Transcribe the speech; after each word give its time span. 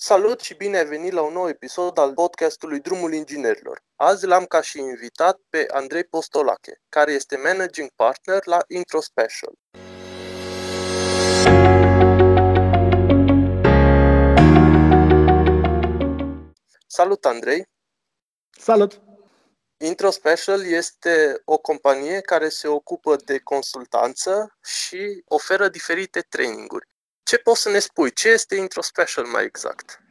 Salut 0.00 0.40
și 0.40 0.54
bine 0.54 0.76
ai 0.76 0.86
venit 0.86 1.12
la 1.12 1.22
un 1.22 1.32
nou 1.32 1.48
episod 1.48 1.98
al 1.98 2.12
podcastului 2.12 2.80
Drumul 2.80 3.12
Inginerilor. 3.12 3.82
Azi 3.96 4.26
l-am 4.26 4.44
ca 4.44 4.60
și 4.60 4.78
invitat 4.78 5.40
pe 5.48 5.66
Andrei 5.70 6.04
Postolache, 6.04 6.80
care 6.88 7.12
este 7.12 7.36
managing 7.36 7.90
partner 7.96 8.46
la 8.46 8.58
IntroSpecial. 8.68 9.52
Salut, 16.86 17.24
Andrei! 17.24 17.68
Salut! 18.50 19.00
IntroSpecial 19.76 20.64
este 20.64 21.42
o 21.44 21.58
companie 21.58 22.20
care 22.20 22.48
se 22.48 22.68
ocupă 22.68 23.16
de 23.16 23.38
consultanță 23.38 24.56
și 24.64 25.22
oferă 25.24 25.68
diferite 25.68 26.20
traininguri. 26.20 26.88
Ce 27.28 27.36
poți 27.36 27.62
să 27.62 27.70
ne 27.70 27.78
spui? 27.78 28.12
Ce 28.12 28.28
este 28.28 28.56
IntroSpecial 28.56 29.24
mai 29.24 29.44
exact? 29.44 30.02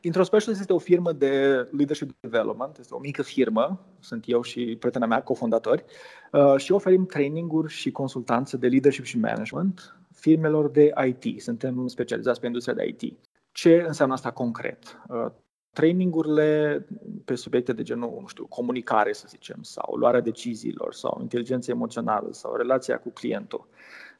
IntroSpecial 0.00 0.54
este 0.54 0.72
o 0.72 0.78
firmă 0.78 1.12
de 1.12 1.30
leadership 1.70 2.16
development, 2.20 2.78
este 2.78 2.94
o 2.94 2.98
mică 2.98 3.22
firmă, 3.22 3.86
sunt 4.00 4.24
eu 4.26 4.42
și 4.42 4.76
prietena 4.80 5.06
mea, 5.06 5.22
cofondatori, 5.22 5.84
uh, 6.32 6.56
și 6.56 6.72
oferim 6.72 7.06
traininguri 7.06 7.72
și 7.72 7.90
consultanță 7.90 8.56
de 8.56 8.68
leadership 8.68 9.04
și 9.04 9.18
management 9.18 9.96
firmelor 10.14 10.70
de 10.70 10.92
IT. 11.06 11.42
Suntem 11.42 11.86
specializați 11.86 12.40
pe 12.40 12.46
industria 12.46 12.74
de 12.74 12.86
IT. 12.86 13.18
Ce 13.52 13.84
înseamnă 13.86 14.14
asta 14.14 14.30
concret? 14.30 15.00
Uh, 15.08 15.26
trainingurile 15.72 16.86
pe 17.24 17.34
subiecte 17.34 17.72
de 17.72 17.82
genul, 17.82 18.18
nu 18.20 18.26
știu, 18.26 18.46
comunicare, 18.46 19.12
să 19.12 19.24
zicem, 19.28 19.62
sau 19.62 19.94
luarea 19.94 20.20
deciziilor, 20.20 20.94
sau 20.94 21.18
inteligență 21.20 21.70
emoțională, 21.70 22.28
sau 22.30 22.54
relația 22.54 22.98
cu 22.98 23.10
clientul. 23.10 23.68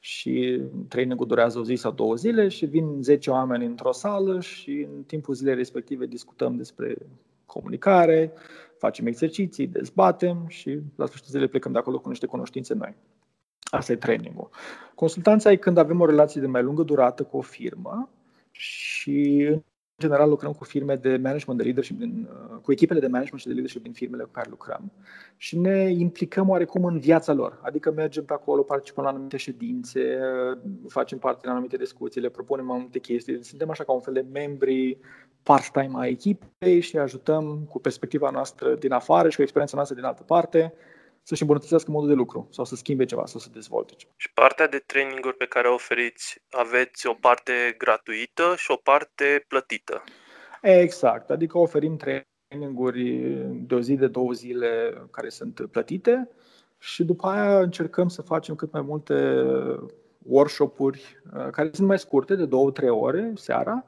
Și 0.00 0.62
trainingul 0.88 1.26
durează 1.26 1.58
o 1.58 1.64
zi 1.64 1.74
sau 1.74 1.92
două 1.92 2.14
zile 2.14 2.48
și 2.48 2.66
vin 2.66 3.02
10 3.02 3.30
oameni 3.30 3.64
într-o 3.64 3.92
sală 3.92 4.40
și 4.40 4.86
în 4.94 5.02
timpul 5.02 5.34
zilei 5.34 5.54
respective 5.54 6.06
discutăm 6.06 6.56
despre 6.56 6.96
comunicare, 7.46 8.32
facem 8.78 9.06
exerciții, 9.06 9.66
dezbatem 9.66 10.44
și 10.48 10.80
la 10.96 11.06
sfârșitul 11.06 11.32
zilei 11.32 11.48
plecăm 11.48 11.72
de 11.72 11.78
acolo 11.78 11.98
cu 11.98 12.08
niște 12.08 12.26
cunoștințe 12.26 12.74
noi. 12.74 12.96
Asta 13.70 13.92
e 13.92 13.96
trainingul. 13.96 14.48
Consultanța 14.94 15.50
e 15.50 15.56
când 15.56 15.76
avem 15.76 16.00
o 16.00 16.06
relație 16.06 16.40
de 16.40 16.46
mai 16.46 16.62
lungă 16.62 16.82
durată 16.82 17.22
cu 17.22 17.36
o 17.36 17.40
firmă 17.40 18.10
și 18.50 19.48
general 19.98 20.28
lucrăm 20.28 20.52
cu 20.52 20.64
firme 20.64 20.96
de 20.96 21.16
management, 21.16 21.58
de 21.58 21.64
leadership, 21.64 21.98
din, 21.98 22.28
uh, 22.30 22.58
cu 22.62 22.72
echipele 22.72 23.00
de 23.00 23.06
management 23.06 23.40
și 23.40 23.46
de 23.46 23.52
leadership 23.52 23.82
din 23.82 23.92
firmele 23.92 24.22
cu 24.22 24.30
care 24.32 24.46
lucrăm 24.50 24.92
și 25.36 25.58
ne 25.58 25.90
implicăm 25.90 26.48
oarecum 26.48 26.84
în 26.84 26.98
viața 26.98 27.32
lor. 27.32 27.58
Adică 27.62 27.92
mergem 27.92 28.24
pe 28.24 28.32
acolo, 28.32 28.62
participăm 28.62 29.04
la 29.04 29.10
anumite 29.10 29.36
ședințe, 29.36 30.00
uh, 30.00 30.58
facem 30.88 31.18
parte 31.18 31.40
din 31.42 31.50
anumite 31.50 31.76
discuții, 31.76 32.20
le 32.20 32.28
propunem 32.28 32.70
anumite 32.70 32.98
chestii. 32.98 33.44
Suntem 33.44 33.70
așa 33.70 33.84
ca 33.84 33.92
un 33.92 34.00
fel 34.00 34.12
de 34.12 34.24
membri 34.32 34.98
part-time 35.42 35.92
a 35.94 36.06
echipei 36.06 36.80
și 36.80 36.98
ajutăm 36.98 37.66
cu 37.68 37.80
perspectiva 37.80 38.30
noastră 38.30 38.74
din 38.74 38.92
afară 38.92 39.28
și 39.28 39.36
cu 39.36 39.42
experiența 39.42 39.76
noastră 39.76 39.96
din 39.96 40.04
altă 40.04 40.22
parte 40.22 40.74
să-și 41.22 41.42
îmbunătățească 41.42 41.90
modul 41.90 42.08
de 42.08 42.14
lucru 42.14 42.48
sau 42.50 42.64
să 42.64 42.76
schimbe 42.76 43.04
ceva 43.04 43.26
sau 43.26 43.40
să 43.40 43.48
dezvolte 43.52 43.94
ceva. 43.96 44.12
Și 44.16 44.32
partea 44.32 44.68
de 44.68 44.82
traininguri 44.86 45.36
pe 45.36 45.46
care 45.46 45.68
o 45.68 45.74
oferiți, 45.74 46.42
aveți 46.50 47.06
o 47.06 47.14
parte 47.20 47.52
gratuită 47.78 48.54
și 48.56 48.70
o 48.70 48.76
parte 48.76 49.44
plătită. 49.48 50.02
Exact, 50.62 51.30
adică 51.30 51.58
oferim 51.58 51.96
traininguri 51.96 53.02
de 53.66 53.74
o 53.74 53.80
zi, 53.80 53.94
de 53.94 54.06
două 54.06 54.32
zile 54.32 55.02
care 55.10 55.28
sunt 55.28 55.66
plătite 55.70 56.28
și 56.78 57.04
după 57.04 57.26
aia 57.26 57.60
încercăm 57.60 58.08
să 58.08 58.22
facem 58.22 58.54
cât 58.54 58.72
mai 58.72 58.82
multe 58.82 59.14
workshop-uri 60.22 61.20
uh, 61.34 61.50
care 61.50 61.70
sunt 61.72 61.86
mai 61.86 61.98
scurte, 61.98 62.34
de 62.34 62.46
două, 62.46 62.70
trei 62.70 62.88
ore 62.88 63.32
seara, 63.36 63.84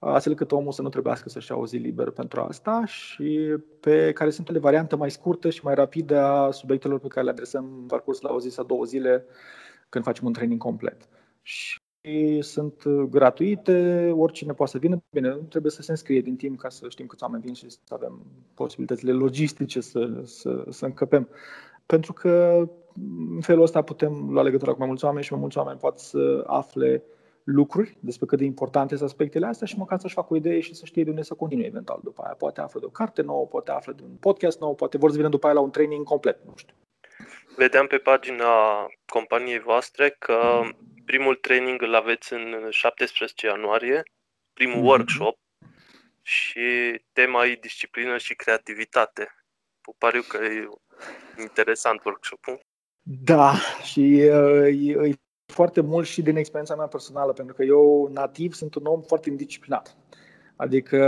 astfel 0.00 0.34
cât 0.34 0.52
omul 0.52 0.72
să 0.72 0.82
nu 0.82 0.88
trebuiască 0.88 1.28
să-și 1.28 1.50
ia 1.50 1.56
o 1.56 1.66
zi 1.66 1.76
liberă 1.76 2.10
pentru 2.10 2.40
asta 2.40 2.84
și 2.84 3.56
pe 3.80 4.12
care 4.12 4.30
sunt 4.30 4.48
o 4.48 4.60
variantă 4.60 4.96
mai 4.96 5.10
scurtă 5.10 5.50
și 5.50 5.64
mai 5.64 5.74
rapidă 5.74 6.18
a 6.18 6.50
subiectelor 6.50 6.98
pe 6.98 7.08
care 7.08 7.24
le 7.24 7.30
adresăm 7.30 7.64
în 7.80 7.86
parcurs 7.86 8.20
la 8.20 8.32
o 8.32 8.40
zi 8.40 8.48
sau 8.48 8.64
două 8.64 8.84
zile 8.84 9.24
când 9.88 10.04
facem 10.04 10.26
un 10.26 10.32
training 10.32 10.60
complet. 10.60 11.08
Și 11.42 12.40
sunt 12.40 12.84
gratuite, 12.86 14.10
oricine 14.16 14.52
poate 14.52 14.72
să 14.72 14.78
vină. 14.78 15.02
Bine, 15.10 15.28
nu 15.28 15.36
trebuie 15.36 15.72
să 15.72 15.82
se 15.82 15.90
înscrie 15.90 16.20
din 16.20 16.36
timp 16.36 16.58
ca 16.58 16.68
să 16.68 16.88
știm 16.88 17.06
câți 17.06 17.22
oameni 17.22 17.42
vin 17.42 17.54
și 17.54 17.70
să 17.70 17.78
avem 17.88 18.22
posibilitățile 18.54 19.12
logistice 19.12 19.80
să, 19.80 20.20
să, 20.24 20.64
să 20.68 20.84
încăpem. 20.84 21.28
Pentru 21.86 22.12
că 22.12 22.64
în 23.34 23.40
felul 23.40 23.62
ăsta 23.62 23.82
putem 23.82 24.30
lua 24.30 24.42
legătura 24.42 24.72
cu 24.72 24.78
mai 24.78 24.86
mulți 24.86 25.04
oameni 25.04 25.24
și 25.24 25.32
mai 25.32 25.40
mulți 25.40 25.58
oameni 25.58 25.78
pot 25.78 25.98
să 25.98 26.44
afle 26.46 27.02
lucruri 27.44 27.96
despre 28.00 28.26
cât 28.26 28.38
de 28.38 28.44
importante 28.44 28.96
sunt 28.96 29.08
aspectele 29.08 29.46
astea 29.46 29.66
și 29.66 29.76
măcar 29.76 29.98
să-și 29.98 30.14
facă 30.14 30.32
o 30.32 30.36
idee 30.36 30.60
și 30.60 30.74
să 30.74 30.84
știe 30.84 31.04
de 31.04 31.10
unde 31.10 31.22
să 31.22 31.34
continue 31.34 31.66
eventual 31.66 32.00
după 32.02 32.22
aia. 32.22 32.34
Poate 32.34 32.60
află 32.60 32.80
de 32.80 32.86
o 32.86 32.90
carte 32.90 33.22
nouă, 33.22 33.46
poate 33.46 33.70
află 33.70 33.92
de 33.92 34.02
un 34.02 34.16
podcast 34.20 34.60
nou, 34.60 34.74
poate 34.74 34.98
vor 34.98 35.10
să 35.10 35.16
vină 35.16 35.28
după 35.28 35.46
aia 35.46 35.54
la 35.54 35.60
un 35.60 35.70
training 35.70 36.04
complet, 36.04 36.44
nu 36.44 36.52
știu. 36.56 36.74
Vedeam 37.56 37.86
pe 37.86 37.98
pagina 37.98 38.86
companiei 39.06 39.60
voastre 39.60 40.16
că 40.18 40.60
primul 41.04 41.34
training 41.34 41.82
îl 41.82 41.94
aveți 41.94 42.32
în 42.32 42.66
17 42.70 43.46
ianuarie, 43.46 44.02
primul 44.52 44.80
mm-hmm. 44.80 44.84
workshop 44.84 45.38
și 46.22 46.60
tema 47.12 47.44
e 47.44 47.58
disciplină 47.60 48.18
și 48.18 48.34
creativitate. 48.34 49.34
Pariu 49.98 50.22
că 50.22 50.36
e 50.44 50.68
interesant 51.40 52.04
workshop-ul. 52.04 52.60
Da, 53.02 53.54
și 53.82 54.30
uh, 54.32 55.08
e 55.08 55.18
foarte 55.50 55.80
mult 55.80 56.06
și 56.06 56.22
din 56.22 56.36
experiența 56.36 56.74
mea 56.74 56.86
personală, 56.86 57.32
pentru 57.32 57.54
că 57.54 57.62
eu 57.62 58.10
nativ 58.12 58.52
sunt 58.52 58.74
un 58.74 58.84
om 58.84 59.00
foarte 59.00 59.28
indisciplinat. 59.28 59.96
Adică 60.56 60.98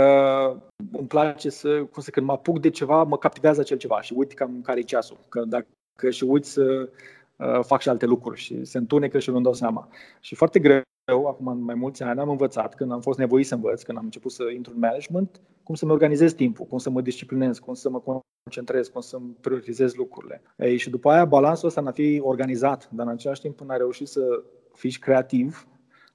îmi 0.91 1.07
place 1.07 1.49
să, 1.49 1.83
cum 1.83 2.01
să 2.01 2.09
când 2.09 2.25
mă 2.25 2.31
apuc 2.31 2.59
de 2.59 2.69
ceva, 2.69 3.03
mă 3.03 3.17
captivează 3.17 3.61
acel 3.61 3.77
ceva 3.77 4.01
și 4.01 4.13
uit 4.15 4.33
cam 4.33 4.61
care 4.61 4.79
e 4.79 4.83
ceasul. 4.83 5.17
Că 5.29 5.43
dacă 5.45 5.65
și 6.09 6.23
uit 6.23 6.45
să 6.45 6.89
uh, 7.35 7.59
fac 7.61 7.81
și 7.81 7.89
alte 7.89 8.05
lucruri 8.05 8.39
și 8.39 8.65
se 8.65 8.77
întunecă 8.77 9.19
și 9.19 9.29
nu-mi 9.29 9.43
dau 9.43 9.53
seama. 9.53 9.87
Și 10.19 10.35
foarte 10.35 10.59
greu, 10.59 10.81
acum 11.05 11.47
în 11.47 11.63
mai 11.63 11.75
mulți 11.75 12.03
ani, 12.03 12.19
am 12.19 12.29
învățat, 12.29 12.75
când 12.75 12.91
am 12.91 13.01
fost 13.01 13.17
nevoit 13.17 13.45
să 13.45 13.55
învăț, 13.55 13.81
când 13.81 13.97
am 13.97 14.03
început 14.03 14.31
să 14.31 14.43
intru 14.55 14.73
în 14.73 14.79
management, 14.79 15.41
cum 15.63 15.75
să-mi 15.75 15.91
organizez 15.91 16.33
timpul, 16.33 16.65
cum 16.65 16.77
să 16.77 16.89
mă 16.89 17.01
disciplinez, 17.01 17.59
cum 17.59 17.73
să 17.73 17.89
mă 17.89 18.21
concentrez, 18.43 18.87
cum 18.87 19.01
să-mi 19.01 19.35
prioritizez 19.41 19.93
lucrurile. 19.93 20.41
Ei, 20.57 20.77
și 20.77 20.89
după 20.89 21.09
aia 21.09 21.25
balansul 21.25 21.67
ăsta 21.67 21.81
în 21.81 21.87
a 21.87 21.91
fi 21.91 22.19
organizat, 22.23 22.89
dar 22.91 23.05
în 23.05 23.11
același 23.11 23.41
timp 23.41 23.61
în 23.61 23.69
a 23.69 23.75
reuși 23.75 24.05
să 24.05 24.43
fiți 24.73 24.99
creativ, 24.99 25.67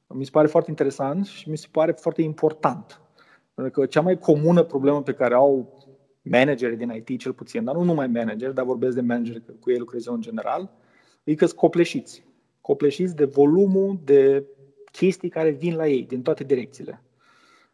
mi 0.07 0.25
se 0.25 0.31
pare 0.31 0.47
foarte 0.47 0.71
interesant 0.71 1.27
și 1.27 1.51
mi 1.51 1.57
se 1.57 1.67
pare 1.71 1.93
foarte 1.93 2.23
important. 2.23 3.01
Pentru 3.55 3.81
că 3.81 3.87
cea 3.87 4.01
mai 4.01 4.19
comună 4.19 4.63
problemă 4.63 5.03
pe 5.03 5.13
care 5.13 5.35
au 5.35 5.73
manageri 6.23 6.77
din 6.77 6.91
IT 6.91 7.21
cel 7.21 7.33
puțin, 7.33 7.65
dar 7.65 7.75
nu 7.75 7.83
numai 7.83 8.07
manageri, 8.07 8.55
dar 8.55 8.65
vorbesc 8.65 8.95
de 8.95 9.01
manageri, 9.01 9.45
că 9.45 9.53
cu 9.61 9.71
ei 9.71 9.79
lucrez 9.79 10.07
în 10.07 10.21
general, 10.21 10.71
e 11.25 11.35
că 11.35 11.47
sunt 11.47 11.59
copleșiți. 11.59 12.27
Copleșiți 12.61 13.17
de 13.17 13.25
volumul 13.25 13.99
de 14.05 14.45
chestii 14.93 15.29
care 15.29 15.51
vin 15.51 15.77
la 15.77 15.87
ei 15.87 16.03
din 16.03 16.23
toate 16.23 16.45
direcțiile. 16.45 17.03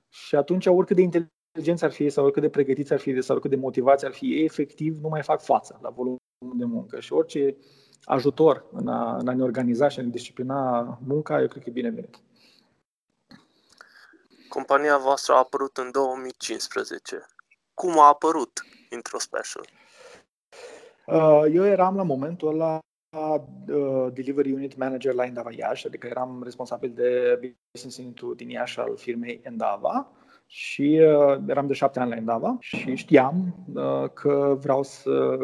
Și 0.09 0.37
atunci, 0.37 0.67
oricât 0.67 0.97
de 0.97 1.03
inteligenți 1.03 1.85
ar 1.85 1.91
fi 1.91 2.09
sau 2.09 2.25
oricât 2.25 2.43
de 2.43 2.49
pregătiți 2.49 2.93
ar 2.93 2.99
fi 2.99 3.23
sau 3.23 3.35
oricât 3.35 3.51
de 3.51 3.63
motivați 3.63 4.05
ar 4.05 4.13
fi 4.13 4.33
ei, 4.33 4.45
efectiv 4.45 4.97
nu 4.97 5.09
mai 5.09 5.23
fac 5.23 5.43
față 5.43 5.79
la 5.83 5.91
volumul 5.91 6.19
de 6.55 6.65
muncă. 6.65 7.01
Și 7.01 7.13
orice 7.13 7.57
ajutor 8.05 8.65
în 8.73 8.89
a, 8.89 9.17
în 9.17 9.29
a 9.29 9.35
ne 9.35 9.43
organiza 9.43 9.89
și 9.89 9.99
a 9.99 10.03
ne 10.03 10.09
disciplina 10.09 10.81
munca, 11.07 11.41
eu 11.41 11.49
cred 11.49 11.63
că 11.63 11.69
e 11.69 11.73
binevenit. 11.73 12.19
Compania 14.49 14.99
voastră 14.99 15.35
a 15.35 15.39
apărut 15.39 15.77
în 15.77 15.91
2015. 15.91 17.27
Cum 17.75 17.99
a 17.99 18.07
apărut 18.07 18.65
IntroSpecial? 18.91 19.69
Uh, 21.07 21.45
eu 21.53 21.65
eram 21.65 21.97
la 21.97 22.03
momentul 22.03 22.49
ăla 22.49 22.79
uh, 23.17 24.13
Delivery 24.13 24.53
Unit 24.53 24.77
Manager 24.77 25.15
la 25.15 25.25
Endava 25.25 25.51
Iași, 25.53 25.87
adică 25.87 26.07
eram 26.07 26.41
responsabil 26.45 26.93
de 26.95 27.39
business 27.71 27.99
unit 27.99 28.37
din 28.37 28.51
Iași 28.51 28.81
al 28.81 28.97
firmei 28.97 29.41
Endava 29.43 30.11
și 30.47 31.01
uh, 31.03 31.39
eram 31.49 31.67
de 31.67 31.73
șapte 31.73 32.01
ani 32.01 32.11
la 32.11 32.17
Endava 32.17 32.57
și 32.61 32.95
știam 32.95 33.55
uh, 33.75 34.11
că 34.13 34.57
vreau 34.61 34.83
să 34.83 35.39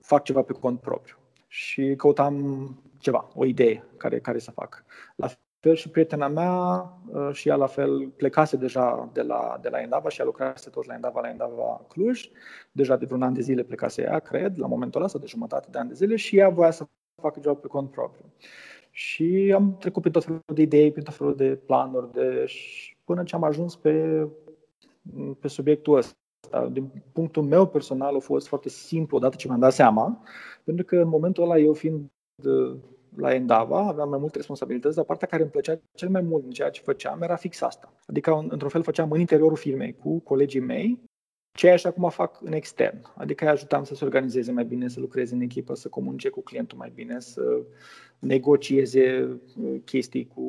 fac 0.00 0.22
ceva 0.22 0.42
pe 0.42 0.52
cont 0.52 0.80
propriu 0.80 1.16
și 1.48 1.94
căutam 1.96 2.36
ceva, 2.98 3.28
o 3.34 3.44
idee 3.44 3.84
care, 3.96 4.20
care 4.20 4.38
să 4.38 4.50
fac. 4.50 4.84
La 5.16 5.28
fel 5.60 5.74
și 5.74 5.88
prietena 5.88 6.28
mea 6.28 6.52
uh, 7.06 7.28
și 7.32 7.48
ea 7.48 7.54
la 7.54 7.66
fel 7.66 8.08
plecase 8.08 8.56
deja 8.56 9.10
de 9.12 9.22
la, 9.22 9.58
de 9.60 9.68
la 9.68 9.80
Endava 9.80 10.08
și 10.08 10.20
a 10.20 10.24
lucrase 10.24 10.70
tot 10.70 10.86
la 10.86 10.94
Endava, 10.94 11.20
la 11.20 11.28
Endava 11.28 11.84
Cluj. 11.88 12.30
Deja 12.72 12.96
de 12.96 13.04
vreun 13.04 13.22
an 13.22 13.32
de 13.32 13.40
zile 13.40 13.62
plecase 13.62 14.02
ea, 14.02 14.18
cred, 14.18 14.58
la 14.58 14.66
momentul 14.66 15.02
ăsta, 15.02 15.18
de 15.18 15.26
jumătate 15.26 15.68
de 15.70 15.78
ani 15.78 15.88
de 15.88 15.94
zile 15.94 16.16
și 16.16 16.36
ea 16.36 16.48
voia 16.48 16.70
să 16.70 16.86
facă 17.22 17.40
job 17.42 17.58
pe 17.60 17.66
cont 17.66 17.90
propriu. 17.90 18.24
Și 18.90 19.52
am 19.54 19.76
trecut 19.78 20.00
prin 20.00 20.12
tot 20.12 20.24
felul 20.24 20.42
de 20.54 20.62
idei, 20.62 20.92
prin 20.92 21.04
tot 21.04 21.14
felul 21.14 21.36
de 21.36 21.58
planuri, 21.66 22.12
de... 22.12 22.46
până 23.04 23.22
ce 23.22 23.34
am 23.34 23.44
ajuns 23.44 23.76
pe, 23.76 24.26
pe 25.40 25.48
subiectul 25.48 25.96
ăsta. 25.96 26.16
Din 26.72 26.90
punctul 27.12 27.42
meu 27.42 27.66
personal 27.66 28.16
a 28.16 28.18
fost 28.18 28.46
foarte 28.46 28.68
simplu 28.68 29.16
odată 29.16 29.36
ce 29.36 29.48
mi-am 29.48 29.60
dat 29.60 29.72
seama, 29.72 30.22
pentru 30.64 30.84
că 30.84 30.96
în 30.96 31.08
momentul 31.08 31.42
ăla 31.42 31.58
eu 31.58 31.72
fiind 31.72 32.10
la 33.16 33.34
Endava, 33.34 33.86
aveam 33.86 34.08
mai 34.08 34.18
multe 34.18 34.36
responsabilități, 34.36 34.96
dar 34.96 35.04
partea 35.04 35.28
care 35.28 35.42
îmi 35.42 35.50
plăcea 35.50 35.80
cel 35.94 36.08
mai 36.08 36.20
mult 36.20 36.44
în 36.44 36.50
ceea 36.50 36.70
ce 36.70 36.80
făceam 36.80 37.22
era 37.22 37.36
fix 37.36 37.62
asta. 37.62 37.92
Adică, 38.06 38.46
într-un 38.48 38.68
fel, 38.68 38.82
făceam 38.82 39.10
în 39.10 39.20
interiorul 39.20 39.56
firmei 39.56 39.94
cu 39.94 40.18
colegii 40.18 40.60
mei 40.60 41.00
ceea 41.52 41.76
ce 41.76 41.88
acum 41.88 42.08
fac 42.08 42.38
în 42.42 42.52
extern. 42.52 43.12
Adică 43.16 43.44
îi 43.44 43.50
ajutam 43.50 43.84
să 43.84 43.94
se 43.94 44.04
organizeze 44.04 44.52
mai 44.52 44.64
bine, 44.64 44.88
să 44.88 45.00
lucreze 45.00 45.34
în 45.34 45.40
echipă, 45.40 45.74
să 45.74 45.88
comunice 45.88 46.28
cu 46.28 46.42
clientul 46.42 46.78
mai 46.78 46.92
bine, 46.94 47.20
să 47.20 47.62
negocieze 48.18 49.22
uh, 49.62 49.80
chestii 49.84 50.26
cu, 50.26 50.42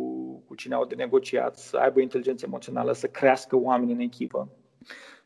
cu 0.48 0.56
cine 0.56 0.74
au 0.74 0.86
de 0.86 0.96
negociat, 0.96 1.58
să 1.58 1.78
aibă 1.78 2.00
inteligență 2.00 2.46
emoțională, 2.46 2.94
să 2.94 3.08
crească 3.08 3.56
oameni 3.56 3.92
în 3.92 4.00
echipă. 4.00 4.50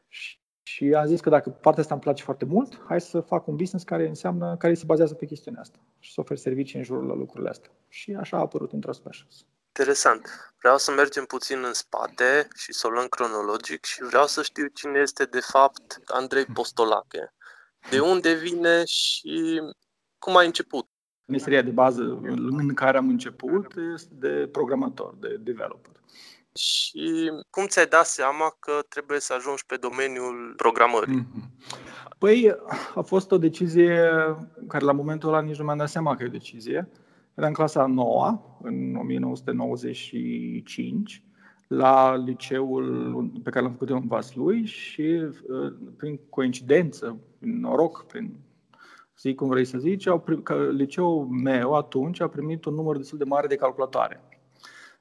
Și, 0.08 0.40
și 0.64 0.94
am 0.94 1.06
zis 1.06 1.20
că 1.20 1.30
dacă 1.30 1.50
partea 1.50 1.82
asta 1.82 1.94
îmi 1.94 2.04
place 2.04 2.24
foarte 2.24 2.46
mult, 2.46 2.82
hai 2.88 3.02
să 3.02 3.20
fac 3.20 3.48
un 3.48 3.56
business 3.56 3.86
care 3.86 4.08
înseamnă, 4.08 4.56
care 4.58 4.74
se 4.74 4.84
bazează 4.86 5.14
pe 5.14 5.26
chestiunea 5.26 5.62
asta 5.62 5.80
și 6.00 6.14
să 6.14 6.20
ofer 6.20 6.38
servicii 6.38 6.78
în 6.78 6.86
jurul 6.86 7.06
la 7.06 7.16
lucrurile 7.16 7.50
astea. 7.50 7.72
Și 7.88 8.14
așa 8.14 8.38
a 8.38 8.40
apărut 8.40 8.72
Intra 8.72 8.92
Specials. 8.92 9.46
Interesant. 9.78 10.54
Vreau 10.60 10.78
să 10.78 10.92
mergem 10.92 11.26
puțin 11.26 11.64
în 11.64 11.74
spate 11.74 12.48
și 12.56 12.74
să 12.74 12.88
o 12.88 12.90
luăm 12.90 13.08
cronologic 13.08 13.86
și 13.86 14.04
vreau 14.04 14.26
să 14.26 14.42
știu 14.44 14.68
cine 14.68 15.00
este 15.00 15.26
de 15.26 15.40
fapt 15.40 16.00
Andrei 16.06 16.46
Postolache. 16.46 17.34
De 17.90 18.00
unde 18.00 18.34
vine 18.34 18.84
și 18.86 19.62
cum 20.18 20.36
ai 20.36 20.46
început? 20.46 20.88
Meseria 21.26 21.62
de 21.62 21.70
bază 21.70 22.02
în 22.50 22.74
care 22.74 22.98
am 22.98 23.10
început 23.10 23.74
este 23.94 24.10
de 24.12 24.50
programator, 24.52 25.16
de 25.16 25.36
developer. 25.40 25.94
Și 26.56 27.32
cum 27.50 27.68
ți-ai 27.68 27.88
dat 27.88 28.06
seama 28.06 28.56
că 28.60 28.80
trebuie 28.90 29.20
să 29.20 29.34
ajungi 29.34 29.66
pe 29.66 29.76
domeniul 29.76 30.54
programării? 30.56 31.22
Mm-hmm. 31.22 31.68
Păi 32.18 32.56
a 32.96 33.02
fost 33.02 33.32
o 33.32 33.38
decizie 33.38 34.10
care 34.68 34.86
la 34.86 34.92
momentul 34.92 35.30
ăla 35.30 35.42
nici 35.42 35.58
nu 35.58 35.64
mi-am 35.64 35.78
dat 35.78 35.90
seama 35.90 36.16
că 36.16 36.24
e 36.24 36.28
o 36.28 36.30
decizie. 36.30 36.90
Era 37.38 37.48
în 37.48 37.54
clasa 37.54 37.86
9 37.86 38.40
în 38.62 38.96
1995, 38.96 41.24
la 41.68 42.16
liceul 42.16 43.32
pe 43.44 43.50
care 43.50 43.64
l-am 43.64 43.72
făcut 43.72 43.90
eu 43.90 43.96
în 43.96 44.08
Vaslui 44.08 44.66
și 44.66 45.02
uh, 45.02 45.74
prin 45.98 46.20
coincidență, 46.30 47.20
prin 47.40 47.60
noroc, 47.60 48.06
prin 48.08 48.34
zic 49.20 49.36
cum 49.36 49.48
vrei 49.48 49.66
să 49.66 49.78
zici, 49.78 50.08
au 50.08 50.20
prim, 50.20 50.42
că 50.42 50.70
liceul 50.72 51.26
meu 51.26 51.74
atunci 51.74 52.22
a 52.22 52.28
primit 52.28 52.66
un 52.66 52.74
număr 52.74 52.98
destul 52.98 53.18
de 53.18 53.24
mare 53.24 53.48
de 53.48 53.56
calculatoare 53.56 54.22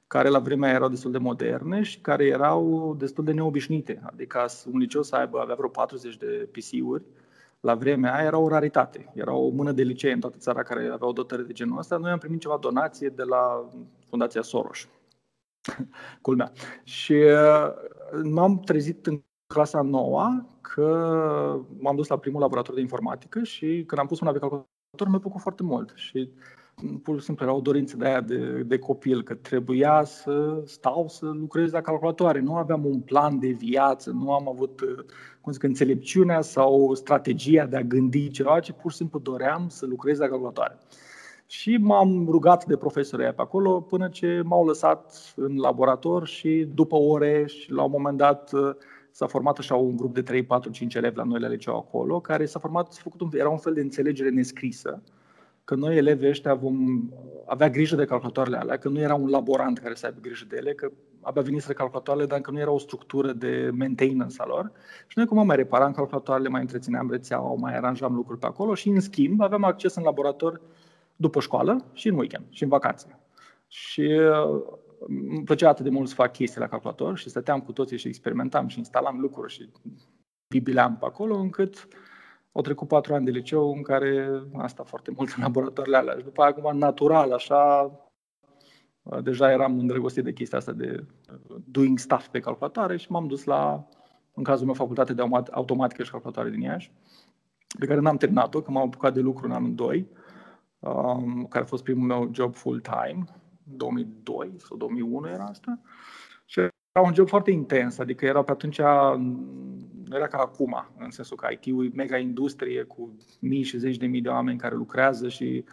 care 0.07 0.29
la 0.29 0.39
vremea 0.39 0.73
erau 0.73 0.89
destul 0.89 1.11
de 1.11 1.17
moderne 1.17 1.81
și 1.81 1.99
care 1.99 2.25
erau 2.25 2.95
destul 2.97 3.23
de 3.23 3.31
neobișnuite. 3.31 4.01
Adică 4.03 4.45
un 4.71 4.79
liceu 4.79 5.03
să 5.03 5.15
aibă, 5.15 5.39
avea 5.39 5.55
vreo 5.55 5.69
40 5.69 6.17
de 6.17 6.49
PC-uri, 6.51 7.03
la 7.59 7.75
vremea 7.75 8.15
aia 8.15 8.25
era 8.25 8.37
o 8.37 8.47
raritate. 8.47 9.11
Era 9.13 9.33
o 9.33 9.49
mână 9.49 9.71
de 9.71 9.83
licee 9.83 10.11
în 10.11 10.19
toată 10.19 10.37
țara 10.37 10.63
care 10.63 10.89
aveau 10.91 11.13
dotări 11.13 11.47
de 11.47 11.53
genul 11.53 11.77
ăsta. 11.77 11.97
Noi 11.97 12.11
am 12.11 12.17
primit 12.17 12.39
ceva 12.39 12.57
donație 12.57 13.09
de 13.09 13.23
la 13.23 13.69
Fundația 14.09 14.41
Soros. 14.41 14.87
Culmea. 16.21 16.51
Și 16.83 17.13
uh, 17.13 17.67
m-am 18.23 18.59
trezit 18.59 19.05
în 19.05 19.21
clasa 19.47 19.81
noua 19.81 20.45
că 20.61 20.85
m-am 21.79 21.95
dus 21.95 22.07
la 22.07 22.17
primul 22.17 22.41
laborator 22.41 22.75
de 22.75 22.81
informatică 22.81 23.43
și 23.43 23.83
când 23.87 24.01
am 24.01 24.07
pus 24.07 24.19
mâna 24.19 24.33
pe 24.33 24.39
calculator 24.39 25.07
mi-a 25.07 25.19
plăcut 25.19 25.41
foarte 25.41 25.63
mult. 25.63 25.91
Și 25.95 26.31
pur 27.03 27.19
și 27.19 27.25
simplu 27.25 27.45
era 27.45 27.53
o 27.53 27.59
dorință 27.59 27.97
de 27.97 28.05
aia 28.05 28.21
de, 28.21 28.63
de 28.65 28.79
copil, 28.79 29.23
că 29.23 29.33
trebuia 29.33 30.03
să 30.03 30.61
stau 30.65 31.07
să 31.07 31.25
lucrez 31.25 31.71
la 31.71 31.81
calculatoare. 31.81 32.39
Nu 32.39 32.55
aveam 32.55 32.85
un 32.85 32.99
plan 32.99 33.39
de 33.39 33.47
viață, 33.47 34.11
nu 34.11 34.33
am 34.33 34.47
avut 34.47 34.81
cum 35.41 35.51
zic, 35.51 35.63
înțelepciunea 35.63 36.41
sau 36.41 36.93
strategia 36.93 37.65
de 37.65 37.77
a 37.77 37.81
gândi 37.81 38.29
ceva, 38.29 38.59
ci 38.59 38.71
pur 38.71 38.91
și 38.91 38.97
simplu 38.97 39.19
doream 39.19 39.67
să 39.69 39.85
lucrez 39.85 40.17
la 40.17 40.27
calculatoare. 40.27 40.77
Și 41.47 41.77
m-am 41.77 42.25
rugat 42.29 42.65
de 42.65 42.77
profesorii 42.77 43.25
pe 43.25 43.41
acolo 43.41 43.81
până 43.81 44.09
ce 44.09 44.41
m-au 44.45 44.65
lăsat 44.65 45.33
în 45.35 45.57
laborator 45.57 46.27
și 46.27 46.69
după 46.73 46.95
ore 46.95 47.45
și 47.45 47.71
la 47.71 47.83
un 47.83 47.91
moment 47.91 48.17
dat 48.17 48.51
s-a 49.11 49.27
format 49.27 49.57
așa 49.57 49.75
un 49.75 49.95
grup 49.95 50.13
de 50.13 50.21
3, 50.21 50.43
4, 50.43 50.69
5 50.69 50.95
elevi 50.95 51.17
la 51.17 51.23
noi 51.23 51.39
la 51.39 51.47
liceu 51.47 51.77
acolo, 51.77 52.19
care 52.19 52.45
s-a 52.45 52.59
format, 52.59 52.93
s-a 52.93 52.99
făcut 53.03 53.21
un, 53.21 53.29
era 53.33 53.49
un 53.49 53.57
fel 53.57 53.73
de 53.73 53.81
înțelegere 53.81 54.29
nescrisă 54.29 55.01
că 55.67 55.75
noi 55.75 55.97
elevii 55.97 56.29
ăștia 56.29 56.53
vom 56.53 57.09
avea 57.45 57.69
grijă 57.69 57.95
de 57.95 58.05
calculatoarele 58.05 58.57
alea, 58.57 58.77
că 58.77 58.89
nu 58.89 58.99
era 58.99 59.15
un 59.15 59.29
laborant 59.29 59.77
care 59.77 59.93
să 59.93 60.05
aibă 60.05 60.19
grijă 60.21 60.45
de 60.49 60.55
ele, 60.55 60.73
că 60.73 60.91
abia 61.21 61.41
veniseră 61.41 61.73
calculatoarele, 61.73 62.25
dar 62.25 62.39
că 62.39 62.51
nu 62.51 62.59
era 62.59 62.71
o 62.71 62.77
structură 62.77 63.31
de 63.31 63.69
maintenance 63.73 64.41
a 64.41 64.45
lor. 64.45 64.71
Și 65.07 65.17
noi 65.17 65.25
cum 65.25 65.45
mai 65.45 65.55
reparam 65.55 65.91
calculatoarele, 65.91 66.49
mai 66.49 66.61
întrețineam 66.61 67.09
rețeaua, 67.09 67.55
mai 67.59 67.75
aranjam 67.75 68.15
lucruri 68.15 68.39
pe 68.39 68.45
acolo 68.45 68.73
și 68.73 68.89
în 68.89 68.99
schimb 68.99 69.41
aveam 69.41 69.63
acces 69.63 69.95
în 69.95 70.03
laborator 70.03 70.61
după 71.15 71.39
școală 71.39 71.85
și 71.93 72.07
în 72.07 72.17
weekend 72.17 72.45
și 72.49 72.63
în 72.63 72.69
vacanțe. 72.69 73.19
Și 73.67 74.01
uh, 74.01 74.61
îmi 75.07 75.43
plăcea 75.43 75.69
atât 75.69 75.83
de 75.83 75.89
mult 75.89 76.07
să 76.07 76.15
fac 76.15 76.31
chestii 76.31 76.59
la 76.59 76.67
calculator 76.67 77.17
și 77.17 77.29
stăteam 77.29 77.59
cu 77.59 77.71
toții 77.71 77.97
și 77.97 78.07
experimentam 78.07 78.67
și 78.67 78.77
instalam 78.77 79.19
lucruri 79.19 79.53
și 79.53 79.69
bibileam 80.47 80.97
pe 80.97 81.05
acolo, 81.05 81.35
încât 81.35 81.87
au 82.57 82.63
trecut 82.63 82.87
patru 82.87 83.13
ani 83.13 83.25
de 83.25 83.31
liceu 83.31 83.73
în 83.73 83.81
care 83.81 84.41
asta 84.57 84.83
foarte 84.83 85.11
mult 85.15 85.33
în 85.37 85.43
laboratoarele 85.43 85.97
alea. 85.97 86.17
Și 86.17 86.23
după 86.23 86.41
aia, 86.41 86.55
acum, 86.57 86.77
natural, 86.77 87.31
așa, 87.31 87.91
deja 89.23 89.51
eram 89.51 89.79
îndrăgostit 89.79 90.23
de 90.23 90.33
chestia 90.33 90.57
asta 90.57 90.71
de 90.71 91.05
doing 91.65 91.99
stuff 91.99 92.27
pe 92.27 92.39
calculatoare 92.39 92.97
și 92.97 93.11
m-am 93.11 93.27
dus 93.27 93.43
la, 93.43 93.87
în 94.33 94.43
cazul 94.43 94.65
meu, 94.65 94.73
facultate 94.73 95.13
de 95.13 95.23
automatică 95.51 96.03
și 96.03 96.11
calculatoare 96.11 96.49
din 96.49 96.61
Iași, 96.61 96.91
pe 97.79 97.85
care 97.85 97.99
n-am 97.99 98.17
terminat-o, 98.17 98.61
că 98.61 98.71
m-am 98.71 98.85
apucat 98.85 99.13
de 99.13 99.19
lucru 99.19 99.45
în 99.45 99.51
anul 99.51 99.75
2, 99.75 100.07
um, 100.79 101.45
care 101.49 101.63
a 101.63 101.67
fost 101.67 101.83
primul 101.83 102.07
meu 102.07 102.29
job 102.33 102.55
full-time, 102.55 103.23
2002 103.63 104.53
sau 104.57 104.77
2001 104.77 105.27
era 105.27 105.43
asta. 105.43 105.79
Și 106.45 106.59
era 106.59 107.05
un 107.05 107.13
job 107.13 107.27
foarte 107.27 107.51
intens, 107.51 107.97
adică 107.97 108.25
era 108.25 108.43
pe 108.43 108.51
atunci 108.51 108.79
nu 110.07 110.15
era 110.15 110.27
ca 110.27 110.37
acum, 110.37 110.85
în 110.97 111.09
sensul 111.09 111.37
că 111.37 111.47
IT-ul 111.51 111.85
e 111.85 111.91
mega 111.93 112.17
industrie 112.17 112.83
cu 112.83 113.15
mii 113.39 113.63
și 113.63 113.77
zeci 113.77 113.97
de 113.97 114.05
mii 114.05 114.21
de 114.21 114.29
oameni 114.29 114.57
care 114.57 114.75
lucrează 114.75 115.27
și 115.27 115.63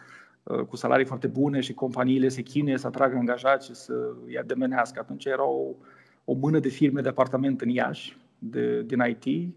uh, 0.43 0.59
cu 0.59 0.75
salarii 0.75 1.05
foarte 1.05 1.27
bune 1.27 1.59
și 1.59 1.73
companiile 1.73 2.27
se 2.27 2.41
chinuie 2.41 2.77
să 2.77 2.87
atragă 2.87 3.17
angajați 3.17 3.65
și 3.65 3.75
să 3.75 3.93
îi 4.25 4.37
ademenească. 4.37 4.99
Atunci 4.99 5.25
era 5.25 5.45
o, 5.47 5.75
o 6.25 6.33
mână 6.33 6.59
de 6.59 6.69
firme 6.69 7.01
de 7.01 7.09
apartament 7.09 7.61
în 7.61 7.69
Iași, 7.69 8.17
de, 8.39 8.81
din 8.81 9.17
IT, 9.21 9.53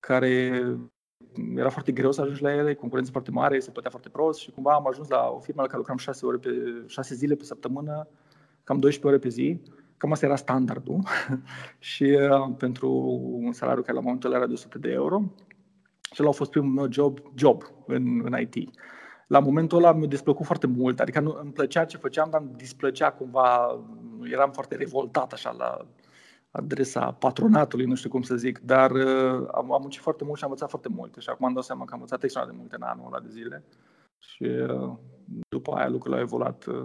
care 0.00 0.62
era 1.56 1.68
foarte 1.68 1.92
greu 1.92 2.12
să 2.12 2.20
ajungi 2.20 2.42
la 2.42 2.54
ele, 2.54 2.74
concurență 2.74 3.10
foarte 3.10 3.30
mare, 3.30 3.58
se 3.58 3.70
plătea 3.70 3.90
foarte 3.90 4.08
prost 4.08 4.38
și 4.38 4.50
cumva 4.50 4.72
am 4.72 4.86
ajuns 4.88 5.08
la 5.08 5.32
o 5.34 5.38
firmă 5.38 5.60
la 5.60 5.66
care 5.66 5.78
lucram 5.78 5.96
6, 5.96 6.26
ore 6.26 6.36
pe, 6.36 6.50
6 6.86 7.14
zile 7.14 7.34
pe 7.34 7.44
săptămână, 7.44 8.08
cam 8.64 8.78
12 8.78 9.06
ore 9.06 9.18
pe 9.18 9.28
zi 9.28 9.60
Cam 10.02 10.12
asta 10.12 10.26
era 10.26 10.36
standardul 10.36 11.02
și 11.78 12.04
uh, 12.04 12.54
pentru 12.58 12.90
un 13.42 13.52
salariu 13.52 13.82
care 13.82 13.94
la 13.94 14.00
momentul 14.00 14.32
era 14.32 14.46
de 14.46 14.52
100 14.52 14.78
de 14.78 14.90
euro. 14.90 15.22
Și 16.12 16.16
ăla 16.20 16.28
a 16.30 16.32
fost 16.32 16.50
primul 16.50 16.70
meu 16.70 16.92
job, 16.92 17.18
job 17.34 17.62
în, 17.86 18.20
în 18.24 18.40
IT. 18.40 18.70
La 19.26 19.38
momentul 19.38 19.78
ăla 19.78 19.92
mi-a 19.92 20.06
desplăcut 20.06 20.46
foarte 20.46 20.66
mult, 20.66 21.00
adică 21.00 21.20
nu, 21.20 21.38
îmi 21.42 21.52
plăcea 21.52 21.84
ce 21.84 21.96
făceam, 21.96 22.28
dar 22.30 22.40
îmi 22.40 22.50
displăcea 22.56 23.12
cumva, 23.12 23.80
eram 24.22 24.50
foarte 24.50 24.76
revoltat 24.76 25.32
așa 25.32 25.54
la 25.58 25.86
adresa 26.50 27.12
patronatului, 27.12 27.86
nu 27.86 27.94
știu 27.94 28.10
cum 28.10 28.22
să 28.22 28.36
zic, 28.36 28.58
dar 28.58 28.90
uh, 28.90 29.48
am, 29.52 29.72
am 29.72 29.80
muncit 29.80 30.00
foarte 30.00 30.24
mult 30.24 30.36
și 30.38 30.44
am 30.44 30.50
învățat 30.50 30.70
foarte 30.70 30.88
mult. 30.88 31.16
Și 31.18 31.28
acum 31.28 31.46
am 31.46 31.52
dat 31.52 31.64
seama 31.64 31.84
că 31.84 31.92
am 31.92 32.00
învățat 32.00 32.22
extraordinar 32.22 32.64
de 32.64 32.68
multe 32.70 32.84
în 32.84 32.98
anul 32.98 33.12
ăla 33.12 33.20
de 33.20 33.30
zile 33.30 33.64
și 34.18 34.42
uh, 34.42 34.92
după 35.48 35.72
aia 35.72 35.88
lucrurile 35.88 36.20
au 36.20 36.26
evoluat 36.26 36.64
uh, 36.66 36.82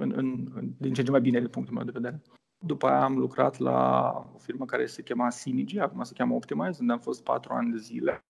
în, 0.00 0.12
în, 0.16 0.50
în, 0.54 0.72
din 0.78 0.92
ce 0.92 1.00
în 1.00 1.06
ce 1.06 1.10
mai 1.10 1.20
bine 1.20 1.38
din 1.38 1.48
punctul 1.48 1.74
meu 1.74 1.84
de 1.84 1.90
vedere. 1.94 2.22
După 2.66 2.86
aia 2.86 3.04
am 3.04 3.18
lucrat 3.18 3.58
la 3.58 4.10
o 4.34 4.38
firmă 4.38 4.64
care 4.64 4.86
se 4.86 5.02
chema 5.02 5.30
Synergy, 5.30 5.78
acum 5.78 6.02
se 6.02 6.14
cheamă 6.16 6.34
Optimize, 6.34 6.78
unde 6.80 6.92
am 6.92 6.98
fost 6.98 7.22
patru 7.22 7.52
ani 7.52 7.70
de 7.70 7.78
zile, 7.78 8.24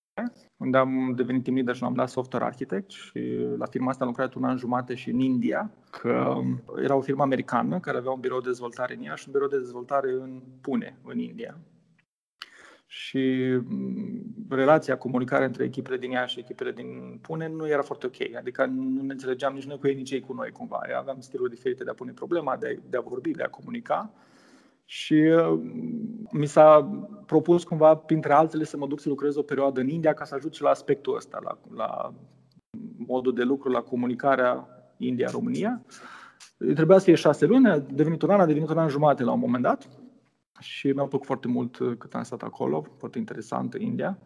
unde 0.57 0.77
am 0.77 1.13
devenit 1.15 1.43
team 1.43 1.55
leader 1.55 1.75
și 1.75 1.83
am 1.83 1.93
dat 1.93 2.09
software 2.09 2.45
architect 2.45 2.91
și 2.91 3.19
la 3.57 3.65
firma 3.65 3.89
asta 3.89 4.03
am 4.03 4.09
lucrat 4.09 4.33
un 4.33 4.43
an 4.43 4.57
jumate 4.57 4.95
și 4.95 5.09
în 5.09 5.19
India, 5.19 5.71
că 5.89 6.41
era 6.83 6.95
o 6.95 7.01
firmă 7.01 7.23
americană 7.23 7.79
care 7.79 7.97
avea 7.97 8.11
un 8.11 8.19
birou 8.19 8.41
de 8.41 8.47
dezvoltare 8.47 8.95
în 8.95 9.03
ea 9.03 9.15
și 9.15 9.23
un 9.27 9.33
birou 9.33 9.47
de 9.47 9.57
dezvoltare 9.57 10.11
în 10.11 10.41
Pune, 10.61 10.99
în 11.03 11.19
India 11.19 11.57
și 12.97 13.17
mm, 13.67 14.35
relația, 14.49 14.97
comunicarea 14.97 15.45
între 15.45 15.63
echipele 15.63 15.97
din 15.97 16.11
ea 16.11 16.25
și 16.25 16.39
echipele 16.39 16.71
din 16.71 17.19
Pune 17.21 17.47
nu 17.47 17.67
era 17.67 17.81
foarte 17.81 18.05
ok. 18.05 18.35
Adică 18.37 18.65
nu 18.65 19.01
ne 19.01 19.11
înțelegeam 19.11 19.53
nici 19.53 19.65
noi 19.65 19.77
cu 19.79 19.87
ei, 19.87 19.95
nici 19.95 20.11
ei 20.11 20.19
cu 20.19 20.33
noi 20.33 20.51
cumva. 20.51 20.79
Aveam 20.97 21.19
stiluri 21.19 21.49
diferite 21.49 21.83
de 21.83 21.89
a 21.89 21.93
pune 21.93 22.11
problema, 22.11 22.57
de 22.57 22.67
a, 22.67 22.81
de 22.89 22.97
a 22.97 23.01
vorbi, 23.01 23.31
de 23.31 23.43
a 23.43 23.49
comunica. 23.49 24.11
Și 24.85 25.15
mm, 25.15 26.29
mi 26.31 26.45
s-a 26.45 26.91
propus 27.25 27.63
cumva, 27.63 27.95
printre 27.95 28.33
altele, 28.33 28.63
să 28.63 28.77
mă 28.77 28.87
duc 28.87 28.99
să 28.99 29.09
lucrez 29.09 29.35
o 29.35 29.41
perioadă 29.41 29.79
în 29.79 29.87
India 29.87 30.13
ca 30.13 30.23
să 30.23 30.35
ajut 30.35 30.53
și 30.53 30.61
la 30.61 30.69
aspectul 30.69 31.15
ăsta, 31.15 31.39
la, 31.43 31.57
la 31.75 32.13
modul 32.97 33.33
de 33.33 33.43
lucru, 33.43 33.69
la 33.69 33.81
comunicarea 33.81 34.67
India-România. 34.97 35.81
Trebuia 36.57 36.97
să 36.97 37.03
fie 37.03 37.15
șase 37.15 37.45
luni, 37.45 37.69
a 37.69 37.79
devenit 37.79 38.21
un 38.21 38.29
an, 38.29 38.39
a 38.39 38.45
devenit 38.45 38.69
un 38.69 38.77
an 38.77 38.89
jumate 38.89 39.23
la 39.23 39.31
un 39.31 39.39
moment 39.39 39.63
dat 39.63 39.87
și 40.59 40.87
mi-a 40.87 41.03
plăcut 41.03 41.25
foarte 41.25 41.47
mult 41.47 41.77
uh, 41.77 41.97
cât 41.97 42.13
am 42.13 42.23
stat 42.23 42.41
acolo, 42.41 42.85
foarte 42.97 43.17
interesant 43.17 43.73
în 43.73 43.81
India. 43.81 44.19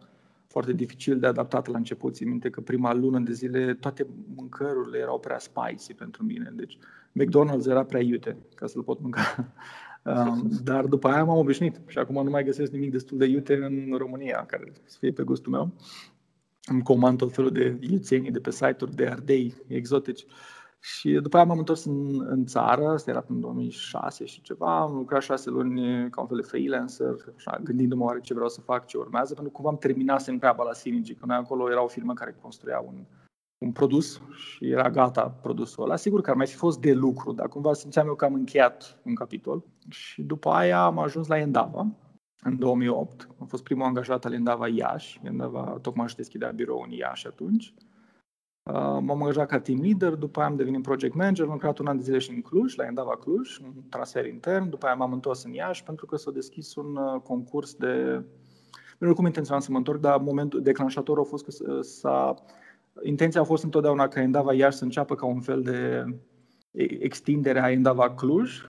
foarte 0.46 0.72
dificil 0.72 1.18
de 1.18 1.26
adaptat 1.26 1.66
la 1.66 1.76
început. 1.76 2.14
Țin 2.14 2.28
minte 2.28 2.50
că 2.50 2.60
prima 2.60 2.94
lună 2.94 3.18
de 3.18 3.32
zile 3.32 3.74
toate 3.74 4.06
mâncărurile 4.36 4.98
erau 4.98 5.18
prea 5.18 5.38
spicy 5.38 5.94
pentru 5.94 6.24
mine. 6.24 6.52
Deci 6.54 6.78
McDonald's 7.12 7.66
era 7.66 7.84
prea 7.84 8.00
iute 8.00 8.36
ca 8.54 8.66
să-l 8.66 8.82
pot 8.82 9.00
mânca. 9.00 9.22
Um, 10.04 10.48
dar 10.64 10.86
după 10.86 11.08
aia 11.08 11.24
m-am 11.24 11.38
obișnuit 11.38 11.80
și 11.86 11.98
acum 11.98 12.24
nu 12.24 12.30
mai 12.30 12.44
găsesc 12.44 12.72
nimic 12.72 12.90
destul 12.90 13.18
de 13.18 13.24
iute 13.24 13.54
în 13.54 13.94
România 13.96 14.46
care 14.46 14.72
să 14.84 14.96
fie 15.00 15.12
pe 15.12 15.22
gustul 15.22 15.52
meu. 15.52 15.72
Îmi 16.64 16.82
comand 16.82 17.18
tot 17.18 17.34
felul 17.34 17.50
de 17.50 17.76
iuțenii 17.80 18.30
de 18.30 18.38
pe 18.38 18.50
site-uri 18.50 18.94
de 18.94 19.06
ardei 19.06 19.54
exotici. 19.66 20.24
Și 20.80 21.10
după 21.12 21.36
aia 21.36 21.44
m-am 21.44 21.58
întors 21.58 21.84
în, 21.84 22.26
în 22.26 22.46
țară, 22.46 22.88
asta 22.88 23.10
era 23.10 23.24
în 23.28 23.40
2006 23.40 24.24
și 24.24 24.40
ceva, 24.40 24.80
am 24.80 24.94
lucrat 24.94 25.22
șase 25.22 25.50
luni 25.50 26.10
ca 26.10 26.20
un 26.20 26.26
fel 26.26 26.36
de 26.36 26.46
freelancer, 26.46 27.14
așa, 27.36 27.58
gândindu-mă 27.62 28.04
oare 28.04 28.20
ce 28.20 28.34
vreau 28.34 28.48
să 28.48 28.60
fac, 28.60 28.86
ce 28.86 28.96
urmează, 28.96 29.34
pentru 29.34 29.52
că 29.52 29.56
cumva 29.56 29.70
am 29.70 29.78
terminat 29.78 30.26
în 30.26 30.38
treaba 30.38 30.64
la 30.64 30.72
Synergy, 30.72 31.14
că 31.14 31.26
noi 31.26 31.36
acolo 31.36 31.70
era 31.70 31.82
o 31.82 31.86
firmă 31.86 32.14
care 32.14 32.36
construia 32.40 32.78
un, 32.86 33.04
un 33.58 33.72
produs 33.72 34.20
și 34.34 34.70
era 34.70 34.90
gata 34.90 35.28
produsul 35.28 35.84
ăla. 35.84 35.96
Sigur 35.96 36.20
că 36.20 36.30
ar 36.30 36.36
mai 36.36 36.46
fi 36.46 36.54
fost 36.54 36.80
de 36.80 36.92
lucru, 36.92 37.32
dar 37.32 37.48
cumva 37.48 37.72
simțeam 37.72 38.06
eu 38.06 38.14
că 38.14 38.24
am 38.24 38.34
încheiat 38.34 39.00
un 39.04 39.14
capitol. 39.14 39.64
Și 39.88 40.22
după 40.22 40.50
aia 40.50 40.84
am 40.84 40.98
ajuns 40.98 41.26
la 41.26 41.38
Endava, 41.38 41.86
în 42.42 42.58
2008. 42.58 43.28
Am 43.40 43.46
fost 43.46 43.62
primul 43.62 43.84
angajat 43.84 44.24
al 44.24 44.32
Endava 44.32 44.68
Iași. 44.68 45.20
Endava 45.22 45.78
tocmai 45.82 46.04
își 46.04 46.16
deschidea 46.16 46.50
birou 46.50 46.82
în 46.86 46.90
Iași 46.90 47.26
atunci. 47.26 47.74
Uh, 48.72 48.76
m-am 48.76 49.20
angajat 49.20 49.48
ca 49.48 49.60
team 49.60 49.80
leader, 49.80 50.14
după 50.14 50.40
aia 50.40 50.48
am 50.48 50.56
devenit 50.56 50.82
project 50.82 51.14
manager, 51.14 51.44
am 51.44 51.52
lucrat 51.52 51.78
un 51.78 51.86
an 51.86 51.96
de 51.96 52.02
zile 52.02 52.18
și 52.18 52.30
în 52.30 52.40
Cluj, 52.40 52.74
la 52.76 52.84
Endava 52.84 53.16
Cluj, 53.16 53.58
un 53.58 53.72
transfer 53.88 54.26
intern, 54.26 54.68
după 54.68 54.86
aia 54.86 54.94
m-am 54.94 55.12
întors 55.12 55.44
în 55.44 55.52
Iași 55.52 55.82
pentru 55.82 56.06
că 56.06 56.16
s-a 56.16 56.30
deschis 56.30 56.74
un 56.74 56.96
uh, 56.96 57.20
concurs 57.20 57.74
de... 57.74 58.24
Nu 58.98 59.14
cum 59.14 59.26
intenționam 59.26 59.60
să 59.60 59.70
mă 59.70 59.76
întorc, 59.76 60.00
dar 60.00 60.18
momentul 60.18 60.62
declanșator 60.62 61.18
a 61.18 61.22
fost 61.22 61.44
că 61.44 61.80
s-a... 61.80 62.34
Intenția 63.02 63.40
a 63.40 63.44
fost 63.44 63.64
întotdeauna 63.64 64.08
ca 64.08 64.20
Endava 64.20 64.52
Iași 64.52 64.76
să 64.76 64.84
înceapă 64.84 65.14
ca 65.14 65.26
un 65.26 65.40
fel 65.40 65.62
de 65.62 66.04
extindere 67.00 67.60
a 67.60 67.70
Endava 67.70 68.14
Cluj, 68.14 68.62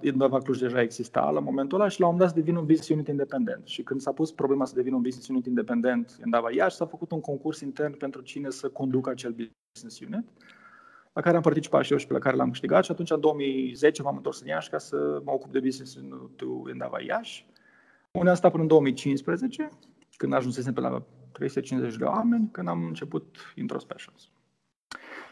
Indava 0.00 0.38
Cluj 0.38 0.58
deja 0.58 0.80
exista 0.80 1.30
la 1.30 1.40
momentul 1.40 1.80
ăla 1.80 1.88
și 1.88 2.00
la 2.00 2.06
un 2.06 2.12
moment 2.12 2.30
dat 2.30 2.38
să 2.38 2.44
devină 2.44 2.60
un 2.60 2.66
business 2.66 2.88
unit 2.88 3.08
independent. 3.08 3.66
Și 3.66 3.82
când 3.82 4.00
s-a 4.00 4.12
pus 4.12 4.32
problema 4.32 4.64
să 4.64 4.74
devină 4.74 4.96
un 4.96 5.02
business 5.02 5.28
unit 5.28 5.46
independent 5.46 6.18
Indava 6.24 6.52
Iași, 6.52 6.76
s-a 6.76 6.86
făcut 6.86 7.12
un 7.12 7.20
concurs 7.20 7.60
intern 7.60 7.96
pentru 7.96 8.20
cine 8.20 8.50
să 8.50 8.68
conducă 8.68 9.10
acel 9.10 9.30
business 9.30 10.00
unit, 10.00 10.28
la 11.12 11.20
care 11.20 11.36
am 11.36 11.42
participat 11.42 11.84
și 11.84 11.92
eu 11.92 11.98
și 11.98 12.06
pe 12.06 12.12
la 12.12 12.18
care 12.18 12.36
l-am 12.36 12.50
câștigat 12.50 12.84
și 12.84 12.90
atunci 12.90 13.10
în 13.10 13.20
2010 13.20 14.02
m-am 14.02 14.16
întors 14.16 14.40
în 14.40 14.46
Iași 14.46 14.70
ca 14.70 14.78
să 14.78 15.20
mă 15.24 15.32
ocup 15.32 15.52
de 15.52 15.60
business 15.60 15.96
unit 15.96 16.40
Indava 16.72 17.00
Iași. 17.00 17.46
Unde 18.10 18.28
am 18.28 18.36
stat 18.36 18.50
până 18.50 18.62
în 18.62 18.68
2015, 18.68 19.68
când 20.16 20.32
ajunsesem 20.32 20.72
pe 20.72 20.80
la 20.80 21.02
350 21.32 21.96
de 21.96 22.04
oameni, 22.04 22.48
când 22.52 22.68
am 22.68 22.84
început 22.84 23.52
Introspections. 23.54 24.30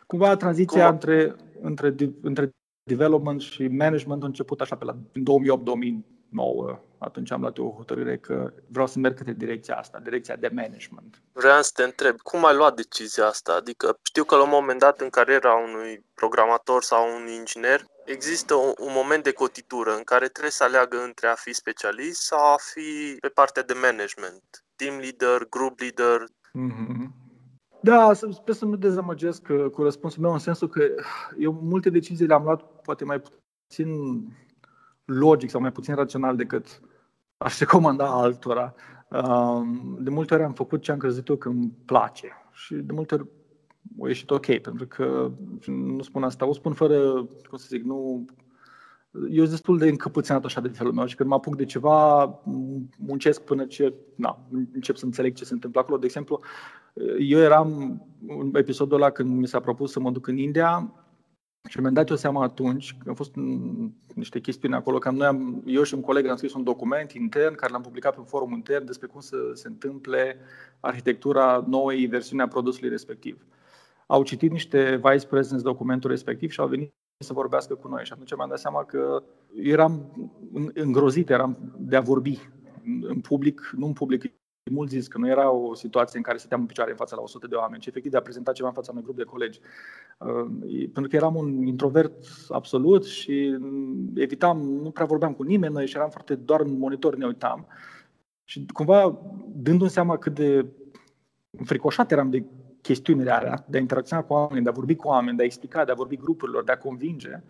Cumva 0.06 0.36
tranziția 0.36 0.84
Cum? 0.84 0.92
între, 0.92 1.34
între, 1.60 1.94
între 2.20 2.50
development 2.94 3.40
și 3.40 3.68
management 3.68 4.22
a 4.22 4.26
început 4.26 4.60
așa 4.60 4.76
pe 4.76 4.84
la 4.84 4.96
2008-2009. 4.96 6.78
Atunci 6.98 7.30
am 7.30 7.40
luat 7.40 7.58
o 7.58 7.74
hotărâre 7.76 8.18
că 8.18 8.52
vreau 8.66 8.86
să 8.86 8.98
merg 8.98 9.16
către 9.16 9.32
direcția 9.32 9.76
asta, 9.76 9.98
direcția 9.98 10.36
de 10.36 10.50
management. 10.52 11.22
Vreau 11.32 11.62
să 11.62 11.70
te 11.74 11.82
întreb, 11.82 12.20
cum 12.20 12.44
ai 12.44 12.54
luat 12.54 12.76
decizia 12.76 13.26
asta? 13.26 13.52
Adică 13.54 13.98
știu 14.02 14.24
că 14.24 14.36
la 14.36 14.42
un 14.42 14.48
moment 14.50 14.78
dat 14.78 15.00
în 15.00 15.10
cariera 15.10 15.54
unui 15.54 16.04
programator 16.14 16.82
sau 16.82 17.02
un 17.16 17.28
inginer 17.28 17.84
există 18.04 18.54
un, 18.54 18.72
un 18.78 18.92
moment 18.94 19.22
de 19.24 19.32
cotitură 19.32 19.96
în 19.96 20.02
care 20.02 20.28
trebuie 20.28 20.52
să 20.52 20.64
aleagă 20.64 21.02
între 21.02 21.26
a 21.26 21.34
fi 21.34 21.52
specialist 21.52 22.20
sau 22.20 22.52
a 22.52 22.56
fi 22.72 23.16
pe 23.20 23.28
partea 23.28 23.62
de 23.62 23.74
management. 23.86 24.64
Team 24.76 24.98
leader, 24.98 25.46
group 25.48 25.80
leader. 25.80 26.18
Mm-hmm. 26.24 27.19
Da, 27.82 28.12
sper 28.12 28.54
să 28.54 28.64
nu 28.64 28.76
dezamăgesc 28.76 29.48
uh, 29.50 29.70
cu 29.70 29.82
răspunsul 29.82 30.22
meu 30.22 30.32
în 30.32 30.38
sensul 30.38 30.68
că 30.68 30.82
eu 31.38 31.52
multe 31.62 31.90
decizii 31.90 32.26
le-am 32.26 32.42
luat 32.42 32.62
poate 32.62 33.04
mai 33.04 33.20
puțin 33.20 34.22
logic 35.04 35.50
sau 35.50 35.60
mai 35.60 35.72
puțin 35.72 35.94
rațional 35.94 36.36
decât 36.36 36.80
aș 37.36 37.58
recomanda 37.58 38.06
altora. 38.06 38.74
Um, 39.10 39.96
de 40.00 40.10
multe 40.10 40.34
ori 40.34 40.42
am 40.42 40.52
făcut 40.52 40.82
ce 40.82 40.92
am 40.92 40.98
crezut 40.98 41.28
eu 41.28 41.36
că 41.36 41.48
îmi 41.48 41.72
place 41.84 42.28
și 42.52 42.74
de 42.74 42.92
multe 42.92 43.14
ori 43.14 43.26
a 44.02 44.06
ieșit 44.06 44.30
ok, 44.30 44.58
pentru 44.58 44.86
că 44.86 45.30
nu 45.66 46.02
spun 46.02 46.22
asta, 46.22 46.46
o 46.46 46.52
spun 46.52 46.72
fără, 46.72 47.12
cum 47.48 47.58
să 47.58 47.66
zic, 47.68 47.82
nu 47.82 48.24
eu 49.12 49.44
sunt 49.44 49.48
destul 49.48 49.78
de 49.78 49.88
încăpățânat 49.88 50.44
așa 50.44 50.60
de 50.60 50.68
felul 50.68 50.92
meu 50.92 51.06
și 51.06 51.14
când 51.14 51.28
mă 51.28 51.34
apuc 51.34 51.56
de 51.56 51.64
ceva, 51.64 52.24
muncesc 52.98 53.40
până 53.42 53.64
ce 53.64 53.94
na, 54.14 54.46
încep 54.72 54.96
să 54.96 55.04
înțeleg 55.04 55.34
ce 55.34 55.44
se 55.44 55.52
întâmplă 55.52 55.80
acolo. 55.80 55.98
De 55.98 56.06
exemplu, 56.06 56.40
eu 57.18 57.38
eram 57.38 58.00
în 58.28 58.54
episodul 58.54 58.96
ăla 58.96 59.10
când 59.10 59.36
mi 59.36 59.46
s-a 59.46 59.60
propus 59.60 59.92
să 59.92 60.00
mă 60.00 60.10
duc 60.10 60.26
în 60.26 60.36
India 60.36 60.94
și 61.68 61.80
mi-am 61.80 61.92
dat 61.92 62.08
eu 62.08 62.16
seama 62.16 62.42
atunci, 62.42 62.96
că 63.02 63.08
au 63.08 63.14
fost 63.14 63.34
niște 64.14 64.40
chestiuni 64.40 64.74
acolo, 64.74 64.98
că 64.98 65.10
noi 65.10 65.26
am, 65.26 65.62
eu 65.66 65.82
și 65.82 65.94
un 65.94 66.00
coleg 66.00 66.26
am 66.26 66.36
scris 66.36 66.54
un 66.54 66.64
document 66.64 67.12
intern 67.12 67.54
care 67.54 67.72
l-am 67.72 67.82
publicat 67.82 68.14
pe 68.14 68.20
un 68.20 68.26
forum 68.26 68.52
intern 68.52 68.84
despre 68.84 69.06
cum 69.06 69.20
să 69.20 69.36
se 69.52 69.68
întâmple 69.68 70.36
arhitectura 70.80 71.64
noii 71.68 72.06
versiuni 72.06 72.42
a 72.42 72.48
produsului 72.48 72.88
respectiv. 72.88 73.46
Au 74.06 74.22
citit 74.22 74.50
niște 74.50 75.00
vice 75.02 75.26
presidents 75.26 75.64
documentul 75.64 76.10
respectiv 76.10 76.50
și 76.50 76.60
au 76.60 76.68
venit 76.68 76.94
să 77.24 77.32
vorbească 77.32 77.74
cu 77.74 77.88
noi. 77.88 78.04
Și 78.04 78.12
atunci 78.12 78.36
mi-am 78.36 78.48
dat 78.48 78.58
seama 78.58 78.84
că 78.84 79.22
eram 79.54 80.12
îngrozit, 80.74 81.30
eram 81.30 81.56
de 81.78 81.96
a 81.96 82.00
vorbi 82.00 82.38
în 82.84 83.20
public, 83.20 83.72
nu 83.76 83.86
în 83.86 83.92
public, 83.92 84.32
mult 84.70 84.88
zis 84.88 85.08
că 85.08 85.18
nu 85.18 85.28
era 85.28 85.50
o 85.50 85.74
situație 85.74 86.18
în 86.18 86.24
care 86.24 86.38
stăteam 86.38 86.60
în 86.60 86.66
picioare 86.66 86.90
în 86.90 86.96
fața 86.96 87.16
la 87.16 87.22
100 87.22 87.46
de 87.46 87.54
oameni, 87.54 87.82
ci 87.82 87.86
efectiv 87.86 88.10
de 88.10 88.16
a 88.16 88.22
prezenta 88.22 88.52
ceva 88.52 88.68
în 88.68 88.74
fața 88.74 88.90
unui 88.90 89.02
grup 89.02 89.16
de 89.16 89.22
colegi. 89.22 89.60
Uh, 90.18 90.50
pentru 90.92 91.08
că 91.08 91.16
eram 91.16 91.34
un 91.34 91.66
introvert 91.66 92.26
absolut 92.48 93.04
și 93.04 93.58
evitam, 94.14 94.58
nu 94.58 94.90
prea 94.90 95.06
vorbeam 95.06 95.34
cu 95.34 95.42
nimeni 95.42 95.86
și 95.86 95.96
eram 95.96 96.10
foarte, 96.10 96.34
doar 96.34 96.60
în 96.60 96.78
monitor 96.78 97.16
ne 97.16 97.26
uitam. 97.26 97.66
Și 98.44 98.66
cumva, 98.72 99.18
dându-mi 99.52 99.90
seama 99.90 100.16
cât 100.16 100.34
de 100.34 100.66
înfricoșat 101.50 102.10
eram 102.10 102.30
de 102.30 102.44
chestiunile 102.80 103.30
alea, 103.30 103.64
de 103.68 103.76
a 103.76 103.80
interacționa 103.80 104.22
cu 104.22 104.32
oameni, 104.32 104.64
de 104.64 104.68
a 104.68 104.72
vorbi 104.72 104.94
cu 104.94 105.08
oameni, 105.08 105.36
de 105.36 105.42
a 105.42 105.46
explica, 105.46 105.84
de 105.84 105.90
a 105.90 105.94
vorbi 105.94 106.16
grupurilor, 106.16 106.64
de 106.64 106.72
a 106.72 106.78
convinge, 106.78 107.42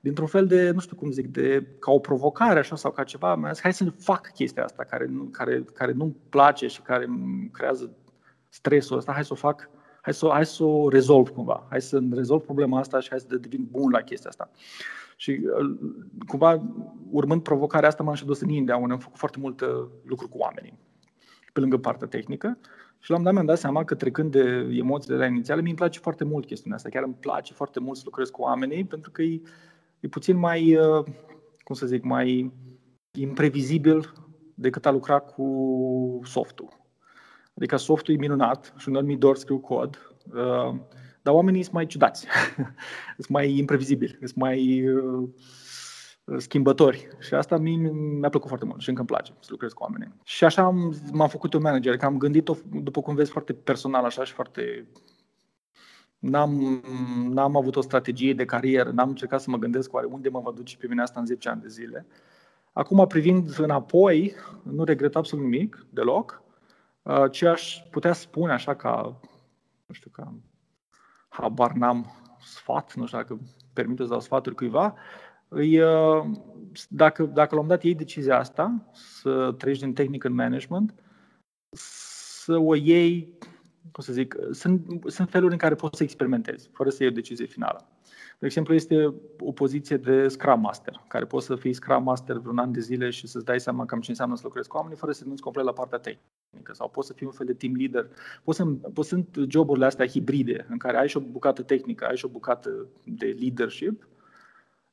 dintr-un 0.00 0.26
fel 0.26 0.46
de, 0.46 0.70
nu 0.70 0.80
știu 0.80 0.96
cum 0.96 1.10
zic, 1.10 1.26
de, 1.26 1.66
ca 1.78 1.90
o 1.90 1.98
provocare 1.98 2.58
așa 2.58 2.76
sau 2.76 2.90
ca 2.90 3.04
ceva, 3.04 3.34
mi-a 3.34 3.52
zis, 3.52 3.62
hai 3.62 3.72
să 3.72 3.90
fac 3.98 4.32
chestia 4.32 4.64
asta 4.64 4.84
care, 4.84 5.06
nu, 5.06 5.22
care, 5.22 5.64
care 5.74 5.92
nu-mi 5.92 6.16
place 6.28 6.66
și 6.66 6.82
care 6.82 7.04
îmi 7.04 7.50
creează 7.52 7.90
stresul 8.48 8.96
ăsta, 8.96 9.12
hai 9.12 9.24
să 9.24 9.32
o 9.32 9.36
fac, 9.36 9.70
hai 10.00 10.14
să, 10.14 10.28
hai 10.32 10.46
să 10.46 10.64
o 10.64 10.88
rezolv 10.88 11.28
cumva, 11.28 11.66
hai 11.68 11.80
să 11.80 12.02
rezolv 12.10 12.42
problema 12.42 12.78
asta 12.78 13.00
și 13.00 13.08
hai 13.08 13.20
să 13.20 13.36
devin 13.36 13.68
bun 13.70 13.90
la 13.90 14.00
chestia 14.00 14.30
asta. 14.30 14.50
Și 15.16 15.40
cumva, 16.26 16.62
urmând 17.10 17.42
provocarea 17.42 17.88
asta, 17.88 18.02
m-am 18.02 18.14
și 18.14 18.24
dus 18.24 18.40
în 18.40 18.48
India, 18.48 18.76
unde 18.76 18.92
am 18.92 18.98
făcut 18.98 19.18
foarte 19.18 19.38
mult 19.38 19.64
lucru 20.04 20.28
cu 20.28 20.38
oamenii, 20.38 20.78
pe 21.52 21.60
lângă 21.60 21.76
partea 21.76 22.06
tehnică. 22.06 22.58
Și 23.02 23.10
la 23.10 23.16
un 23.16 23.22
dat 23.22 23.32
mi-am 23.32 23.46
dat 23.46 23.58
seama 23.58 23.84
că 23.84 23.94
trecând 23.94 24.30
de 24.30 24.68
emoțiile 24.70 25.16
la 25.16 25.26
inițiale, 25.26 25.60
mi-mi 25.60 25.76
place 25.76 25.98
foarte 25.98 26.24
mult 26.24 26.46
chestiunea 26.46 26.76
asta. 26.76 26.88
Chiar 26.88 27.02
îmi 27.02 27.16
place 27.20 27.52
foarte 27.52 27.80
mult 27.80 27.96
să 27.96 28.02
lucrez 28.04 28.30
cu 28.30 28.42
oamenii, 28.42 28.84
pentru 28.84 29.10
că 29.10 29.22
e, 29.22 29.40
e 30.00 30.08
puțin 30.08 30.36
mai, 30.36 30.76
uh, 30.76 31.04
cum 31.58 31.74
să 31.74 31.86
zic, 31.86 32.02
mai 32.02 32.52
imprevizibil 33.18 34.12
decât 34.54 34.86
a 34.86 34.90
lucra 34.90 35.18
cu 35.18 36.20
softul. 36.24 36.68
Adică 37.56 37.76
softul 37.76 38.14
e 38.14 38.16
minunat 38.16 38.74
și 38.76 38.88
uneori 38.88 39.06
mi 39.06 39.16
dor 39.16 39.36
scriu 39.36 39.58
cod, 39.58 40.14
uh, 40.32 40.74
dar 41.22 41.34
oamenii 41.34 41.62
sunt 41.62 41.74
mai 41.74 41.86
ciudați, 41.86 42.26
sunt 43.16 43.28
mai 43.28 43.56
imprevizibili, 43.56 44.16
sunt 44.18 44.34
mai 44.34 44.88
uh, 44.88 45.28
schimbători. 46.36 47.08
Și 47.20 47.34
asta 47.34 47.56
mi-a 47.56 48.28
plăcut 48.28 48.48
foarte 48.48 48.64
mult 48.66 48.80
și 48.80 48.88
încă 48.88 49.00
îmi 49.00 49.10
place 49.10 49.32
să 49.40 49.48
lucrez 49.50 49.72
cu 49.72 49.82
oamenii. 49.82 50.14
Și 50.24 50.44
așa 50.44 50.62
am, 50.62 50.94
m-am 51.12 51.28
făcut 51.28 51.54
un 51.54 51.62
manager, 51.62 51.96
că 51.96 52.04
am 52.04 52.18
gândit-o, 52.18 52.56
după 52.70 53.00
cum 53.00 53.14
vezi, 53.14 53.30
foarte 53.30 53.52
personal 53.52 54.04
așa 54.04 54.24
și 54.24 54.32
foarte... 54.32 54.86
N-am, 56.18 56.82
n-am 57.28 57.56
avut 57.56 57.76
o 57.76 57.80
strategie 57.80 58.34
de 58.34 58.44
carieră, 58.44 58.90
n-am 58.90 59.08
încercat 59.08 59.40
să 59.40 59.50
mă 59.50 59.56
gândesc 59.56 59.92
oare 59.92 60.06
unde 60.06 60.28
mă 60.28 60.40
va 60.40 60.50
duce 60.50 60.76
pe 60.76 60.86
mine 60.86 61.02
asta 61.02 61.20
în 61.20 61.26
10 61.26 61.48
ani 61.48 61.60
de 61.60 61.68
zile. 61.68 62.06
Acum, 62.72 63.06
privind 63.06 63.58
înapoi, 63.58 64.34
nu 64.62 64.84
regret 64.84 65.16
absolut 65.16 65.44
nimic, 65.44 65.86
deloc. 65.90 66.42
Uh, 67.02 67.30
ce 67.30 67.46
aș 67.48 67.82
putea 67.90 68.12
spune 68.12 68.52
așa 68.52 68.74
ca, 68.74 69.20
nu 69.86 69.94
știu, 69.94 70.10
ca 70.10 70.34
habar 71.28 71.72
n-am 71.72 72.06
sfat, 72.44 72.94
nu 72.94 73.06
știu 73.06 73.18
dacă 73.18 73.40
permite 73.72 74.02
să 74.02 74.08
dau 74.08 74.20
sfaturi 74.20 74.54
cuiva, 74.54 74.94
îi, 75.52 75.80
uh, 75.80 76.24
dacă, 76.88 77.22
dacă 77.22 77.54
la 77.54 77.60
un 77.60 77.66
moment 77.66 77.68
dat 77.68 77.82
iei 77.82 77.94
decizia 77.94 78.38
asta, 78.38 78.90
să 78.92 79.54
treci 79.58 79.78
din 79.78 79.92
tehnică 79.92 80.26
în 80.26 80.34
management, 80.34 80.94
să 81.70 82.56
o 82.56 82.74
iei, 82.74 83.38
cum 83.92 84.04
să 84.04 84.12
zic, 84.12 84.36
sunt, 84.50 84.86
sunt 85.06 85.30
feluri 85.30 85.52
în 85.52 85.58
care 85.58 85.74
poți 85.74 85.96
să 85.96 86.02
experimentezi, 86.02 86.70
fără 86.72 86.90
să 86.90 87.02
iei 87.02 87.12
o 87.12 87.14
decizie 87.14 87.46
finală. 87.46 87.86
De 88.38 88.48
exemplu, 88.48 88.74
este 88.74 89.14
o 89.40 89.52
poziție 89.52 89.96
de 89.96 90.28
Scrum 90.28 90.60
Master, 90.60 91.04
care 91.08 91.24
poți 91.24 91.46
să 91.46 91.56
fii 91.56 91.72
Scrum 91.72 92.02
Master 92.02 92.36
vreun 92.36 92.58
an 92.58 92.72
de 92.72 92.80
zile 92.80 93.10
și 93.10 93.26
să-ți 93.26 93.44
dai 93.44 93.60
seama 93.60 93.84
cam 93.84 94.00
ce 94.00 94.10
înseamnă 94.10 94.36
să 94.36 94.42
lucrezi 94.44 94.68
cu 94.68 94.76
oamenii 94.76 94.98
fără 94.98 95.12
să 95.12 95.20
renunți 95.22 95.42
complet 95.42 95.64
la 95.64 95.72
partea 95.72 95.98
tehnică. 95.98 96.72
Sau 96.72 96.88
poți 96.88 97.06
să 97.06 97.12
fii 97.12 97.26
un 97.26 97.32
fel 97.32 97.46
de 97.46 97.52
team 97.52 97.74
leader. 97.74 98.08
Poți 98.44 98.56
să, 98.56 98.64
poți, 98.64 99.08
sunt 99.08 99.36
joburile 99.48 99.86
astea 99.86 100.06
hibride, 100.06 100.66
în 100.70 100.78
care 100.78 100.96
ai 100.96 101.08
și 101.08 101.16
o 101.16 101.20
bucată 101.20 101.62
tehnică, 101.62 102.06
ai 102.06 102.16
și 102.16 102.24
o 102.24 102.28
bucată 102.28 102.86
de 103.04 103.36
leadership, 103.40 104.08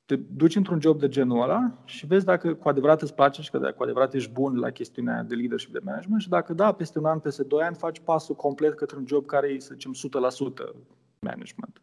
te 0.10 0.16
duci 0.16 0.56
într-un 0.56 0.82
job 0.82 1.00
de 1.00 1.08
genul 1.08 1.42
ăla 1.42 1.82
și 1.86 2.06
vezi 2.06 2.26
dacă 2.26 2.54
cu 2.54 2.70
adevărat 2.70 3.02
îți 3.02 3.14
place 3.14 3.42
și 3.42 3.50
că 3.50 3.58
dacă 3.58 3.74
cu 3.74 3.84
adevărat 3.84 4.14
ești 4.14 4.32
bun 4.32 4.60
la 4.60 4.70
chestiunea 4.70 5.24
de 5.24 5.36
leadership 5.36 5.72
de 5.72 5.80
management 5.84 6.22
și 6.22 6.30
dacă 6.30 6.54
da, 6.54 6.72
peste 6.72 7.00
un 7.00 7.06
an, 7.06 7.20
peste 7.20 7.44
doi 7.44 7.64
ani 7.64 7.76
faci 7.76 8.00
pasul 8.00 8.36
complet 8.36 8.74
către 8.74 8.98
un 8.98 9.08
job 9.08 9.26
care 9.26 9.48
e, 9.48 9.60
să 9.60 9.74
zicem, 9.74 9.94
100% 9.94 10.76
management. 11.20 11.82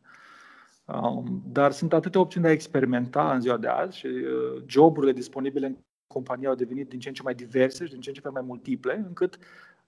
Um, 0.85 1.43
dar 1.47 1.73
sunt 1.73 1.93
atâtea 1.93 2.21
opțiuni 2.21 2.45
de 2.45 2.51
a 2.51 2.55
experimenta 2.55 3.33
în 3.33 3.41
ziua 3.41 3.57
de 3.57 3.69
azi 3.69 3.99
și 3.99 4.07
uh, 4.07 4.63
joburile 4.67 5.13
disponibile 5.13 5.67
în 5.67 5.77
companie 6.07 6.49
au 6.49 6.55
devenit 6.55 6.89
din 6.89 6.99
ce 6.99 7.09
în 7.09 7.15
ce 7.15 7.23
mai 7.23 7.35
diverse 7.35 7.85
și 7.85 7.93
din 7.93 8.01
ce 8.01 8.09
în 8.09 8.15
ce 8.15 8.29
mai 8.29 8.43
multiple, 8.47 9.05
încât 9.07 9.39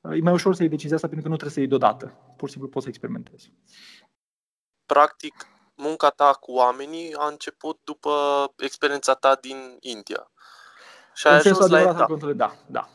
uh, 0.00 0.16
e 0.16 0.21
mai 0.21 0.33
ușor 0.33 0.54
să 0.54 0.62
iei 0.62 0.71
decizia 0.71 0.95
asta 0.95 1.09
pentru 1.09 1.25
că 1.25 1.30
nu 1.30 1.37
trebuie 1.37 1.54
să 1.54 1.61
iei 1.61 1.78
deodată. 1.78 2.12
Pur 2.37 2.49
și 2.49 2.52
simplu 2.52 2.71
poți 2.71 2.85
să 2.85 2.90
experimentezi. 2.90 3.52
Practic, 4.87 5.35
munca 5.79 6.11
ta 6.11 6.33
cu 6.41 6.53
oamenii 6.53 7.15
a 7.15 7.27
început 7.27 7.79
după 7.85 8.11
experiența 8.57 9.15
ta 9.15 9.39
din 9.41 9.77
India. 9.81 10.31
Și 11.15 11.27
ai 11.27 11.37
ajuns 11.37 11.67
la 11.67 11.81
Endava. 11.81 12.17
Da, 12.35 12.55
da. 12.67 12.89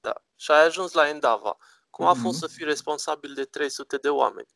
da. 0.00 0.14
Și 0.34 0.50
ai 0.50 0.66
ajuns 0.66 0.92
la 0.92 1.08
Endava. 1.08 1.56
Cum 1.90 2.06
a 2.06 2.14
mm-hmm. 2.14 2.20
fost 2.22 2.38
să 2.38 2.46
fii 2.46 2.64
responsabil 2.64 3.32
de 3.34 3.44
300 3.44 3.96
de 3.96 4.08
oameni? 4.08 4.48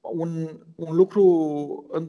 Un, 0.00 0.60
un 0.76 0.94
lucru, 0.94 1.24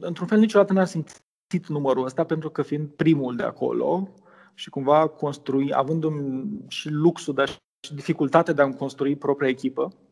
într-un 0.00 0.26
fel 0.26 0.38
niciodată 0.38 0.72
n-am 0.72 0.84
simțit 0.84 1.66
numărul 1.68 2.04
ăsta, 2.04 2.24
pentru 2.24 2.50
că 2.50 2.62
fiind 2.62 2.88
primul 2.88 3.36
de 3.36 3.42
acolo 3.42 4.08
și 4.54 4.70
cumva 4.70 5.08
construi, 5.08 5.74
având 5.74 6.04
un, 6.04 6.44
și 6.68 6.88
luxul, 6.88 7.34
dar 7.34 7.48
și 7.80 7.94
dificultatea 7.94 8.54
de 8.54 8.62
a 8.62 8.74
construi 8.74 9.16
propria 9.16 9.48
echipă, 9.48 9.82
Uh, 9.82 10.11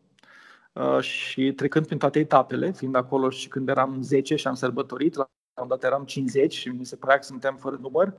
și 1.01 1.53
trecând 1.53 1.87
prin 1.87 1.99
toate 1.99 2.19
etapele, 2.19 2.71
fiind 2.71 2.95
acolo 2.95 3.31
și 3.31 3.49
când 3.49 3.69
eram 3.69 4.03
10 4.03 4.37
și 4.37 4.47
am 4.47 4.55
sărbătorit, 4.55 5.15
la 5.15 5.31
un 5.63 5.69
dat 5.69 5.85
eram 5.85 6.05
50 6.05 6.55
și 6.55 6.69
mi 6.69 6.85
se 6.85 6.97
părea 6.97 7.17
că 7.17 7.23
suntem 7.23 7.57
fără 7.57 7.79
număr, 7.81 8.15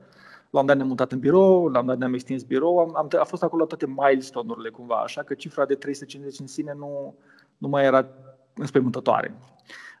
la 0.50 0.60
un 0.60 0.66
dat 0.66 0.76
ne-am 0.76 0.88
mutat 0.88 1.12
în 1.12 1.18
birou, 1.18 1.68
la 1.68 1.80
un 1.80 1.86
dat 1.86 1.98
ne-am 1.98 2.14
extins 2.14 2.42
birou, 2.42 2.78
am, 2.78 2.96
am, 2.96 3.08
a 3.20 3.24
fost 3.24 3.42
acolo 3.42 3.66
toate 3.66 3.86
milestone-urile 3.86 4.68
cumva, 4.68 4.94
așa 4.94 5.22
că 5.22 5.34
cifra 5.34 5.66
de 5.66 5.74
350 5.74 6.40
în 6.40 6.46
sine 6.46 6.74
nu, 6.78 7.14
nu 7.58 7.68
mai 7.68 7.84
era 7.84 8.06
înspăimântătoare. 8.54 9.34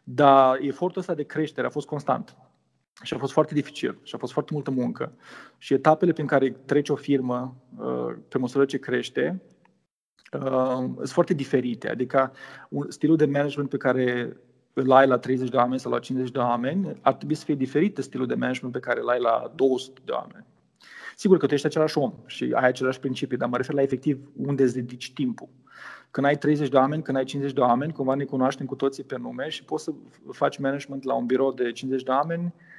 Dar 0.04 0.58
efortul 0.60 1.00
ăsta 1.00 1.14
de 1.14 1.22
creștere 1.22 1.66
a 1.66 1.70
fost 1.70 1.86
constant. 1.86 2.36
Și 3.02 3.14
a 3.14 3.18
fost 3.18 3.32
foarte 3.32 3.54
dificil 3.54 3.98
și 4.02 4.14
a 4.14 4.18
fost 4.18 4.32
foarte 4.32 4.50
multă 4.54 4.70
muncă. 4.70 5.12
Și 5.58 5.74
etapele 5.74 6.12
prin 6.12 6.26
care 6.26 6.50
trece 6.50 6.92
o 6.92 6.96
firmă 6.96 7.56
uh, 7.78 8.14
pe 8.28 8.38
măsură 8.38 8.64
ce 8.64 8.78
crește 8.78 9.42
uh, 10.32 10.90
sunt 10.96 11.08
foarte 11.08 11.34
diferite. 11.34 11.88
Adică 11.88 12.32
un, 12.68 12.86
stilul 12.88 13.16
de 13.16 13.26
management 13.26 13.68
pe 13.68 13.76
care 13.76 14.36
îl 14.72 14.92
ai 14.92 15.06
la 15.06 15.18
30 15.18 15.48
de 15.48 15.56
oameni 15.56 15.80
sau 15.80 15.90
la 15.90 15.98
50 15.98 16.30
de 16.30 16.38
oameni 16.38 16.98
ar 17.00 17.14
trebui 17.14 17.34
să 17.34 17.44
fie 17.44 17.54
diferit 17.54 17.94
de 17.94 18.02
stilul 18.02 18.26
de 18.26 18.34
management 18.34 18.72
pe 18.72 18.80
care 18.80 19.00
îl 19.00 19.08
ai 19.08 19.20
la 19.20 19.52
200 19.54 20.00
de 20.04 20.12
oameni. 20.12 20.46
Sigur 21.16 21.36
că 21.36 21.46
tu 21.46 21.54
ești 21.54 21.66
același 21.66 21.98
om 21.98 22.12
și 22.26 22.52
ai 22.54 22.68
același 22.68 23.00
principii, 23.00 23.36
dar 23.36 23.48
mă 23.48 23.56
refer 23.56 23.74
la 23.74 23.82
efectiv 23.82 24.30
unde 24.36 24.62
îți 24.62 24.74
dedici 24.74 25.12
timpul. 25.12 25.48
Când 26.10 26.26
ai 26.26 26.36
30 26.38 26.68
de 26.68 26.76
oameni, 26.76 27.02
când 27.02 27.16
ai 27.16 27.24
50 27.24 27.52
de 27.52 27.60
oameni, 27.60 27.92
cumva 27.92 28.14
ne 28.14 28.24
cunoaștem 28.24 28.66
cu 28.66 28.74
toții 28.74 29.04
pe 29.04 29.18
nume 29.18 29.48
și 29.48 29.64
poți 29.64 29.84
să 29.84 29.92
faci 30.30 30.58
management 30.58 31.04
la 31.04 31.14
un 31.14 31.26
birou 31.26 31.52
de 31.52 31.72
50 31.72 32.02
de 32.02 32.10
oameni 32.10 32.42
Uh, 32.44 32.71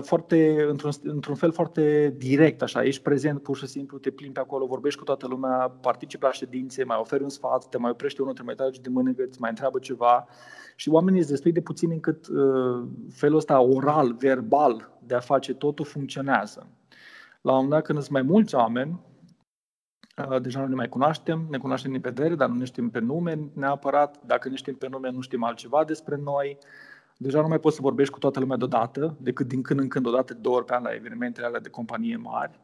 foarte, 0.00 0.66
într-un, 0.68 0.90
într-un 1.02 1.34
fel 1.34 1.52
foarte 1.52 2.14
direct, 2.16 2.62
așa, 2.62 2.84
ești 2.84 3.02
prezent 3.02 3.42
pur 3.42 3.56
și 3.56 3.66
simplu, 3.66 3.98
te 3.98 4.10
plimbi 4.10 4.38
acolo, 4.38 4.66
vorbești 4.66 4.98
cu 4.98 5.04
toată 5.04 5.26
lumea, 5.26 5.78
participi 5.80 6.24
la 6.24 6.32
ședințe, 6.32 6.84
mai 6.84 6.96
oferi 7.00 7.22
un 7.22 7.28
sfat, 7.28 7.68
te 7.68 7.78
mai 7.78 7.90
oprește 7.90 8.22
unul, 8.22 8.34
te 8.34 8.42
mai 8.42 8.54
trage 8.54 8.80
de 8.80 8.88
mână, 8.88 9.12
îți 9.16 9.40
mai 9.40 9.50
întreabă 9.50 9.78
ceva. 9.78 10.26
Și 10.76 10.88
oamenii 10.88 11.20
sunt 11.20 11.32
destul 11.32 11.52
de 11.52 11.60
puțini 11.60 11.92
încât 11.92 12.26
uh, 12.26 12.86
felul 13.10 13.36
ăsta 13.36 13.60
oral, 13.60 14.12
verbal, 14.12 14.98
de 15.06 15.14
a 15.14 15.20
face 15.20 15.54
totul 15.54 15.84
funcționează. 15.84 16.66
La 17.40 17.50
un 17.50 17.56
moment 17.56 17.70
dat, 17.70 17.82
când 17.82 17.98
sunt 17.98 18.12
mai 18.12 18.22
mulți 18.22 18.54
oameni, 18.54 19.00
uh, 20.30 20.40
deja 20.40 20.60
nu 20.60 20.66
ne 20.66 20.74
mai 20.74 20.88
cunoaștem, 20.88 21.46
ne 21.50 21.58
cunoaștem 21.58 21.90
din 21.90 22.00
vedere, 22.00 22.34
dar 22.34 22.48
nu 22.48 22.54
ne 22.54 22.64
știm 22.64 22.90
pe 22.90 22.98
nume 22.98 23.50
neapărat, 23.52 24.20
dacă 24.26 24.48
ne 24.48 24.54
știm 24.54 24.74
pe 24.74 24.88
nume, 24.88 25.10
nu 25.10 25.20
știm 25.20 25.44
altceva 25.44 25.84
despre 25.84 26.16
noi, 26.16 26.58
deja 27.20 27.40
nu 27.40 27.48
mai 27.48 27.60
poți 27.60 27.76
să 27.76 27.82
vorbești 27.82 28.12
cu 28.12 28.18
toată 28.18 28.40
lumea 28.40 28.56
deodată, 28.56 29.16
decât 29.20 29.48
din 29.48 29.62
când 29.62 29.80
în 29.80 29.88
când, 29.88 30.06
odată, 30.06 30.34
două 30.34 30.56
ori 30.56 30.64
pe 30.64 30.74
an 30.74 30.82
la 30.82 30.94
evenimentele 30.94 31.46
alea 31.46 31.60
de 31.60 31.68
companie 31.68 32.16
mari. 32.16 32.60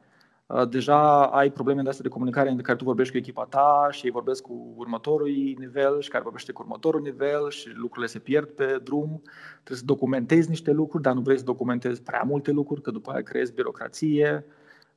Uh, 0.46 0.68
deja 0.68 1.26
ai 1.26 1.50
probleme 1.50 1.82
de 1.82 1.88
astea 1.88 2.02
de 2.04 2.08
comunicare 2.08 2.50
în 2.50 2.56
care 2.56 2.78
tu 2.78 2.84
vorbești 2.84 3.12
cu 3.12 3.18
echipa 3.18 3.44
ta 3.44 3.88
și 3.90 4.04
ei 4.04 4.10
vorbesc 4.10 4.42
cu 4.42 4.74
următorul 4.76 5.28
nivel 5.58 6.00
și 6.00 6.08
care 6.08 6.22
vorbește 6.22 6.52
cu 6.52 6.62
următorul 6.62 7.00
nivel 7.00 7.50
și 7.50 7.68
lucrurile 7.74 8.06
se 8.06 8.18
pierd 8.18 8.48
pe 8.48 8.80
drum. 8.82 9.22
Trebuie 9.54 9.78
să 9.78 9.84
documentezi 9.84 10.48
niște 10.48 10.70
lucruri, 10.70 11.02
dar 11.02 11.14
nu 11.14 11.20
vrei 11.20 11.38
să 11.38 11.44
documentezi 11.44 12.02
prea 12.02 12.22
multe 12.22 12.50
lucruri, 12.50 12.82
că 12.82 12.90
după 12.90 13.10
aia 13.10 13.22
creezi 13.22 13.52
birocrație. 13.52 14.44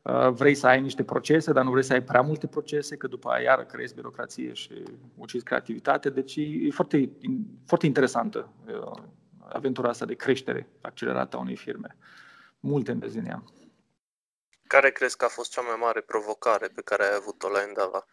Uh, 0.02 0.30
vrei 0.30 0.54
să 0.56 0.68
ai 0.68 0.82
niște 0.82 1.04
procese, 1.04 1.52
dar 1.52 1.64
nu 1.64 1.72
vrei 1.72 1.84
să 1.84 1.94
ai 1.94 2.04
prea 2.04 2.22
multe 2.22 2.48
procese, 2.48 2.98
că 2.98 3.08
după 3.08 3.30
aia 3.30 3.44
iară 3.44 3.64
creezi 3.64 3.96
birocrație 3.96 4.54
și 4.54 4.84
ucizi 5.16 5.44
creativitate. 5.44 6.10
Deci 6.10 6.36
e 6.36 6.70
foarte, 6.70 7.10
foarte 7.66 7.86
interesantă 7.86 8.50
uh, 8.68 9.04
aventura 9.50 9.90
asta 9.90 10.06
de 10.06 10.14
creștere 10.14 10.70
accelerată 10.82 11.38
a 11.38 11.40
unei 11.40 11.56
firme. 11.56 11.98
Multe 12.60 12.92
în 12.92 13.02
în 13.16 13.26
ea. 13.26 13.44
Care 14.68 14.92
crezi 14.92 15.18
că 15.18 15.26
a 15.26 15.28
fost 15.28 15.52
cea 15.52 15.62
mai 15.62 15.76
mare 15.80 16.02
provocare 16.02 16.68
pe 16.68 16.82
care 16.82 17.04
ai 17.04 17.16
avut-o 17.18 17.50
la 17.50 17.62
Endava? 17.68 18.06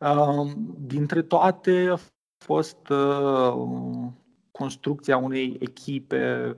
Uh, 0.00 0.52
dintre 0.78 1.22
toate 1.22 1.88
a 1.90 1.98
fost 2.38 2.88
uh, 2.88 3.54
construcția 4.50 5.16
unei 5.16 5.56
echipe 5.60 6.56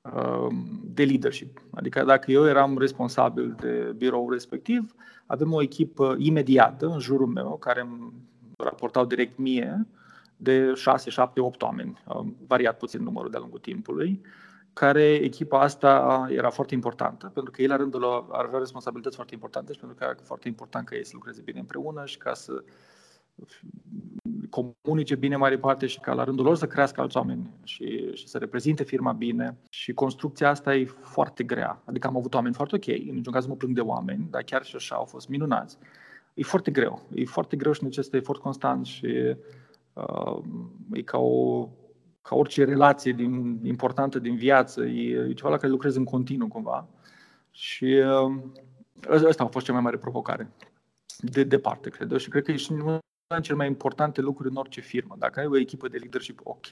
uh, 0.00 0.46
de 0.82 1.04
leadership. 1.04 1.60
Adică 1.74 2.04
dacă 2.04 2.30
eu 2.30 2.46
eram 2.46 2.78
responsabil 2.78 3.56
de 3.60 3.92
biroul 3.96 4.32
respectiv, 4.32 4.94
avem 5.26 5.52
o 5.52 5.62
echipă 5.62 6.14
imediată 6.18 6.86
în 6.86 6.98
jurul 6.98 7.26
meu 7.26 7.56
care 7.56 7.80
îmi 7.80 8.12
raportau 8.56 9.04
direct 9.04 9.38
mie 9.38 9.86
de 10.40 10.72
6, 10.74 11.10
7, 11.10 11.40
8 11.40 11.62
oameni, 11.62 12.02
variat 12.46 12.78
puțin 12.78 13.02
numărul 13.02 13.30
de-a 13.30 13.40
lungul 13.40 13.58
timpului, 13.58 14.20
care 14.72 15.14
echipa 15.14 15.60
asta 15.60 16.26
era 16.30 16.50
foarte 16.50 16.74
importantă, 16.74 17.30
pentru 17.34 17.52
că 17.52 17.62
ei 17.62 17.68
la 17.68 17.76
rândul 17.76 18.00
lor 18.00 18.26
ar 18.30 18.44
avea 18.44 18.58
responsabilități 18.58 19.14
foarte 19.14 19.34
importante 19.34 19.72
și 19.72 19.78
pentru 19.78 19.96
că 19.96 20.04
era 20.04 20.14
foarte 20.22 20.48
important 20.48 20.86
ca 20.86 20.96
ei 20.96 21.04
să 21.04 21.10
lucreze 21.14 21.40
bine 21.40 21.58
împreună 21.58 22.04
și 22.04 22.18
ca 22.18 22.34
să 22.34 22.64
comunice 24.50 25.14
bine 25.14 25.36
mai 25.36 25.50
departe 25.50 25.86
și 25.86 26.00
ca 26.00 26.12
la 26.12 26.24
rândul 26.24 26.44
lor 26.44 26.56
să 26.56 26.66
crească 26.66 27.00
alți 27.00 27.16
oameni 27.16 27.50
și, 27.64 28.14
și 28.14 28.28
să 28.28 28.38
reprezinte 28.38 28.82
firma 28.84 29.12
bine. 29.12 29.56
Și 29.70 29.92
construcția 29.92 30.48
asta 30.48 30.74
e 30.74 30.84
foarte 30.84 31.44
grea. 31.44 31.82
Adică 31.84 32.06
am 32.06 32.16
avut 32.16 32.34
oameni 32.34 32.54
foarte 32.54 32.76
ok, 32.76 32.86
în 32.86 33.14
niciun 33.14 33.32
caz 33.32 33.44
nu 33.44 33.50
mă 33.50 33.56
plâng 33.56 33.74
de 33.74 33.80
oameni, 33.80 34.26
dar 34.30 34.42
chiar 34.42 34.64
și 34.64 34.76
așa 34.76 34.94
au 34.94 35.04
fost 35.04 35.28
minunați. 35.28 35.78
E 36.34 36.42
foarte 36.42 36.70
greu. 36.70 37.02
E 37.14 37.24
foarte 37.24 37.56
greu 37.56 37.72
și 37.72 37.84
necesită 37.84 38.16
efort 38.16 38.40
constant 38.40 38.86
și 38.86 39.06
Uh, 39.06 39.36
e 40.92 41.02
ca, 41.02 41.18
o, 41.18 41.68
ca 42.22 42.34
orice 42.36 42.64
relație 42.64 43.12
din, 43.12 43.60
importantă 43.62 44.18
din 44.18 44.36
viață, 44.36 44.84
e, 44.84 45.28
e 45.28 45.32
ceva 45.32 45.48
la 45.48 45.56
care 45.56 45.72
lucrezi 45.72 45.98
în 45.98 46.04
continuu 46.04 46.48
cumva. 46.48 46.88
Și 47.50 47.84
uh, 47.84 48.42
ăsta 49.08 49.44
a 49.44 49.46
fost 49.46 49.66
cea 49.66 49.72
mai 49.72 49.82
mare 49.82 49.96
provocare. 49.96 50.52
De 51.18 51.44
departe, 51.44 51.90
cred 51.90 52.10
eu. 52.10 52.16
Și 52.16 52.28
cred 52.28 52.44
că 52.44 52.50
e 52.50 52.56
și 52.56 52.72
una 52.72 52.98
din 53.34 53.42
cele 53.42 53.56
mai 53.56 53.66
importante 53.66 54.20
lucruri 54.20 54.50
în 54.50 54.56
orice 54.56 54.80
firmă. 54.80 55.14
Dacă 55.18 55.40
ai 55.40 55.46
o 55.46 55.58
echipă 55.58 55.88
de 55.88 55.96
leadership 55.96 56.40
ok 56.42 56.66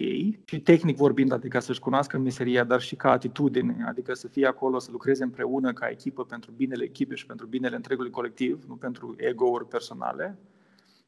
și 0.45 0.61
tehnic 0.62 0.97
vorbind, 0.97 1.33
adică 1.33 1.59
să-și 1.59 1.81
cunoască 1.81 2.19
meseria, 2.19 2.65
dar 2.65 2.81
și 2.81 2.97
ca 2.97 3.11
atitudine, 3.11 3.85
adică 3.89 4.15
să 4.15 4.29
fie 4.29 4.47
acolo, 4.47 4.79
să 4.79 4.91
lucreze 4.91 5.23
împreună 5.23 5.73
ca 5.73 5.89
echipă 5.89 6.25
pentru 6.25 6.51
binele 6.51 6.85
echipei 6.85 7.17
și 7.17 7.27
pentru 7.27 7.47
binele 7.47 7.77
întregului 7.77 8.11
colectiv, 8.11 8.65
nu 8.69 8.75
pentru 8.75 9.15
ego-uri 9.17 9.69
personale, 9.69 10.39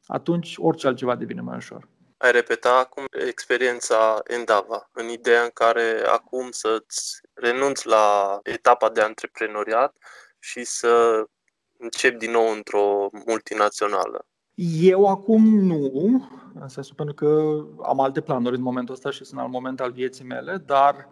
atunci 0.05 0.55
orice 0.57 0.87
altceva 0.87 1.15
devine 1.15 1.41
mai 1.41 1.55
ușor 1.55 1.87
ai 2.19 2.31
repeta 2.31 2.77
acum 2.77 3.05
experiența 3.27 4.19
Endava, 4.23 4.89
în 4.93 5.07
ideea 5.07 5.43
în 5.43 5.49
care 5.53 6.01
acum 6.05 6.51
să-ți 6.51 7.21
renunți 7.33 7.87
la 7.87 8.39
etapa 8.43 8.89
de 8.89 9.01
antreprenoriat 9.01 9.97
și 10.39 10.63
să 10.63 11.23
începi 11.77 12.17
din 12.17 12.31
nou 12.31 12.51
într-o 12.51 13.09
multinațională? 13.25 14.25
Eu 14.81 15.05
acum 15.05 15.47
nu, 15.47 16.27
în 16.53 16.67
sensul 16.67 16.95
pentru 16.95 17.15
că 17.15 17.59
am 17.83 17.99
alte 17.99 18.21
planuri 18.21 18.55
în 18.55 18.61
momentul 18.61 18.93
ăsta 18.93 19.09
și 19.09 19.23
sunt 19.23 19.39
al 19.39 19.47
moment 19.47 19.79
al 19.79 19.91
vieții 19.91 20.25
mele, 20.25 20.57
dar 20.65 21.07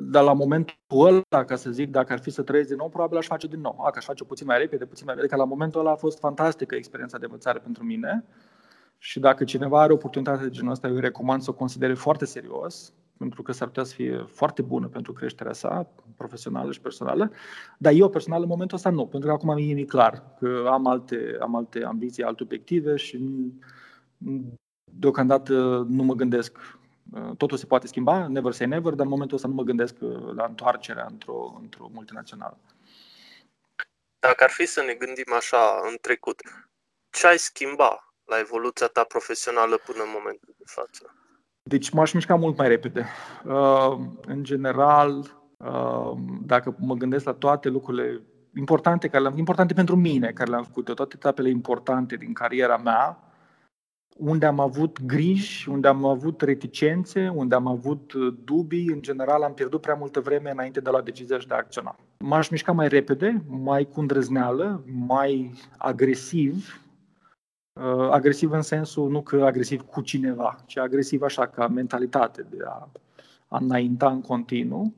dar 0.00 0.24
la 0.24 0.32
momentul 0.32 0.76
ăla, 0.90 1.44
ca 1.44 1.56
să 1.56 1.70
zic, 1.70 1.90
dacă 1.90 2.12
ar 2.12 2.20
fi 2.20 2.30
să 2.30 2.42
trăiesc 2.42 2.68
din 2.68 2.76
nou, 2.76 2.88
probabil 2.88 3.16
aș 3.16 3.26
face 3.26 3.46
din 3.46 3.60
nou. 3.60 3.80
Dacă 3.84 3.98
aș 3.98 4.04
face 4.04 4.24
puțin 4.24 4.46
mai 4.46 4.58
repede, 4.58 4.86
puțin 4.86 5.04
mai 5.04 5.14
repede, 5.14 5.32
că 5.32 5.40
la 5.40 5.48
momentul 5.48 5.80
ăla 5.80 5.90
a 5.90 5.96
fost 5.96 6.18
fantastică 6.18 6.74
experiența 6.74 7.18
de 7.18 7.24
învățare 7.24 7.58
pentru 7.58 7.84
mine 7.84 8.24
și 8.98 9.20
dacă 9.20 9.44
cineva 9.44 9.80
are 9.80 9.92
oportunitatea 9.92 10.42
de 10.42 10.50
genul 10.50 10.70
ăsta, 10.70 10.88
eu 10.88 10.96
recomand 10.96 11.42
să 11.42 11.50
o 11.50 11.54
considere 11.54 11.94
foarte 11.94 12.24
serios, 12.24 12.92
pentru 13.18 13.42
că 13.42 13.52
s-ar 13.52 13.66
putea 13.66 13.84
să 13.84 13.94
fie 13.94 14.24
foarte 14.28 14.62
bună 14.62 14.86
pentru 14.86 15.12
creșterea 15.12 15.52
sa, 15.52 15.90
profesională 16.16 16.72
și 16.72 16.80
personală, 16.80 17.30
dar 17.78 17.92
eu 17.92 18.08
personal 18.08 18.42
în 18.42 18.48
momentul 18.48 18.76
ăsta 18.76 18.90
nu, 18.90 19.06
pentru 19.06 19.28
că 19.28 19.34
acum 19.34 19.54
mie 19.54 19.74
mi-e 19.74 19.84
clar 19.84 20.34
că 20.38 20.68
am 20.70 20.86
alte, 20.86 21.36
am 21.40 21.54
alte 21.54 21.84
ambiții, 21.84 22.22
alte 22.22 22.42
obiective 22.42 22.96
și 22.96 23.20
deocamdată 24.84 25.86
nu 25.88 26.02
mă 26.02 26.14
gândesc 26.14 26.58
Totul 27.36 27.56
se 27.56 27.66
poate 27.66 27.86
schimba, 27.86 28.26
never 28.26 28.52
say 28.52 28.66
never, 28.66 28.92
dar 28.92 29.04
în 29.04 29.12
momentul 29.12 29.36
ăsta 29.36 29.48
nu 29.48 29.54
mă 29.54 29.62
gândesc 29.62 29.94
la 30.34 30.44
întoarcerea 30.44 31.06
într-o, 31.10 31.58
într-o 31.60 31.88
multinațională. 31.92 32.58
Dacă 34.18 34.44
ar 34.44 34.50
fi 34.50 34.66
să 34.66 34.82
ne 34.82 34.94
gândim 34.94 35.32
așa 35.36 35.80
în 35.90 35.96
trecut, 36.00 36.40
ce 37.10 37.26
ai 37.26 37.38
schimba 37.38 38.07
la 38.28 38.38
evoluția 38.38 38.86
ta 38.86 39.04
profesională 39.04 39.76
până 39.86 40.02
în 40.02 40.10
momentul 40.16 40.54
de 40.58 40.64
față? 40.66 41.02
Deci 41.62 41.90
m-aș 41.90 42.12
mișca 42.12 42.34
mult 42.34 42.56
mai 42.56 42.68
repede. 42.68 43.06
Uh, 43.44 43.96
în 44.26 44.44
general, 44.44 45.12
uh, 45.56 46.12
dacă 46.46 46.76
mă 46.78 46.94
gândesc 46.94 47.24
la 47.24 47.32
toate 47.32 47.68
lucrurile 47.68 48.22
importante, 48.54 49.08
care 49.08 49.22
le-am, 49.22 49.38
importante 49.38 49.74
pentru 49.74 49.96
mine, 49.96 50.32
care 50.32 50.50
le-am 50.50 50.64
făcut, 50.64 50.84
toate 50.94 51.14
etapele 51.16 51.48
importante 51.48 52.16
din 52.16 52.32
cariera 52.32 52.76
mea, 52.76 53.22
unde 54.16 54.46
am 54.46 54.60
avut 54.60 55.04
griji, 55.04 55.68
unde 55.68 55.88
am 55.88 56.04
avut 56.04 56.40
reticențe, 56.40 57.28
unde 57.34 57.54
am 57.54 57.66
avut 57.66 58.12
uh, 58.12 58.34
dubii, 58.44 58.88
în 58.88 59.02
general 59.02 59.42
am 59.42 59.54
pierdut 59.54 59.80
prea 59.80 59.94
multă 59.94 60.20
vreme 60.20 60.50
înainte 60.50 60.80
de 60.80 60.90
la 60.90 61.00
decizia 61.00 61.38
și 61.38 61.46
de 61.46 61.54
a 61.54 61.56
acționa. 61.56 61.96
M-aș 62.18 62.48
mișca 62.48 62.72
mai 62.72 62.88
repede, 62.88 63.42
mai 63.46 63.84
cu 63.84 64.00
îndrăzneală, 64.00 64.84
mai 65.06 65.52
agresiv, 65.78 66.54
uh, 66.56 66.87
agresiv 68.10 68.50
în 68.50 68.62
sensul 68.62 69.10
nu 69.10 69.22
că 69.22 69.44
agresiv 69.44 69.80
cu 69.80 70.00
cineva, 70.00 70.56
ci 70.66 70.76
agresiv 70.76 71.22
așa 71.22 71.46
ca 71.46 71.68
mentalitate 71.68 72.46
de 72.50 72.56
a, 72.64 72.88
a 73.48 73.58
înainta 73.60 74.10
în 74.10 74.20
continuu. 74.20 74.94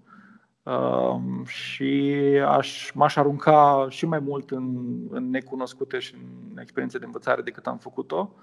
Uh, 0.63 1.47
și 1.47 2.13
aș, 2.47 2.93
m-aș 2.95 3.17
arunca 3.17 3.87
și 3.89 4.07
mai 4.07 4.19
mult 4.19 4.51
în, 4.51 4.77
în 5.11 5.31
necunoscute 5.31 5.99
și 5.99 6.15
în 6.15 6.59
experiențe 6.59 6.99
de 6.99 7.05
învățare 7.05 7.43
decât 7.43 7.67
am 7.67 7.79
făcut-o. 7.79 8.35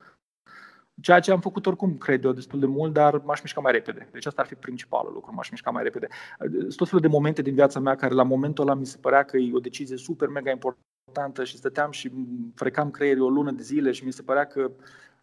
Ceea 1.01 1.19
ce 1.19 1.31
am 1.31 1.39
făcut 1.39 1.65
oricum, 1.65 1.97
cred 1.97 2.23
eu, 2.23 2.31
destul 2.31 2.59
de 2.59 2.65
mult, 2.65 2.93
dar 2.93 3.21
m-aș 3.25 3.41
mișca 3.41 3.61
mai 3.61 3.71
repede. 3.71 4.09
Deci 4.11 4.25
asta 4.25 4.41
ar 4.41 4.47
fi 4.47 4.55
principalul 4.55 5.13
lucru, 5.13 5.33
m-aș 5.33 5.49
mișca 5.49 5.71
mai 5.71 5.83
repede. 5.83 6.07
Sunt 6.39 6.75
tot 6.75 6.87
felul 6.87 7.01
de 7.01 7.07
momente 7.07 7.41
din 7.41 7.53
viața 7.53 7.79
mea 7.79 7.95
care 7.95 8.13
la 8.13 8.23
momentul 8.23 8.63
ăla 8.67 8.73
mi 8.73 8.85
se 8.85 8.97
părea 8.97 9.23
că 9.23 9.37
e 9.37 9.53
o 9.53 9.59
decizie 9.59 9.97
super 9.97 10.27
mega 10.27 10.51
importantă 10.51 11.43
și 11.43 11.57
stăteam 11.57 11.91
și 11.91 12.11
frecam 12.55 12.91
creierii 12.91 13.21
o 13.21 13.29
lună 13.29 13.51
de 13.51 13.63
zile 13.63 13.91
și 13.91 14.05
mi 14.05 14.13
se 14.13 14.21
părea 14.21 14.45
că 14.45 14.71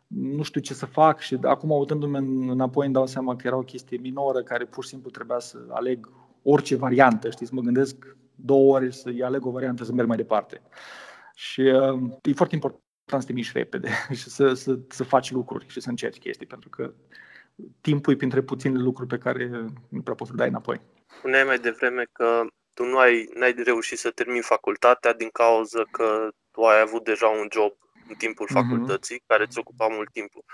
nu 0.06 0.42
știu 0.42 0.60
ce 0.60 0.74
să 0.74 0.86
fac 0.86 1.20
și 1.20 1.38
acum 1.42 1.70
uitându-mă 1.70 2.18
înapoi 2.52 2.84
îmi 2.84 2.94
dau 2.94 3.06
seama 3.06 3.36
că 3.36 3.46
era 3.46 3.56
o 3.56 3.62
chestie 3.62 3.98
minoră 3.98 4.42
care 4.42 4.64
pur 4.64 4.82
și 4.82 4.88
simplu 4.88 5.10
trebuia 5.10 5.38
să 5.38 5.58
aleg 5.68 6.10
orice 6.42 6.76
variantă, 6.76 7.30
știți, 7.30 7.54
mă 7.54 7.60
gândesc 7.60 8.16
două 8.34 8.74
ori 8.74 8.94
să 8.94 9.10
aleg 9.22 9.46
o 9.46 9.50
variantă 9.50 9.84
să 9.84 9.92
merg 9.92 10.08
mai 10.08 10.16
departe. 10.16 10.62
Și 11.34 11.60
uh, 11.60 12.10
e 12.22 12.32
foarte 12.32 12.54
important 12.54 12.83
să 13.06 13.26
te 13.26 13.32
miști 13.32 13.58
repede 13.58 13.90
și 14.18 14.30
să, 14.30 14.54
să, 14.54 14.78
să 14.88 15.04
faci 15.04 15.30
lucruri 15.30 15.68
și 15.68 15.80
să 15.80 15.88
încerci 15.88 16.18
chestii, 16.18 16.46
pentru 16.46 16.68
că 16.68 16.92
timpul 17.80 18.12
e 18.12 18.16
printre 18.16 18.42
puținele 18.42 18.82
lucruri 18.82 19.08
pe 19.08 19.18
care 19.18 19.50
nu 19.88 20.02
prea 20.02 20.14
poți 20.14 20.30
să 20.30 20.36
dai 20.36 20.48
înapoi. 20.48 20.80
Spuneai 21.18 21.44
mai 21.44 21.58
devreme 21.58 22.06
că 22.12 22.42
tu 22.74 22.84
nu 22.84 22.98
ai, 22.98 23.28
n-ai 23.34 23.54
reușit 23.64 23.98
să 23.98 24.10
termini 24.10 24.42
facultatea 24.42 25.14
din 25.14 25.28
cauza 25.32 25.82
că 25.90 26.28
tu 26.50 26.62
ai 26.62 26.80
avut 26.80 27.04
deja 27.04 27.26
un 27.26 27.48
job 27.52 27.72
în 28.08 28.14
timpul 28.14 28.46
mhm. 28.50 28.60
facultății 28.60 29.16
mm-hmm. 29.16 29.26
care 29.26 29.46
ți 29.46 29.58
ocupa 29.58 29.86
mult 29.86 30.10
timpul. 30.12 30.44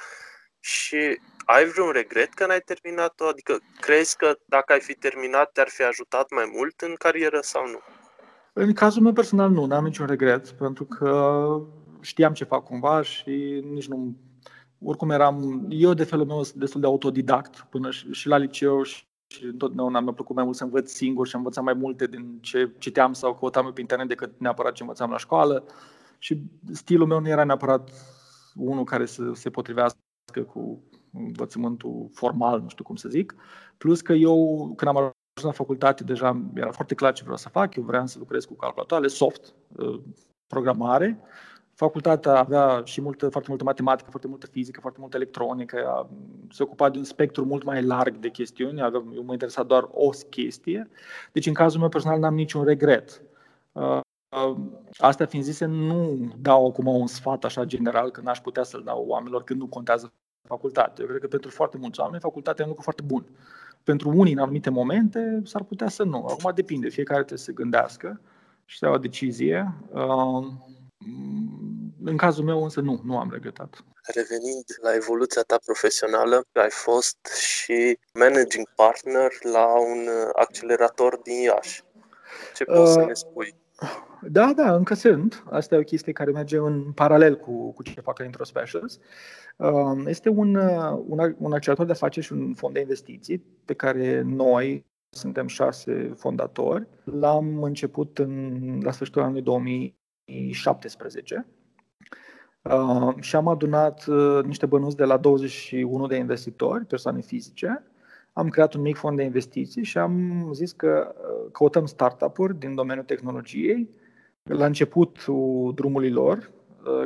Și 0.61 1.21
ai 1.45 1.65
vreun 1.65 1.91
regret 1.91 2.35
că 2.35 2.47
n-ai 2.47 2.61
terminat-o? 2.61 3.27
Adică 3.27 3.59
crezi 3.81 4.17
că 4.17 4.39
dacă 4.45 4.73
ai 4.73 4.81
fi 4.81 4.95
terminat 4.95 5.53
te-ar 5.53 5.69
fi 5.69 5.83
ajutat 5.83 6.31
mai 6.31 6.51
mult 6.55 6.81
în 6.81 6.95
carieră 6.95 7.41
sau 7.41 7.67
nu? 7.67 7.81
În 8.53 8.73
cazul 8.73 9.03
meu 9.03 9.13
personal 9.13 9.51
nu, 9.51 9.65
n-am 9.65 9.85
niciun 9.85 10.07
regret, 10.07 10.51
pentru 10.51 10.85
că 10.85 11.11
știam 12.01 12.33
ce 12.33 12.45
fac 12.45 12.65
cumva 12.65 13.03
și 13.03 13.65
nici 13.73 13.89
nu... 13.89 14.17
Oricum 14.85 15.11
eram, 15.11 15.67
eu 15.69 15.95
de 15.95 16.05
felul 16.05 16.27
meu 16.27 16.43
destul 16.55 16.81
de 16.81 16.87
autodidact 16.87 17.67
până 17.71 17.91
și, 17.91 18.13
și 18.13 18.29
la 18.29 18.37
liceu 18.37 18.83
și, 18.83 19.05
și 19.27 19.45
întotdeauna 19.45 20.01
mi-a 20.01 20.13
plăcut 20.13 20.37
mai 20.37 20.45
mult 20.45 20.57
să 20.57 20.65
învăț 20.65 20.93
singur 20.93 21.27
și 21.27 21.37
învățam 21.37 21.65
mai 21.65 21.75
multe 21.75 22.07
din 22.07 22.39
ce 22.41 22.71
citeam 22.79 23.13
sau 23.13 23.35
căutam 23.35 23.67
eu 23.67 23.73
pe 23.73 23.81
internet 23.81 24.09
decât 24.09 24.33
neapărat 24.39 24.73
ce 24.73 24.83
învățam 24.83 25.11
la 25.11 25.19
școală. 25.19 25.65
Și 26.19 26.43
stilul 26.73 27.07
meu 27.07 27.21
nu 27.21 27.29
era 27.29 27.45
neapărat 27.45 27.91
unul 28.55 28.85
care 28.85 29.07
să 29.07 29.31
se 29.35 29.51
potrivească 29.51 30.43
cu 30.47 30.83
învățământul 31.13 32.09
formal, 32.13 32.61
nu 32.61 32.69
știu 32.69 32.85
cum 32.85 32.97
să 32.97 33.09
zic. 33.09 33.35
Plus 33.77 34.01
că 34.01 34.13
eu, 34.13 34.65
când 34.77 34.91
am 34.91 34.97
ajuns 34.97 35.15
la 35.43 35.51
facultate, 35.51 36.05
deja 36.05 36.43
era 36.55 36.71
foarte 36.71 36.95
clar 36.95 37.13
ce 37.13 37.23
vreau 37.23 37.37
să 37.37 37.49
fac. 37.49 37.75
Eu 37.75 37.83
vreau 37.83 38.07
să 38.07 38.19
lucrez 38.19 38.45
cu 38.45 38.55
calculatoare, 38.55 39.07
soft, 39.07 39.55
uh, 39.77 40.01
programare 40.47 41.21
Facultatea 41.81 42.39
avea 42.39 42.83
și 42.85 43.01
multă, 43.01 43.29
foarte 43.29 43.49
multă 43.49 43.65
matematică, 43.65 44.11
foarte 44.11 44.29
multă 44.29 44.47
fizică, 44.47 44.81
foarte 44.81 45.01
multă 45.01 45.17
electronică, 45.17 46.09
se 46.51 46.63
ocupa 46.63 46.91
de 46.91 46.99
un 46.99 47.05
spectru 47.05 47.45
mult 47.45 47.65
mai 47.65 47.83
larg 47.83 48.17
de 48.17 48.29
chestiuni, 48.29 48.81
eu 48.81 49.23
mă 49.25 49.33
interesa 49.33 49.63
doar 49.63 49.89
o 49.91 50.09
chestie, 50.31 50.89
deci 51.33 51.47
în 51.47 51.53
cazul 51.55 51.81
meu 51.81 51.89
personal 51.89 52.19
n-am 52.19 52.35
niciun 52.35 52.65
regret. 52.65 53.23
Uh, 53.73 54.01
uh, 54.29 54.57
asta 54.99 55.27
fiind 55.27 55.45
zise, 55.45 55.65
nu 55.65 56.19
dau 56.41 56.67
acum 56.67 56.87
un 56.87 57.07
sfat 57.07 57.45
așa 57.45 57.65
general 57.65 58.11
că 58.11 58.21
n-aș 58.21 58.41
putea 58.41 58.63
să-l 58.63 58.83
dau 58.85 59.05
oamenilor 59.07 59.45
când 59.45 59.61
nu 59.61 59.67
contează 59.67 60.13
facultatea. 60.49 61.05
Eu 61.05 61.07
cred 61.09 61.21
că 61.21 61.29
pentru 61.29 61.51
foarte 61.51 61.77
mulți 61.77 62.01
oameni 62.01 62.21
facultatea 62.21 62.65
e 62.65 62.69
un 62.69 62.69
lucru 62.69 62.85
foarte 62.85 63.03
bun. 63.07 63.25
Pentru 63.83 64.09
unii, 64.15 64.33
în 64.33 64.39
anumite 64.39 64.71
momente, 64.71 65.41
s-ar 65.45 65.63
putea 65.63 65.89
să 65.89 66.03
nu. 66.03 66.27
Acum 66.27 66.53
depinde, 66.55 66.89
fiecare 66.89 67.19
trebuie 67.19 67.39
să 67.39 67.45
se 67.45 67.53
gândească 67.53 68.21
și 68.65 68.79
să 68.79 68.87
ia 68.87 68.93
o 68.93 68.99
decizie. 68.99 69.75
Uh, 69.93 70.47
în 72.05 72.17
cazul 72.17 72.45
meu 72.45 72.63
însă 72.63 72.81
nu, 72.81 73.01
nu 73.05 73.19
am 73.19 73.31
regretat. 73.33 73.85
Revenind 74.15 74.65
la 74.83 74.95
evoluția 74.95 75.43
ta 75.43 75.59
profesională, 75.65 76.45
ai 76.53 76.71
fost 76.71 77.19
și 77.27 77.99
managing 78.15 78.69
partner 78.75 79.31
la 79.53 79.79
un 79.79 80.09
accelerator 80.33 81.17
din 81.23 81.41
Iași. 81.41 81.83
Ce 82.55 82.65
poți 82.65 82.81
uh, 82.81 83.03
să 83.03 83.05
ne 83.05 83.13
spui? 83.13 83.55
Da, 84.21 84.53
da, 84.53 84.75
încă 84.75 84.95
sunt. 84.95 85.45
Asta 85.51 85.75
e 85.75 85.79
o 85.79 85.83
chestie 85.83 86.13
care 86.13 86.31
merge 86.31 86.57
în 86.57 86.93
paralel 86.93 87.37
cu, 87.37 87.73
cu 87.73 87.83
ce 87.83 88.01
fac 88.01 88.19
la 88.19 88.25
Intro 88.25 88.45
Specials. 88.45 88.99
Uh, 89.57 90.03
este 90.07 90.29
un, 90.29 90.55
un, 91.07 91.35
un 91.39 91.53
accelerator 91.53 91.87
de 91.87 91.93
afaceri 91.93 92.27
și 92.27 92.33
un 92.33 92.55
fond 92.55 92.75
de 92.75 92.81
investiții 92.81 93.45
pe 93.65 93.75
care 93.75 94.23
noi, 94.27 94.87
suntem 95.11 95.47
șase 95.47 96.15
fondatori, 96.17 96.87
l-am 97.05 97.63
început 97.63 98.19
în, 98.19 98.81
la 98.83 98.93
sfârșitul 98.93 99.23
anului 99.23 99.43
2000 99.43 100.00
2017 100.31 101.47
uh, 102.63 103.15
și 103.21 103.37
am 103.37 103.49
adunat 103.49 104.07
uh, 104.07 104.45
niște 104.45 104.67
bănuți 104.67 104.97
de 104.97 105.05
la 105.05 105.17
21 105.17 106.07
de 106.07 106.17
investitori, 106.17 106.85
persoane 106.85 107.21
fizice. 107.21 107.85
Am 108.33 108.49
creat 108.49 108.75
un 108.75 108.81
mic 108.81 108.97
fond 108.97 109.17
de 109.17 109.23
investiții 109.23 109.85
și 109.85 109.99
am 109.99 110.49
zis 110.53 110.73
că 110.73 111.15
uh, 111.17 111.51
căutăm 111.53 111.87
startup-uri 111.87 112.59
din 112.59 112.75
domeniul 112.75 113.05
tehnologiei 113.05 113.89
la 114.43 114.67
începutul 114.67 115.73
drumului 115.75 116.11
lor, 116.11 116.51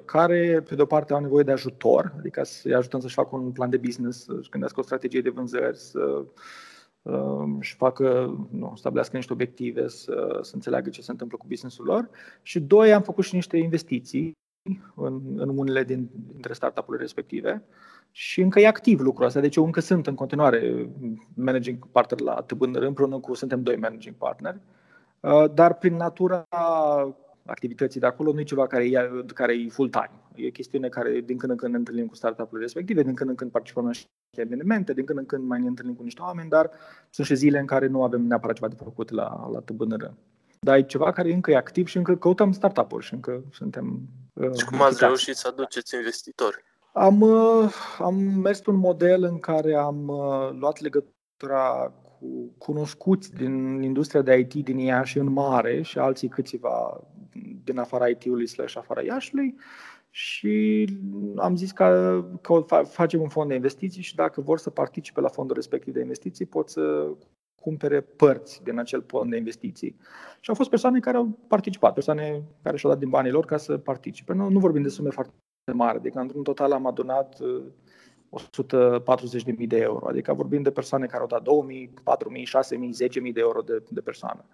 care, 0.04 0.62
pe 0.68 0.74
de 0.74 0.82
o 0.82 0.86
parte, 0.86 1.12
au 1.12 1.20
nevoie 1.20 1.44
de 1.44 1.52
ajutor, 1.52 2.14
adică 2.18 2.44
să-i 2.44 2.74
ajutăm 2.74 3.00
să-și 3.00 3.14
facă 3.14 3.36
un 3.36 3.50
plan 3.50 3.70
de 3.70 3.76
business, 3.76 4.24
să-și 4.24 4.48
gândească 4.50 4.80
o 4.80 4.82
strategie 4.82 5.20
de 5.20 5.30
vânzări, 5.30 5.78
să 5.78 6.24
și 7.60 7.74
facă, 7.74 8.36
nu, 8.50 8.72
stabilească 8.76 9.16
niște 9.16 9.32
obiective, 9.32 9.88
să, 9.88 10.38
să 10.42 10.54
înțeleagă 10.54 10.90
ce 10.90 11.02
se 11.02 11.10
întâmplă 11.10 11.36
cu 11.36 11.46
businessul 11.48 11.84
lor. 11.84 12.08
Și 12.42 12.60
doi, 12.60 12.92
am 12.92 13.02
făcut 13.02 13.24
și 13.24 13.34
niște 13.34 13.56
investiții 13.56 14.32
în, 14.94 15.20
în 15.36 15.58
unele 15.58 15.84
din, 15.84 16.08
dintre 16.32 16.52
startup-urile 16.52 17.02
respective 17.02 17.62
și 18.10 18.40
încă 18.40 18.60
e 18.60 18.66
activ 18.66 19.00
lucrul 19.00 19.26
ăsta. 19.26 19.40
Deci 19.40 19.56
eu 19.56 19.64
încă 19.64 19.80
sunt 19.80 20.06
în 20.06 20.14
continuare 20.14 20.88
managing 21.34 21.86
partner 21.86 22.20
la 22.20 22.34
Tâbânăr, 22.34 22.82
împreună 22.82 23.18
cu, 23.18 23.34
suntem 23.34 23.62
doi 23.62 23.76
managing 23.76 24.14
partneri, 24.14 24.58
uh, 25.20 25.44
dar 25.54 25.74
prin 25.74 25.96
natura 25.96 26.46
activității 27.46 28.00
de 28.00 28.06
acolo 28.06 28.32
nu 28.32 28.40
e 28.40 28.44
ceva 28.44 28.66
care 28.66 28.84
e, 28.84 29.10
care 29.34 29.54
e 29.54 29.68
full-time. 29.68 30.10
E 30.34 30.46
o 30.46 30.50
chestiune 30.50 30.88
care 30.88 31.20
din 31.20 31.36
când 31.36 31.52
în 31.52 31.56
când 31.56 31.72
ne 31.72 31.78
întâlnim 31.78 32.06
cu 32.06 32.14
startup-urile 32.14 32.64
respective, 32.64 33.02
din 33.02 33.14
când 33.14 33.30
în 33.30 33.36
când 33.36 33.50
participăm 33.50 33.82
la 33.82 33.88
niște 33.88 34.08
evenimente, 34.30 34.92
din 34.92 35.04
când 35.04 35.18
în 35.18 35.26
când 35.26 35.46
mai 35.46 35.60
ne 35.60 35.68
întâlnim 35.68 35.94
cu 35.94 36.02
niște 36.02 36.22
oameni, 36.22 36.48
dar 36.48 36.70
sunt 37.10 37.26
și 37.26 37.34
zile 37.34 37.58
în 37.58 37.66
care 37.66 37.86
nu 37.86 38.02
avem 38.02 38.22
neapărat 38.22 38.54
ceva 38.54 38.68
de 38.68 38.82
făcut 38.82 39.10
la, 39.10 39.48
la 39.52 39.60
TBNR. 39.60 40.14
Dar 40.60 40.76
e 40.76 40.82
ceva 40.82 41.12
care 41.12 41.32
încă 41.32 41.50
e 41.50 41.56
activ 41.56 41.86
și 41.86 41.96
încă 41.96 42.16
căutăm 42.16 42.52
startup-uri 42.52 43.04
și 43.04 43.14
încă 43.14 43.44
suntem 43.52 44.00
uh, 44.32 44.56
Și 44.56 44.64
cum 44.64 44.82
ați 44.82 45.04
reușit 45.04 45.36
să 45.36 45.48
aduceți 45.48 45.94
investitori? 45.94 46.64
Am, 46.92 47.20
uh, 47.20 47.72
am 47.98 48.14
mers 48.14 48.60
pe 48.60 48.70
un 48.70 48.76
model 48.76 49.22
în 49.22 49.38
care 49.38 49.74
am 49.74 50.08
uh, 50.08 50.50
luat 50.58 50.80
legătura 50.80 51.92
cu 52.18 52.54
cunoscuți 52.58 53.32
din 53.32 53.82
industria 53.82 54.22
de 54.22 54.38
IT 54.38 54.54
din 54.54 54.78
ea 54.78 55.02
și 55.02 55.18
în 55.18 55.32
mare 55.32 55.82
și 55.82 55.98
alții 55.98 56.28
câțiva 56.28 57.00
din 57.64 57.78
afara 57.78 58.08
IT-ului 58.08 58.46
slash 58.46 58.76
afara 58.76 59.02
Iașului 59.02 59.54
și 60.10 60.86
am 61.36 61.56
zis 61.56 61.72
că, 61.72 62.20
că 62.40 62.82
facem 62.82 63.20
un 63.20 63.28
fond 63.28 63.48
de 63.48 63.54
investiții 63.54 64.02
și 64.02 64.14
dacă 64.14 64.40
vor 64.40 64.58
să 64.58 64.70
participe 64.70 65.20
la 65.20 65.28
fondul 65.28 65.54
respectiv 65.54 65.92
de 65.92 66.00
investiții 66.00 66.46
pot 66.46 66.68
să 66.68 67.10
cumpere 67.60 68.00
părți 68.00 68.62
din 68.62 68.78
acel 68.78 69.04
fond 69.06 69.30
de 69.30 69.36
investiții. 69.36 69.96
Și 70.40 70.50
au 70.50 70.54
fost 70.54 70.70
persoane 70.70 71.00
care 71.00 71.16
au 71.16 71.38
participat, 71.48 71.94
persoane 71.94 72.42
care 72.62 72.76
și-au 72.76 72.92
dat 72.92 73.00
din 73.00 73.10
banii 73.10 73.30
lor 73.30 73.44
ca 73.44 73.56
să 73.56 73.78
participe. 73.78 74.32
Nu, 74.32 74.48
nu 74.48 74.58
vorbim 74.58 74.82
de 74.82 74.88
sume 74.88 75.10
foarte 75.10 75.32
mari, 75.72 75.96
adică 75.96 76.18
într-un 76.18 76.42
total 76.42 76.72
am 76.72 76.86
adunat 76.86 77.38
140.000 78.40 79.66
de 79.66 79.76
euro. 79.76 80.08
Adică 80.08 80.34
vorbim 80.34 80.62
de 80.62 80.70
persoane 80.70 81.06
care 81.06 81.20
au 81.20 81.26
dat 81.26 81.42
2.000, 81.42 81.88
4.000, 81.88 81.92
6.000, 82.72 83.26
10.000 83.26 83.32
de 83.32 83.40
euro 83.40 83.60
de, 83.60 83.82
de 83.88 84.00
persoană. 84.00 84.44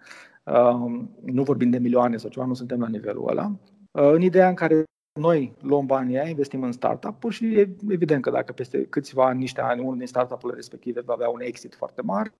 Uh, 0.43 1.01
nu 1.21 1.43
vorbim 1.43 1.69
de 1.69 1.77
milioane 1.77 2.17
sau 2.17 2.29
ceva, 2.29 2.45
nu 2.45 2.53
suntem 2.53 2.79
la 2.79 2.87
nivelul 2.87 3.29
ăla. 3.29 3.51
Uh, 3.91 4.11
în 4.11 4.21
ideea 4.21 4.47
în 4.47 4.55
care 4.55 4.83
noi 5.19 5.53
luăm 5.61 5.85
banii 5.85 6.17
aia, 6.17 6.29
investim 6.29 6.63
în 6.63 6.71
startup-uri 6.71 7.35
și 7.35 7.45
e 7.45 7.75
evident 7.89 8.21
că 8.21 8.29
dacă 8.29 8.53
peste 8.53 8.85
câțiva 8.85 9.25
ani, 9.25 9.39
niște 9.39 9.61
ani, 9.61 9.81
unul 9.81 9.97
din 9.97 10.07
startup-urile 10.07 10.57
respective 10.57 11.01
va 11.01 11.13
avea 11.13 11.29
un 11.29 11.41
exit 11.41 11.75
foarte 11.75 12.01
mare, 12.01 12.33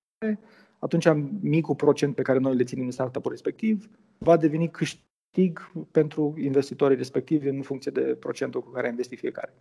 atunci 0.80 1.08
micul 1.42 1.76
procent 1.76 2.16
pe 2.16 2.22
care 2.22 2.40
noi 2.40 2.56
le 2.56 2.64
ținem 2.64 2.86
în 2.86 2.92
startup-ul 2.92 3.32
respectiv 3.32 3.90
va 4.18 4.38
deveni 4.38 4.70
câștig 4.70 5.72
pentru 5.92 6.34
investitorii 6.38 6.98
respectivi 6.98 7.48
în 7.48 7.62
funcție 7.62 7.92
de 7.92 8.02
procentul 8.02 8.64
cu 8.64 8.70
care 8.70 8.88
a 8.88 8.90
investit 8.90 9.20
fiecare. 9.20 9.54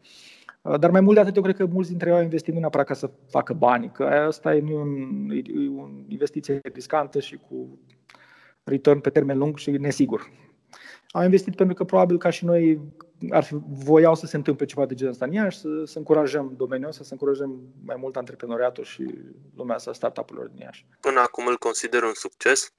Uh, 0.62 0.78
dar 0.78 0.90
mai 0.90 1.00
mult 1.00 1.14
de 1.14 1.20
atât, 1.20 1.36
eu 1.36 1.42
cred 1.42 1.56
că 1.56 1.66
mulți 1.66 1.88
dintre 1.88 2.08
ei 2.10 2.16
au 2.16 2.22
investit 2.22 2.54
nu 2.54 2.60
neapărat 2.60 2.86
ca 2.86 2.94
să 2.94 3.10
facă 3.28 3.52
bani, 3.52 3.90
că 3.90 4.04
asta 4.04 4.54
e, 4.54 4.62
un, 4.62 5.30
e 5.30 5.68
o 5.78 5.88
investiție 6.08 6.60
riscantă 6.72 7.20
și 7.20 7.36
cu 7.36 7.78
return 8.64 9.00
pe 9.00 9.10
termen 9.10 9.38
lung 9.38 9.56
și 9.56 9.70
nesigur. 9.70 10.30
Au 11.10 11.22
investit 11.24 11.54
pentru 11.56 11.74
că 11.74 11.84
probabil 11.84 12.18
ca 12.18 12.30
și 12.30 12.44
noi 12.44 12.80
ar 13.30 13.42
fi, 13.42 13.56
voiau 13.68 14.14
să 14.14 14.26
se 14.26 14.36
întâmple 14.36 14.64
ceva 14.64 14.86
de 14.86 14.94
genul 14.94 15.12
ăsta 15.12 15.24
în 15.24 15.32
Iași, 15.32 15.58
să, 15.58 15.68
să 15.84 15.98
încurajăm 15.98 16.54
domeniul 16.56 16.88
ăsta, 16.88 17.04
să 17.04 17.12
încurajăm 17.12 17.60
mai 17.84 17.96
mult 17.98 18.16
antreprenoriatul 18.16 18.84
și 18.84 19.14
lumea 19.56 19.74
asta 19.74 19.92
startup-urilor 19.92 20.48
din 20.48 20.60
Iași. 20.60 20.86
Până 21.00 21.20
acum 21.20 21.46
îl 21.46 21.56
consider 21.56 22.02
un 22.02 22.14
succes? 22.14 22.72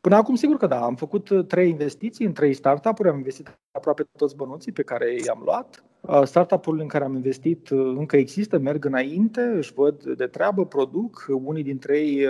Până 0.00 0.16
acum, 0.16 0.34
sigur 0.34 0.56
că 0.56 0.66
da. 0.66 0.80
Am 0.80 0.94
făcut 0.94 1.28
uh, 1.28 1.46
trei 1.46 1.68
investiții 1.68 2.26
în 2.26 2.32
trei 2.32 2.54
startup-uri, 2.54 3.08
am 3.08 3.16
investit 3.16 3.58
aproape 3.72 4.08
toți 4.16 4.36
bănuții 4.36 4.72
pe 4.72 4.82
care 4.82 5.16
i-am 5.26 5.42
luat. 5.44 5.84
Uh, 6.00 6.22
startup-urile 6.24 6.82
în 6.82 6.88
care 6.88 7.04
am 7.04 7.14
investit 7.14 7.70
uh, 7.70 7.94
încă 7.96 8.16
există, 8.16 8.58
merg 8.58 8.84
înainte, 8.84 9.40
își 9.40 9.72
văd 9.74 10.02
de 10.02 10.26
treabă, 10.26 10.66
produc. 10.66 11.26
Unii 11.44 11.62
dintre 11.62 11.98
ei 11.98 12.26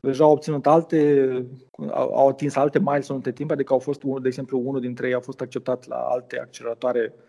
deja 0.00 0.24
au 0.24 0.32
obținut 0.32 0.66
alte, 0.66 1.28
au 1.92 2.28
atins 2.28 2.56
alte 2.56 2.78
milestone 2.78 3.16
între 3.16 3.32
timp, 3.32 3.50
adică 3.50 3.72
au 3.72 3.78
fost, 3.78 4.02
de 4.02 4.28
exemplu, 4.28 4.62
unul 4.64 4.80
dintre 4.80 5.06
ei 5.06 5.14
a 5.14 5.20
fost 5.20 5.40
acceptat 5.40 5.88
la 5.88 5.96
alte 5.96 6.40
acceleratoare, 6.40 7.00
un 7.08 7.20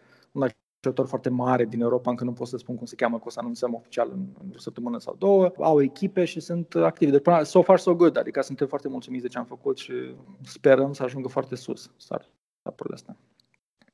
accelerator 0.82 1.08
foarte 1.08 1.30
mare 1.30 1.66
din 1.66 1.82
Europa, 1.82 2.10
încă 2.10 2.24
nu 2.24 2.34
pot 2.34 2.48
să 2.48 2.58
spun 2.58 2.76
cum 2.76 2.86
se 2.86 2.96
cheamă, 2.96 3.18
că 3.18 3.24
o 3.26 3.30
să 3.30 3.40
anunțăm 3.40 3.74
oficial 3.74 4.10
în, 4.14 4.26
în 4.42 4.52
o 4.56 4.60
săptămână 4.60 5.00
sau 5.00 5.16
două. 5.18 5.52
Au 5.58 5.82
echipe 5.82 6.26
și 6.26 6.40
sunt 6.40 6.76
activi. 6.76 7.12
Deci, 7.12 7.24
so 7.44 7.62
far, 7.62 7.80
so 7.80 7.96
good, 7.96 8.18
adică 8.18 8.42
suntem 8.42 8.68
foarte 8.68 8.88
mulțumiți 8.88 9.24
de 9.24 9.30
ce 9.30 9.38
am 9.38 9.46
făcut 9.46 9.78
și 9.78 9.94
sperăm 10.46 10.94
să 10.94 11.04
ajungă 11.04 11.28
foarte 11.28 11.56
sus 11.56 11.92
startup-urile 11.98 12.96
astea. 12.96 13.18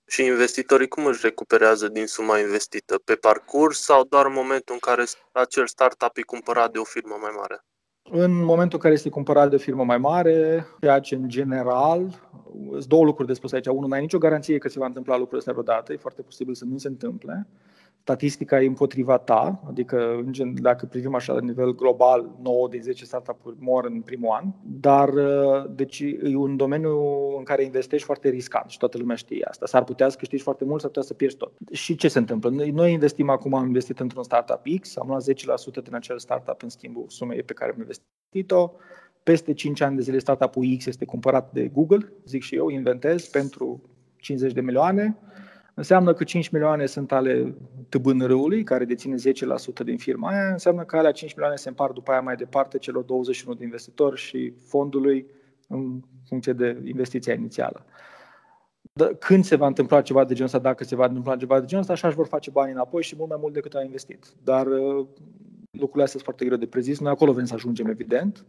Și 0.05 0.25
investitorii 0.25 0.87
cum 0.87 1.05
își 1.05 1.19
recuperează 1.21 1.87
din 1.87 2.05
suma 2.05 2.39
investită? 2.39 2.99
Pe 3.03 3.15
parcurs 3.15 3.79
sau 3.81 4.03
doar 4.03 4.25
în 4.25 4.33
momentul 4.33 4.73
în 4.73 4.79
care 4.79 5.03
acel 5.31 5.67
startup 5.67 6.17
e 6.17 6.21
cumpărat 6.21 6.71
de 6.71 6.77
o 6.77 6.83
firmă 6.83 7.17
mai 7.21 7.31
mare? 7.35 7.65
În 8.11 8.43
momentul 8.43 8.77
în 8.77 8.79
care 8.79 8.93
este 8.93 9.09
cumpărat 9.09 9.49
de 9.49 9.55
o 9.55 9.59
firmă 9.59 9.83
mai 9.83 9.97
mare, 9.97 10.65
ceea 10.81 10.99
ce 10.99 11.15
în 11.15 11.29
general, 11.29 12.09
sunt 12.71 12.85
două 12.85 13.03
lucruri 13.03 13.27
de 13.27 13.33
spus 13.33 13.51
aici. 13.51 13.65
Unul, 13.65 13.89
n-ai 13.89 14.01
nicio 14.01 14.17
garanție 14.17 14.57
că 14.57 14.69
se 14.69 14.79
va 14.79 14.85
întâmpla 14.85 15.17
lucrul 15.17 15.37
ăsta 15.37 15.51
vreodată, 15.51 15.93
e 15.93 15.97
foarte 15.97 16.21
posibil 16.21 16.53
să 16.53 16.65
nu 16.65 16.77
se 16.77 16.87
întâmple 16.87 17.47
statistica 18.07 18.61
e 18.61 18.67
împotriva 18.67 19.17
ta, 19.17 19.63
adică 19.67 20.15
în 20.25 20.31
gen, 20.31 20.61
dacă 20.61 20.85
privim 20.85 21.15
așa 21.15 21.33
la 21.33 21.39
nivel 21.39 21.75
global, 21.75 22.37
9 22.41 22.67
de 22.69 22.79
10 22.81 23.05
startup-uri 23.05 23.55
mor 23.59 23.85
în 23.85 24.01
primul 24.01 24.29
an, 24.41 24.45
dar 24.63 25.09
uh, 25.09 25.65
deci 25.75 25.99
e 25.99 26.35
un 26.35 26.57
domeniu 26.57 26.97
în 27.37 27.43
care 27.43 27.63
investești 27.63 28.05
foarte 28.05 28.29
riscant 28.29 28.69
și 28.69 28.77
toată 28.77 28.97
lumea 28.97 29.15
știe 29.15 29.45
asta. 29.49 29.65
S-ar 29.65 29.83
putea 29.83 30.09
să 30.09 30.17
câștigi 30.17 30.43
foarte 30.43 30.65
mult, 30.65 30.79
s-ar 30.79 30.89
putea 30.89 31.07
să 31.07 31.13
pierzi 31.13 31.37
tot. 31.37 31.51
Și 31.71 31.95
ce 31.95 32.07
se 32.07 32.19
întâmplă? 32.19 32.49
Noi 32.49 32.91
investim 32.91 33.29
acum, 33.29 33.53
am 33.53 33.65
investit 33.65 33.99
într-un 33.99 34.23
startup 34.23 34.61
X, 34.81 34.97
am 34.97 35.07
luat 35.07 35.23
10% 35.81 35.83
din 35.83 35.95
acel 35.95 36.19
startup 36.19 36.61
în 36.63 36.69
schimbul 36.69 37.05
sumei 37.07 37.43
pe 37.43 37.53
care 37.53 37.71
am 37.71 37.79
investit-o, 37.79 38.71
peste 39.23 39.53
5 39.53 39.81
ani 39.81 39.95
de 39.95 40.01
zile 40.01 40.17
startup-ul 40.17 40.75
X 40.77 40.85
este 40.85 41.05
cumpărat 41.05 41.51
de 41.53 41.67
Google, 41.67 42.13
zic 42.25 42.41
și 42.41 42.55
eu, 42.55 42.69
inventez 42.69 43.27
pentru 43.27 43.81
50 44.17 44.53
de 44.53 44.61
milioane, 44.61 45.17
Înseamnă 45.79 46.13
că 46.13 46.23
5 46.23 46.49
milioane 46.49 46.85
sunt 46.85 47.11
ale 47.11 47.55
tâbânărâului, 47.89 48.63
care 48.63 48.85
deține 48.85 49.15
10% 49.15 49.83
din 49.83 49.97
firma 49.97 50.29
aia, 50.29 50.51
înseamnă 50.51 50.83
că 50.83 50.97
alea 50.97 51.11
5 51.11 51.33
milioane 51.33 51.55
se 51.57 51.69
împart 51.69 51.93
după 51.93 52.11
aia 52.11 52.21
mai 52.21 52.35
departe 52.35 52.77
celor 52.77 53.03
21 53.03 53.55
de 53.55 53.63
investitori 53.63 54.17
și 54.17 54.53
fondului 54.67 55.25
în 55.67 56.01
funcție 56.27 56.53
de 56.53 56.81
investiția 56.85 57.33
inițială. 57.33 57.85
Când 59.19 59.43
se 59.43 59.55
va 59.55 59.67
întâmpla 59.67 60.01
ceva 60.01 60.25
de 60.25 60.33
genul 60.33 60.45
ăsta, 60.45 60.59
dacă 60.59 60.83
se 60.83 60.95
va 60.95 61.05
întâmpla 61.05 61.35
ceva 61.35 61.59
de 61.59 61.65
genul 61.65 61.81
ăsta, 61.81 61.93
așa 61.93 62.07
își 62.07 62.15
vor 62.15 62.27
face 62.27 62.51
banii 62.51 62.73
înapoi 62.73 63.03
și 63.03 63.15
mult 63.17 63.29
mai 63.29 63.37
mult 63.41 63.53
decât 63.53 63.73
au 63.73 63.83
investit. 63.83 64.25
Dar 64.43 64.67
uh, 64.67 65.05
lucrurile 65.71 66.03
astea 66.03 66.05
sunt 66.05 66.23
foarte 66.23 66.45
greu 66.45 66.57
de 66.57 66.65
prezis. 66.65 66.99
Noi 66.99 67.11
acolo 67.11 67.31
vrem 67.31 67.45
să 67.45 67.53
ajungem, 67.53 67.87
evident. 67.87 68.45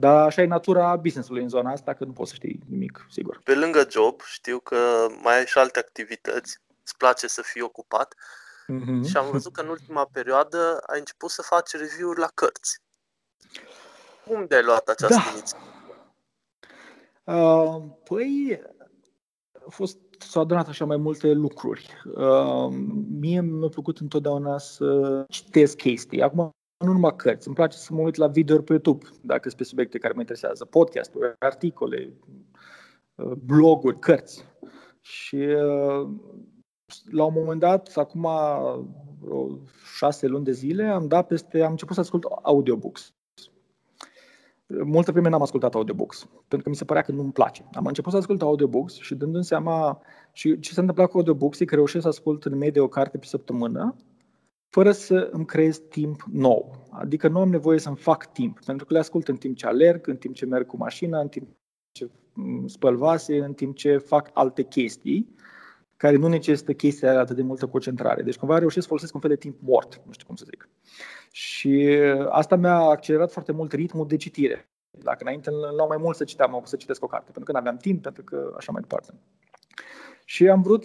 Dar 0.00 0.26
așa 0.26 0.42
e 0.42 0.46
natura 0.46 0.96
business-ului 0.96 1.42
în 1.42 1.48
zona 1.48 1.70
asta, 1.70 1.94
că 1.94 2.04
nu 2.04 2.12
poți 2.12 2.28
să 2.28 2.34
știi 2.34 2.60
nimic, 2.68 3.06
sigur. 3.10 3.40
Pe 3.44 3.54
lângă 3.54 3.86
job, 3.90 4.20
știu 4.20 4.58
că 4.58 4.76
mai 5.22 5.38
ai 5.38 5.46
și 5.46 5.58
alte 5.58 5.78
activități, 5.78 6.60
îți 6.82 6.96
place 6.96 7.26
să 7.26 7.42
fii 7.42 7.60
ocupat 7.60 8.14
mm-hmm. 8.14 9.08
și 9.08 9.16
am 9.16 9.30
văzut 9.30 9.52
că 9.52 9.60
în 9.60 9.68
ultima 9.68 10.08
perioadă 10.12 10.82
ai 10.86 10.98
început 10.98 11.30
să 11.30 11.42
faci 11.42 11.70
review-uri 11.70 12.18
la 12.18 12.28
cărți. 12.34 12.80
Cum 14.26 14.46
de-ai 14.46 14.62
luat 14.62 14.88
această 14.88 15.22
da. 15.24 15.30
inițiativă? 15.32 15.68
Uh, 17.24 17.82
păi, 18.04 18.60
a 19.66 19.70
fost, 19.70 19.98
s-au 20.18 20.42
adunat 20.42 20.68
așa 20.68 20.84
mai 20.84 20.96
multe 20.96 21.32
lucruri. 21.32 22.02
Uh, 22.04 22.68
mie 23.20 23.40
mi-a 23.40 23.68
plăcut 23.68 23.98
întotdeauna 23.98 24.58
să 24.58 25.24
citesc 25.28 25.76
chestii. 25.76 26.22
Acum 26.22 26.50
nu 26.84 26.92
numai 26.92 27.16
cărți, 27.16 27.46
îmi 27.46 27.56
place 27.56 27.76
să 27.76 27.94
mă 27.94 28.00
uit 28.00 28.14
la 28.14 28.26
video 28.26 28.60
pe 28.60 28.72
YouTube, 28.72 29.06
dacă 29.20 29.48
sunt 29.48 29.60
pe 29.60 29.64
subiecte 29.64 29.98
care 29.98 30.12
mă 30.12 30.20
interesează, 30.20 30.64
podcasturi, 30.64 31.34
articole, 31.38 32.14
uh, 33.14 33.32
bloguri, 33.44 33.98
cărți. 33.98 34.44
Și 35.00 35.36
uh, 35.36 36.08
la 37.10 37.24
un 37.24 37.32
moment 37.34 37.60
dat, 37.60 37.92
acum 37.94 38.28
vreo 39.20 39.58
șase 39.96 40.26
luni 40.26 40.44
de 40.44 40.52
zile, 40.52 40.84
am 40.84 41.06
dat 41.06 41.26
peste, 41.26 41.62
am 41.62 41.70
început 41.70 41.94
să 41.94 42.00
ascult 42.00 42.24
audiobooks. 42.42 43.14
Multă 44.84 45.12
vreme 45.12 45.28
n-am 45.28 45.42
ascultat 45.42 45.74
audiobooks, 45.74 46.28
pentru 46.48 46.62
că 46.62 46.68
mi 46.68 46.76
se 46.76 46.84
părea 46.84 47.02
că 47.02 47.12
nu-mi 47.12 47.32
place. 47.32 47.64
Am 47.72 47.86
început 47.86 48.12
să 48.12 48.18
ascult 48.18 48.42
audiobooks 48.42 48.94
și 48.94 49.14
dându-mi 49.14 49.44
seama 49.44 50.00
și 50.32 50.58
ce 50.58 50.72
se 50.72 50.80
întâmplă 50.80 51.06
cu 51.06 51.16
audiobooks 51.16 51.60
e 51.60 51.64
că 51.64 51.74
reușesc 51.74 52.02
să 52.02 52.08
ascult 52.08 52.44
în 52.44 52.56
medie 52.56 52.80
o 52.80 52.88
carte 52.88 53.18
pe 53.18 53.26
săptămână 53.26 53.96
fără 54.70 54.92
să 54.92 55.28
îmi 55.32 55.46
creez 55.46 55.78
timp 55.78 56.22
nou. 56.32 56.88
Adică 56.90 57.28
nu 57.28 57.40
am 57.40 57.48
nevoie 57.48 57.78
să-mi 57.78 57.96
fac 57.96 58.32
timp, 58.32 58.64
pentru 58.64 58.86
că 58.86 58.92
le 58.92 58.98
ascult 58.98 59.28
în 59.28 59.36
timp 59.36 59.56
ce 59.56 59.66
alerg, 59.66 60.06
în 60.06 60.16
timp 60.16 60.34
ce 60.34 60.46
merg 60.46 60.66
cu 60.66 60.76
mașina, 60.76 61.20
în 61.20 61.28
timp 61.28 61.48
ce 61.92 62.10
mm, 62.32 62.66
spăl 62.66 62.96
vase, 62.96 63.38
în 63.38 63.54
timp 63.54 63.76
ce 63.76 63.96
fac 63.96 64.30
alte 64.32 64.62
chestii 64.62 65.34
care 65.96 66.16
nu 66.16 66.28
necesită 66.28 66.72
chestia 66.72 67.18
atât 67.18 67.36
de 67.36 67.42
multă 67.42 67.66
concentrare. 67.66 68.22
Deci 68.22 68.36
cumva 68.36 68.58
reușesc 68.58 68.80
să 68.80 68.88
folosesc 68.88 69.14
un 69.14 69.20
fel 69.20 69.30
de 69.30 69.36
timp 69.36 69.56
mort, 69.60 70.02
nu 70.06 70.12
știu 70.12 70.26
cum 70.26 70.36
să 70.36 70.44
zic. 70.48 70.68
Și 71.30 71.98
asta 72.28 72.56
mi-a 72.56 72.76
accelerat 72.76 73.32
foarte 73.32 73.52
mult 73.52 73.72
ritmul 73.72 74.06
de 74.06 74.16
citire. 74.16 74.70
Dacă 74.90 75.18
înainte 75.20 75.50
la 75.50 75.86
mai 75.86 75.96
mult 76.00 76.16
să 76.16 76.24
citeam, 76.24 76.60
să 76.64 76.76
citesc 76.76 77.04
o 77.04 77.06
carte, 77.06 77.30
pentru 77.30 77.44
că 77.44 77.52
nu 77.52 77.58
aveam 77.58 77.76
timp, 77.76 78.02
pentru 78.02 78.24
că 78.24 78.54
așa 78.56 78.72
mai 78.72 78.80
departe. 78.80 79.14
Și 80.24 80.48
am 80.48 80.62
vrut 80.62 80.84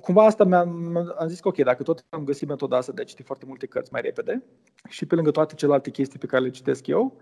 cumva 0.00 0.24
asta 0.24 0.44
mi-am, 0.44 0.96
am 1.18 1.28
zis 1.28 1.40
că 1.40 1.48
ok, 1.48 1.56
dacă 1.56 1.82
tot 1.82 2.04
am 2.08 2.24
găsit 2.24 2.48
metoda 2.48 2.76
asta 2.76 2.92
de 2.92 3.02
a 3.02 3.04
citi 3.04 3.22
foarte 3.22 3.44
multe 3.46 3.66
cărți 3.66 3.92
mai 3.92 4.00
repede 4.00 4.42
și 4.88 5.06
pe 5.06 5.14
lângă 5.14 5.30
toate 5.30 5.54
celelalte 5.54 5.90
chestii 5.90 6.18
pe 6.18 6.26
care 6.26 6.42
le 6.42 6.50
citesc 6.50 6.86
eu, 6.86 7.16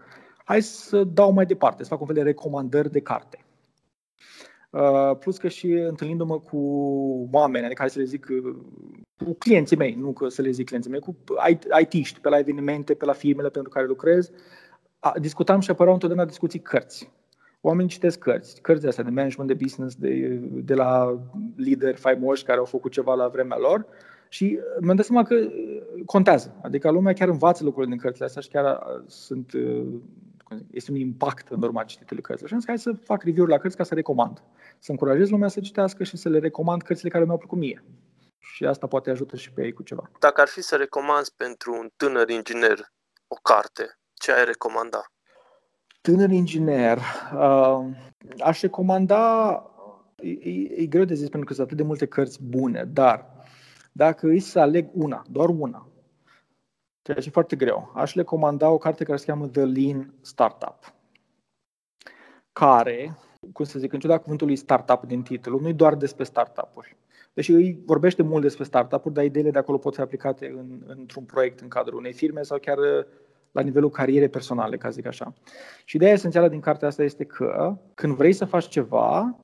hai 0.45 0.62
să 0.62 1.05
dau 1.05 1.33
mai 1.33 1.47
departe, 1.47 1.83
să 1.83 1.88
fac 1.88 2.01
un 2.01 2.07
fel 2.07 2.14
de 2.14 2.23
recomandări 2.23 2.90
de 2.90 3.01
carte. 3.01 3.45
Uh, 4.71 5.16
plus 5.19 5.38
că 5.38 5.49
și 5.49 5.66
întâlnindu-mă 5.66 6.40
cu 6.40 6.59
oameni, 7.33 7.64
adică 7.64 7.81
hai 7.81 7.90
să 7.90 7.99
le 7.99 8.05
zic 8.05 8.27
uh, 8.31 8.57
cu 9.25 9.35
clienții 9.35 9.77
mei, 9.77 9.95
nu 9.95 10.12
că 10.12 10.29
să 10.29 10.42
le 10.42 10.51
zic 10.51 10.66
clienții 10.66 10.90
mei, 10.90 11.01
cu 11.01 11.16
IT-ști 11.81 12.21
pe 12.21 12.29
la 12.29 12.38
evenimente, 12.38 12.95
pe 12.95 13.05
la 13.05 13.12
firmele 13.12 13.49
pentru 13.49 13.71
care 13.71 13.87
lucrez, 13.87 14.31
discutam 15.21 15.61
și 15.61 15.71
apăreau 15.71 15.95
întotdeauna 15.95 16.29
discuții 16.29 16.61
cărți. 16.61 17.11
Oamenii 17.66 17.90
citesc 17.90 18.18
cărți, 18.18 18.61
cărți 18.61 18.87
astea 18.87 19.05
de 19.05 19.11
management, 19.11 19.48
de 19.48 19.62
business, 19.64 19.94
de, 19.94 20.40
de 20.42 20.74
la 20.74 21.20
lideri 21.57 21.96
faimoși 21.96 22.44
care 22.44 22.59
au 22.59 22.64
făcut 22.64 22.92
ceva 22.92 23.14
la 23.14 23.29
vremea 23.29 23.59
lor 23.59 23.87
și 24.29 24.59
mi-am 24.81 24.96
dat 24.96 25.05
seama 25.05 25.22
că 25.22 25.35
contează. 26.05 26.55
Adică 26.62 26.90
lumea 26.90 27.12
chiar 27.12 27.29
învață 27.29 27.64
lucrurile 27.64 27.92
din 27.92 28.00
cărțile 28.00 28.24
astea 28.24 28.42
și 28.42 28.48
chiar 28.48 28.79
sunt 29.07 29.52
este 30.70 30.90
un 30.90 30.96
impact 30.96 31.48
în 31.48 31.62
urma 31.62 31.85
cititului 31.85 32.22
cărților. 32.22 32.48
Și 32.48 32.55
am 32.55 32.61
zis, 32.61 32.68
hai 32.68 32.79
să 32.79 32.92
fac 33.05 33.22
review-uri 33.22 33.52
la 33.52 33.59
cărți 33.59 33.76
ca 33.76 33.85
să 33.85 33.94
recomand. 33.94 34.42
Să 34.79 34.90
încurajez 34.90 35.29
lumea 35.31 35.48
să 35.48 35.61
citească 35.61 36.05
și 36.05 36.16
să 36.16 36.29
le 36.29 36.38
recomand 36.38 36.83
cărțile 36.83 37.11
care 37.11 37.24
mi-au 37.24 37.38
plăcut 37.38 37.59
mie. 37.59 37.85
Și 38.38 38.64
asta 38.64 38.87
poate 38.87 39.11
ajută 39.11 39.37
și 39.37 39.52
pe 39.52 39.64
ei 39.64 39.72
cu 39.72 39.83
ceva. 39.83 40.11
Dacă 40.18 40.40
ar 40.40 40.48
fi 40.48 40.62
să 40.62 40.76
recomanzi 40.76 41.35
pentru 41.37 41.72
un 41.72 41.88
tânăr 41.96 42.29
inginer 42.29 42.92
o 43.26 43.37
carte, 43.42 43.98
ce 44.14 44.33
ai 44.33 44.44
recomanda? 44.44 45.00
Tânăr 46.07 46.31
inginer, 46.31 46.99
uh, 47.35 47.87
aș 48.38 48.61
recomanda, 48.61 49.62
e, 50.16 50.29
e, 50.29 50.83
e 50.83 50.87
greu 50.87 51.05
de 51.05 51.14
zis 51.14 51.29
pentru 51.29 51.49
că 51.49 51.55
sunt 51.55 51.66
atât 51.66 51.77
de 51.77 51.83
multe 51.83 52.07
cărți 52.07 52.42
bune, 52.42 52.85
dar 52.85 53.27
dacă 53.92 54.27
îi 54.27 54.40
să 54.40 54.61
aleg 54.61 54.88
una, 54.92 55.25
doar 55.31 55.49
una, 55.49 55.88
ceea 57.03 57.19
ce 57.19 57.29
e 57.29 57.31
foarte 57.31 57.57
greu, 57.57 57.92
aș 57.95 58.14
recomanda 58.14 58.71
o 58.71 58.79
carte 58.79 59.05
care 59.05 59.16
se 59.16 59.25
cheamă 59.25 59.49
The 59.49 59.64
Lean 59.64 60.14
Startup, 60.21 60.95
care, 62.53 63.16
cum 63.53 63.64
să 63.64 63.79
zic, 63.79 63.92
în 63.92 63.99
ciuda 63.99 64.19
cuvântului 64.19 64.57
startup 64.57 65.05
din 65.05 65.23
titlu, 65.23 65.61
nu 65.61 65.69
e 65.69 65.73
doar 65.73 65.95
despre 65.95 66.25
startup-uri. 66.25 66.97
Deși 67.33 67.53
îi 67.53 67.83
vorbește 67.85 68.23
mult 68.23 68.42
despre 68.42 68.64
startup-uri, 68.64 69.14
dar 69.14 69.25
ideile 69.25 69.51
de 69.51 69.59
acolo 69.59 69.79
pot 69.79 69.95
fi 69.95 70.01
aplicate 70.01 70.47
în, 70.47 70.83
într-un 70.87 71.25
proiect 71.25 71.61
în 71.61 71.69
cadrul 71.69 71.99
unei 71.99 72.12
firme 72.12 72.42
sau 72.42 72.59
chiar 72.59 72.79
la 73.57 73.62
nivelul 73.62 73.90
carierei 73.90 74.29
personale, 74.29 74.77
ca 74.77 74.88
să 74.88 74.95
zic 74.95 75.07
așa. 75.07 75.33
Și 75.85 75.97
ideea 75.97 76.12
esențială 76.12 76.49
din 76.49 76.61
cartea 76.61 76.88
asta 76.88 77.03
este 77.03 77.25
că 77.25 77.79
când 77.95 78.14
vrei 78.14 78.33
să 78.33 78.45
faci 78.45 78.69
ceva, 78.69 79.37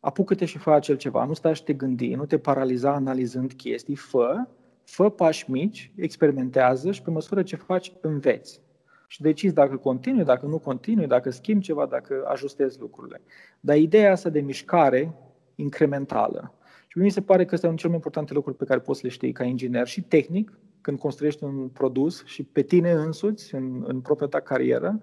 apucă-te 0.00 0.44
și 0.44 0.58
fă 0.58 0.70
acel 0.70 0.96
ceva. 0.96 1.24
Nu 1.24 1.32
stai 1.32 1.54
și 1.54 1.64
te 1.64 1.72
gândi, 1.72 2.14
nu 2.14 2.26
te 2.26 2.38
paraliza 2.38 2.92
analizând 2.92 3.52
chestii, 3.52 3.96
fă, 3.96 4.46
fă 4.84 5.10
pași 5.10 5.50
mici, 5.50 5.92
experimentează 5.96 6.92
și 6.92 7.02
pe 7.02 7.10
măsură 7.10 7.42
ce 7.42 7.56
faci, 7.56 7.92
înveți. 8.00 8.60
Și 9.06 9.22
decizi 9.22 9.54
dacă 9.54 9.76
continui, 9.76 10.24
dacă 10.24 10.46
nu 10.46 10.58
continui, 10.58 11.06
dacă 11.06 11.30
schimbi 11.30 11.64
ceva, 11.64 11.86
dacă 11.86 12.24
ajustezi 12.26 12.80
lucrurile. 12.80 13.20
Dar 13.60 13.76
ideea 13.76 14.12
asta 14.12 14.28
de 14.28 14.40
mișcare 14.40 15.14
incrementală. 15.54 16.54
Și 16.88 16.98
mi 16.98 17.10
se 17.10 17.20
pare 17.20 17.44
că 17.44 17.54
ăsta 17.54 17.66
e 17.66 17.68
unul 17.68 17.80
cel 17.80 17.88
mai 17.88 17.98
importante 17.98 18.34
lucruri 18.34 18.56
pe 18.56 18.64
care 18.64 18.80
poți 18.80 19.00
să 19.00 19.06
le 19.06 19.12
știi 19.12 19.32
ca 19.32 19.44
inginer 19.44 19.86
și 19.86 20.02
tehnic, 20.02 20.52
când 20.82 20.98
construiești 20.98 21.44
un 21.44 21.68
produs 21.68 22.24
și 22.24 22.42
pe 22.42 22.62
tine 22.62 22.90
însuți, 22.90 23.54
în, 23.54 23.84
în 23.86 24.00
propria 24.00 24.26
ta 24.26 24.40
carieră, 24.40 25.02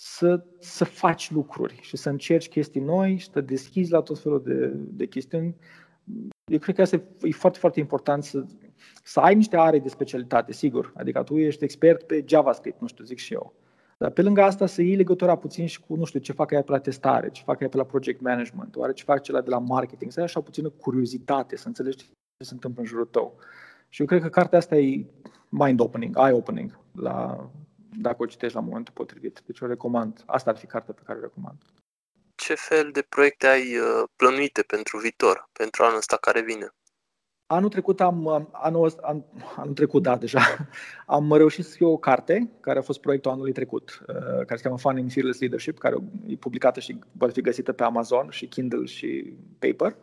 să, 0.00 0.44
să 0.58 0.84
faci 0.84 1.30
lucruri 1.30 1.78
și 1.82 1.96
să 1.96 2.08
încerci 2.08 2.48
chestii 2.48 2.80
noi 2.80 3.16
și 3.16 3.24
să 3.24 3.30
te 3.32 3.40
deschizi 3.40 3.90
la 3.90 4.00
tot 4.00 4.18
felul 4.18 4.42
de, 4.42 4.66
de 4.74 5.06
chestiuni. 5.06 5.56
Eu 6.44 6.58
cred 6.58 6.74
că 6.74 6.82
asta 6.82 7.02
e 7.22 7.30
foarte, 7.30 7.58
foarte 7.58 7.80
important 7.80 8.24
să, 8.24 8.44
să 9.02 9.20
ai 9.20 9.34
niște 9.34 9.56
are 9.56 9.78
de 9.78 9.88
specialitate, 9.88 10.52
sigur. 10.52 10.92
Adică 10.96 11.22
tu 11.22 11.38
ești 11.38 11.64
expert 11.64 12.02
pe 12.02 12.24
JavaScript, 12.26 12.80
nu 12.80 12.86
știu, 12.86 13.04
zic 13.04 13.18
și 13.18 13.32
eu. 13.32 13.54
Dar 13.98 14.10
pe 14.10 14.22
lângă 14.22 14.42
asta 14.42 14.66
să 14.66 14.82
iei 14.82 14.96
legătura 14.96 15.36
puțin 15.36 15.66
și 15.66 15.80
cu, 15.80 15.96
nu 15.96 16.04
știu, 16.04 16.20
ce 16.20 16.32
fac 16.32 16.50
ea 16.50 16.62
pe 16.62 16.70
la 16.70 16.78
testare, 16.78 17.30
ce 17.30 17.42
fac 17.42 17.60
ea 17.60 17.68
pe 17.68 17.76
la 17.76 17.84
project 17.84 18.20
management, 18.20 18.76
oare 18.76 18.92
ce 18.92 19.04
fac 19.04 19.22
cela 19.22 19.40
de 19.40 19.50
la 19.50 19.58
marketing, 19.58 20.12
să 20.12 20.18
ai 20.18 20.24
așa 20.24 20.40
puțină 20.40 20.68
curiozitate, 20.68 21.56
să 21.56 21.68
înțelegi 21.68 21.96
ce 21.96 22.44
se 22.44 22.54
întâmplă 22.54 22.80
în 22.80 22.88
jurul 22.88 23.06
tău. 23.06 23.38
Și 23.88 24.00
eu 24.00 24.06
cred 24.06 24.22
că 24.22 24.28
cartea 24.28 24.58
asta 24.58 24.76
e 24.76 25.06
mind-opening, 25.48 26.16
eye-opening, 26.16 26.78
la, 26.92 27.48
dacă 27.98 28.16
o 28.18 28.26
citești 28.26 28.56
la 28.56 28.62
momentul 28.62 28.94
potrivit. 28.94 29.42
Deci 29.46 29.60
o 29.60 29.66
recomand. 29.66 30.22
Asta 30.26 30.50
ar 30.50 30.56
fi 30.56 30.66
cartea 30.66 30.94
pe 30.94 31.02
care 31.04 31.18
o 31.18 31.22
recomand. 31.22 31.56
Ce 32.34 32.54
fel 32.54 32.90
de 32.92 33.02
proiecte 33.02 33.46
ai 33.46 33.78
uh, 33.78 34.08
plănuite 34.16 34.62
pentru 34.62 34.98
viitor, 34.98 35.48
pentru 35.52 35.84
anul 35.84 35.96
ăsta 35.96 36.16
care 36.16 36.40
vine? 36.40 36.74
Anul 37.46 37.68
trecut 37.68 38.00
am, 38.00 38.48
anul, 38.52 38.92
an, 39.00 39.22
anul 39.56 39.74
trecut, 39.74 40.02
da, 40.02 40.16
deja, 40.16 40.40
am 41.06 41.32
reușit 41.32 41.64
să 41.64 41.70
scriu 41.70 41.90
o 41.90 41.96
carte, 41.96 42.50
care 42.60 42.78
a 42.78 42.82
fost 42.82 43.00
proiectul 43.00 43.30
anului 43.30 43.52
trecut, 43.52 44.04
uh, 44.08 44.16
care 44.16 44.56
se 44.56 44.62
cheamă 44.62 44.78
Fun 44.78 44.98
in 44.98 45.08
Fearless 45.08 45.40
Leadership, 45.40 45.78
care 45.78 45.96
e 46.26 46.36
publicată 46.36 46.80
și 46.80 46.98
poate 47.18 47.32
fi 47.32 47.40
găsită 47.40 47.72
pe 47.72 47.82
Amazon 47.82 48.30
și 48.30 48.46
Kindle 48.46 48.84
și 48.84 49.36
Paper. 49.58 49.96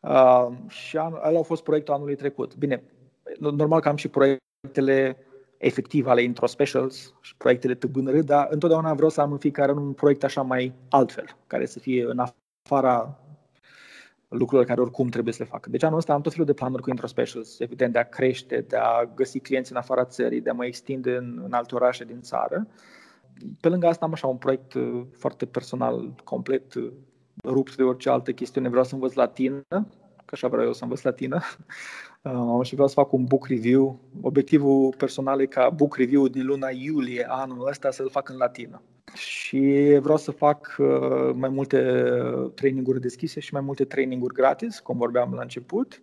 Uh, 0.00 0.56
și 0.68 0.96
anul, 0.96 1.20
ăla 1.24 1.38
a 1.38 1.42
fost 1.42 1.62
proiectul 1.62 1.94
anului 1.94 2.16
trecut. 2.16 2.56
Bine, 2.56 2.82
normal 3.38 3.80
că 3.80 3.88
am 3.88 3.96
și 3.96 4.08
proiectele 4.08 5.16
efective 5.58 6.10
ale 6.10 6.22
intro 6.22 6.46
specials 6.46 7.14
și 7.20 7.36
proiectele 7.36 7.74
TBNR, 7.74 8.22
dar 8.22 8.46
întotdeauna 8.50 8.94
vreau 8.94 9.10
să 9.10 9.20
am 9.20 9.32
în 9.32 9.38
fiecare 9.38 9.72
un 9.72 9.92
proiect 9.92 10.24
așa 10.24 10.42
mai 10.42 10.72
altfel, 10.88 11.36
care 11.46 11.66
să 11.66 11.78
fie 11.78 12.04
în 12.04 12.18
afara 12.18 13.18
lucrurilor 14.28 14.64
care 14.64 14.80
oricum 14.80 15.08
trebuie 15.08 15.32
să 15.32 15.42
le 15.42 15.48
facă. 15.48 15.70
Deci 15.70 15.82
anul 15.82 15.98
ăsta 15.98 16.12
am 16.12 16.20
tot 16.20 16.32
felul 16.32 16.46
de 16.46 16.52
planuri 16.52 16.82
cu 16.82 16.90
intro 16.90 17.06
specials, 17.06 17.60
evident 17.60 17.92
de 17.92 17.98
a 17.98 18.08
crește, 18.08 18.64
de 18.68 18.76
a 18.76 19.04
găsi 19.14 19.40
clienți 19.40 19.72
în 19.72 19.78
afara 19.78 20.04
țării, 20.04 20.40
de 20.40 20.50
a 20.50 20.52
mă 20.52 20.64
extinde 20.64 21.16
în, 21.16 21.40
în 21.44 21.52
alte 21.52 21.74
orașe 21.74 22.04
din 22.04 22.20
țară. 22.20 22.66
Pe 23.60 23.68
lângă 23.68 23.86
asta 23.86 24.04
am 24.04 24.12
așa 24.12 24.26
un 24.26 24.36
proiect 24.36 24.74
uh, 24.74 25.02
foarte 25.12 25.46
personal, 25.46 26.14
complet 26.24 26.74
uh, 26.74 26.92
rupt 27.44 27.76
de 27.76 27.82
orice 27.82 28.10
altă 28.10 28.32
chestiune. 28.32 28.68
Vreau 28.68 28.84
să 28.84 28.94
învăț 28.94 29.12
latină, 29.12 29.62
că 30.16 30.30
așa 30.32 30.48
vreau 30.48 30.64
eu 30.64 30.72
să 30.72 30.82
învăț 30.82 31.02
latină. 31.02 31.40
Uh, 32.24 32.66
și 32.66 32.72
vreau 32.72 32.88
să 32.88 32.94
fac 32.94 33.12
un 33.12 33.24
book 33.24 33.46
review. 33.46 33.98
Obiectivul 34.20 34.94
personal 34.96 35.40
e 35.40 35.46
ca 35.46 35.70
book 35.70 35.96
review 35.96 36.28
din 36.28 36.46
luna 36.46 36.68
iulie 36.70 37.26
anul 37.28 37.66
ăsta 37.68 37.90
să-l 37.90 38.10
fac 38.10 38.28
în 38.28 38.36
latină. 38.36 38.82
Și 39.14 39.98
vreau 40.00 40.16
să 40.16 40.30
fac 40.30 40.76
uh, 40.78 41.32
mai 41.34 41.48
multe 41.48 42.02
traininguri 42.54 43.00
deschise 43.00 43.40
și 43.40 43.52
mai 43.52 43.62
multe 43.62 43.84
traininguri 43.84 44.34
gratis, 44.34 44.80
cum 44.80 44.96
vorbeam 44.96 45.34
la 45.34 45.42
început. 45.42 46.02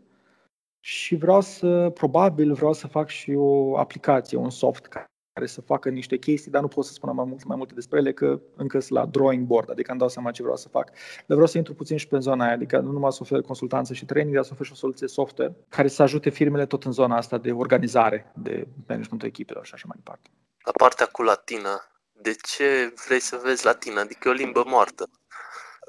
Și 0.79 1.15
vreau 1.15 1.41
să, 1.41 1.91
probabil 1.93 2.53
vreau 2.53 2.73
să 2.73 2.87
fac 2.87 3.09
și 3.09 3.31
o 3.35 3.77
aplicație, 3.77 4.37
un 4.37 4.49
soft 4.49 4.85
care 5.33 5.45
să 5.45 5.61
facă 5.61 5.89
niște 5.89 6.17
chestii, 6.17 6.51
dar 6.51 6.61
nu 6.61 6.67
pot 6.67 6.85
să 6.85 6.93
spun 6.93 7.15
mai, 7.15 7.25
mult, 7.27 7.43
mai 7.43 7.57
multe 7.57 7.73
despre 7.73 7.99
ele, 7.99 8.13
că 8.13 8.39
încă 8.55 8.79
sunt 8.79 8.99
la 8.99 9.05
drawing 9.05 9.45
board, 9.45 9.69
adică 9.69 9.91
îmi 9.91 9.99
dau 9.99 10.09
seama 10.09 10.31
ce 10.31 10.41
vreau 10.41 10.57
să 10.57 10.69
fac. 10.69 10.89
Dar 10.89 11.25
vreau 11.25 11.47
să 11.47 11.57
intru 11.57 11.73
puțin 11.73 11.97
și 11.97 12.07
pe 12.07 12.19
zona 12.19 12.43
aia, 12.43 12.53
adică 12.53 12.79
nu 12.79 12.91
numai 12.91 13.11
să 13.11 13.19
ofer 13.21 13.41
consultanță 13.41 13.93
și 13.93 14.05
training, 14.05 14.35
dar 14.35 14.43
să 14.43 14.49
ofer 14.53 14.65
și 14.65 14.71
o 14.71 14.75
soluție 14.75 15.07
software 15.07 15.55
care 15.69 15.87
să 15.87 16.01
ajute 16.01 16.29
firmele 16.29 16.65
tot 16.65 16.83
în 16.83 16.91
zona 16.91 17.17
asta 17.17 17.37
de 17.37 17.51
organizare, 17.51 18.31
de 18.35 18.67
managementul 18.87 19.27
echipelor 19.27 19.65
și 19.65 19.73
așa 19.73 19.85
mai 19.87 19.97
departe. 19.97 20.29
La 20.63 20.71
partea 20.71 21.05
cu 21.05 21.21
latina, 21.21 21.81
de 22.21 22.35
ce 22.41 22.93
vrei 23.05 23.19
să 23.19 23.41
vezi 23.43 23.65
latina? 23.65 24.01
Adică 24.01 24.27
e 24.27 24.31
o 24.31 24.33
limbă 24.33 24.63
moartă. 24.67 25.09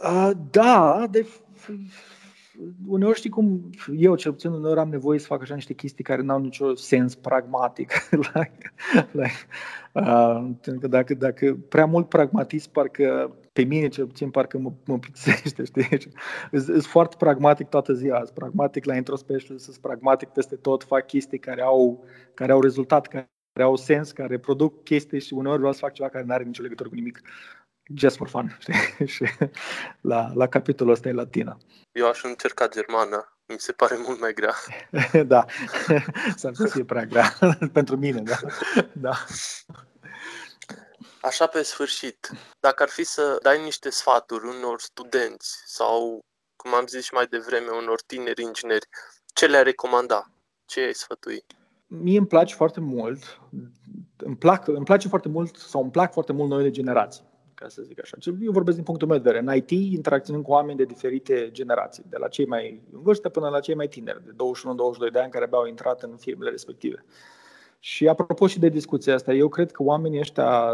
Uh, 0.05 0.31
da, 0.51 1.07
de 1.11 1.27
uneori 2.87 3.17
știi 3.17 3.31
cum 3.31 3.71
eu 3.97 4.17
cel 4.17 4.33
puțin 4.33 4.51
uneori 4.51 4.81
am 4.81 4.88
nevoie 4.88 5.19
să 5.19 5.27
fac 5.27 5.43
așa 5.43 5.55
niște 5.55 5.75
chestii 5.75 6.05
care 6.05 6.23
n-au 6.23 6.38
nicio 6.38 6.75
sens 6.75 7.15
pragmatic. 7.15 7.93
like, 8.35 8.73
like, 9.11 9.47
uh, 9.93 10.51
dacă, 10.81 11.15
dacă 11.15 11.59
prea 11.69 11.87
mult 11.87 12.09
pragmatism, 12.09 12.71
parcă 12.71 13.37
pe 13.53 13.62
mine 13.62 13.88
cel 13.88 14.07
puțin 14.07 14.31
parcă 14.31 14.59
mă, 14.59 14.73
mă 14.85 14.99
plictisește, 14.99 15.65
știi? 15.71 15.99
Sunt 16.53 16.85
foarte 16.85 17.17
pragmatic 17.19 17.69
toată 17.69 17.93
ziua, 17.93 18.17
sunt 18.17 18.31
pragmatic 18.31 18.85
la 18.85 18.97
introspecial, 18.97 19.59
sunt 19.59 19.77
pragmatic 19.77 20.29
peste 20.29 20.57
tot, 20.57 20.85
fac 20.85 21.07
chestii 21.07 21.38
care 21.38 21.62
au, 21.62 22.05
care 22.35 22.53
au 22.53 22.61
rezultat, 22.61 23.07
care 23.07 23.29
au 23.61 23.77
sens, 23.77 24.12
care 24.12 24.38
produc 24.38 24.85
chestii 24.85 25.21
și 25.21 25.35
uneori 25.35 25.59
vreau 25.59 25.73
să 25.73 25.79
fac 25.79 25.93
ceva 25.93 26.09
care 26.09 26.25
nu 26.25 26.33
are 26.33 26.45
nicio 26.45 26.62
legătură 26.62 26.88
cu 26.88 26.95
nimic 26.95 27.23
just 27.95 28.17
for 28.17 28.29
fun, 28.29 28.57
știi? 28.61 29.07
și 29.15 29.25
la, 30.01 30.33
la 30.35 30.49
capitolul 30.49 30.93
ăsta 30.93 31.09
e 31.09 31.13
latina. 31.13 31.59
Eu 31.93 32.09
aș 32.09 32.23
încerca 32.23 32.69
germană, 32.69 33.37
mi 33.47 33.59
se 33.59 33.73
pare 33.73 33.97
mult 34.07 34.21
mai 34.21 34.35
grea. 34.35 34.55
da, 35.35 35.45
s-ar 36.37 36.55
să 36.55 36.67
fie 36.67 36.85
prea 36.85 37.05
grea 37.05 37.35
pentru 37.73 37.97
mine, 37.97 38.21
da. 38.21 38.37
da. 38.93 39.25
Așa 41.23 41.47
pe 41.47 41.63
sfârșit, 41.63 42.31
dacă 42.61 42.83
ar 42.83 42.89
fi 42.89 43.05
să 43.05 43.39
dai 43.43 43.63
niște 43.63 43.91
sfaturi 43.91 44.47
unor 44.47 44.81
studenți 44.81 45.63
sau, 45.67 46.21
cum 46.57 46.75
am 46.75 46.87
zis 46.87 47.05
și 47.05 47.15
mai 47.15 47.27
devreme, 47.27 47.71
unor 47.71 48.03
tineri 48.07 48.43
ingineri, 48.43 48.87
ce 49.35 49.47
le-ai 49.47 49.63
recomanda? 49.63 50.31
Ce 50.65 50.81
ai 50.81 50.95
sfătui? 50.95 51.45
Mie 51.87 52.19
îmi 52.19 52.27
place 52.27 52.55
foarte 52.55 52.81
mult, 52.81 53.41
îmi, 54.17 54.37
plac, 54.37 54.67
îmi 54.69 54.85
place 54.85 55.09
foarte 55.09 55.29
mult 55.29 55.57
sau 55.57 55.83
îmi 55.83 55.91
plac 55.91 56.13
foarte 56.13 56.33
mult 56.33 56.51
noile 56.51 56.71
generații 56.71 57.32
ca 57.62 57.68
să 57.68 57.83
zic 57.83 58.01
așa. 58.01 58.16
Eu 58.40 58.53
vorbesc 58.53 58.77
din 58.77 58.85
punctul 58.85 59.09
meu 59.09 59.18
de 59.18 59.22
vedere. 59.22 59.44
În 59.46 59.57
IT 59.57 59.70
interacționăm 59.70 60.42
cu 60.42 60.51
oameni 60.51 60.79
de 60.79 60.85
diferite 60.85 61.51
generații, 61.51 62.05
de 62.09 62.16
la 62.16 62.29
cei 62.29 62.46
mai 62.46 62.83
în 62.92 63.03
vârstă 63.03 63.29
până 63.29 63.48
la 63.48 63.61
cei 63.61 63.75
mai 63.75 63.88
tineri, 63.88 64.25
de 64.25 64.31
21-22 65.09 65.12
de 65.12 65.18
ani, 65.18 65.31
care 65.31 65.44
abia 65.44 65.59
au 65.59 65.66
intrat 65.66 66.03
în 66.03 66.16
firmele 66.16 66.51
respective. 66.51 67.05
Și 67.79 68.09
apropo 68.09 68.46
și 68.46 68.59
de 68.59 68.68
discuția 68.68 69.14
asta, 69.14 69.33
eu 69.33 69.48
cred 69.48 69.70
că 69.70 69.83
oamenii 69.83 70.18
ăștia 70.18 70.72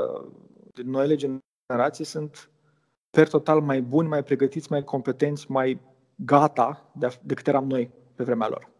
din 0.74 0.90
noile 0.90 1.14
generații 1.14 2.04
sunt 2.04 2.50
per 3.10 3.28
total 3.28 3.60
mai 3.60 3.80
buni, 3.80 4.08
mai 4.08 4.22
pregătiți, 4.22 4.70
mai 4.70 4.84
competenți, 4.84 5.50
mai 5.50 5.80
gata 6.14 6.92
decât 7.22 7.46
eram 7.46 7.66
noi 7.66 7.90
pe 8.14 8.24
vremea 8.24 8.48
lor. 8.48 8.70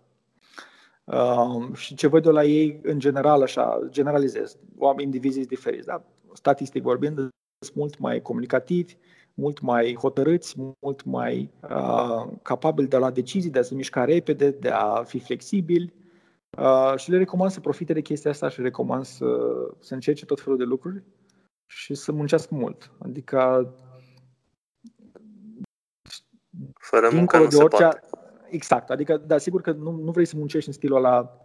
Uh, 1.05 1.75
și 1.75 1.95
ce 1.95 2.07
văd 2.07 2.27
eu 2.27 2.33
la 2.33 2.45
ei, 2.45 2.81
în 2.83 2.99
general, 2.99 3.43
așa, 3.43 3.81
generalizez, 3.89 4.57
oameni, 4.79 5.05
indivizii 5.05 5.47
diferiți, 5.47 5.87
da? 5.87 6.03
statistic 6.33 6.83
vorbind, 6.83 7.29
sunt 7.59 7.77
mult 7.77 7.99
mai 7.99 8.23
comunicativi, 8.23 8.97
mult 9.35 9.61
mai 9.61 9.97
hotărâți, 10.01 10.55
mult 10.81 11.05
mai 11.05 11.51
uh, 11.63 12.27
capabili 12.43 12.89
de 12.89 12.97
a 12.97 12.99
lua 12.99 13.11
decizii, 13.11 13.51
de 13.51 13.59
a 13.59 13.63
se 13.63 13.75
mișca 13.75 14.05
repede, 14.05 14.51
de 14.51 14.69
a 14.69 15.03
fi 15.03 15.19
flexibili. 15.19 15.93
Uh, 16.59 16.95
și 16.97 17.11
le 17.11 17.17
recomand 17.17 17.51
să 17.51 17.61
profite 17.61 17.93
de 17.93 18.01
chestia 18.01 18.31
asta 18.31 18.49
și 18.49 18.59
le 18.59 18.65
recomand 18.65 19.05
să, 19.05 19.27
să 19.79 19.95
încerce 19.95 20.25
tot 20.25 20.41
felul 20.41 20.59
de 20.59 20.65
lucruri 20.65 21.03
și 21.67 21.95
să 21.95 22.13
muncească 22.13 22.55
mult. 22.55 22.91
Adică 22.99 23.73
Fără 26.75 27.09
muncă 27.13 27.39
nu 27.39 27.51
se 27.51 27.63
orice, 27.63 27.83
poate. 27.83 28.01
Exact. 28.51 28.91
Adică, 28.91 29.17
da, 29.17 29.39
sigur 29.39 29.61
că 29.61 29.73
nu, 29.73 29.91
nu 29.91 30.11
vrei 30.11 30.25
să 30.25 30.37
muncești 30.37 30.69
în 30.69 30.75
stilul 30.75 30.97
ăla 30.97 31.37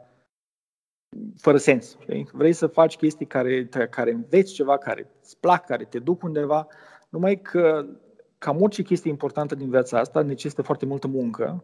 fără 1.38 1.58
sens. 1.58 1.98
Știi? 2.02 2.28
Vrei 2.32 2.54
să 2.54 2.68
faci 2.68 2.96
chestii 2.96 3.26
care, 3.26 3.68
care 3.90 4.12
înveți 4.12 4.54
ceva, 4.54 4.78
care 4.78 5.12
îți 5.22 5.40
plac, 5.40 5.66
care 5.66 5.84
te 5.84 6.00
duc 6.00 6.24
undeva, 6.24 6.68
numai 7.10 7.42
că 7.42 7.86
cam 8.38 8.62
orice 8.62 8.82
chestie 8.82 9.10
importantă 9.10 9.56
din 9.56 9.70
viața 9.70 10.00
asta 10.00 10.22
necesită 10.22 10.62
foarte 10.62 10.86
multă 10.86 11.08
muncă 11.08 11.64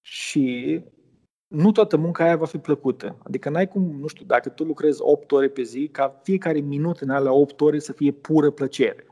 și 0.00 0.80
nu 1.46 1.72
toată 1.72 1.96
munca 1.96 2.24
aia 2.24 2.36
va 2.36 2.44
fi 2.44 2.58
plăcută. 2.58 3.16
Adică 3.22 3.50
n-ai 3.50 3.68
cum, 3.68 3.82
nu 4.00 4.06
știu, 4.06 4.24
dacă 4.24 4.48
tu 4.48 4.64
lucrezi 4.64 4.98
8 5.02 5.32
ore 5.32 5.48
pe 5.48 5.62
zi, 5.62 5.88
ca 5.92 6.20
fiecare 6.22 6.58
minut 6.58 7.00
în 7.00 7.10
alea 7.10 7.32
8 7.32 7.60
ore 7.60 7.78
să 7.78 7.92
fie 7.92 8.12
pură 8.12 8.50
plăcere. 8.50 9.06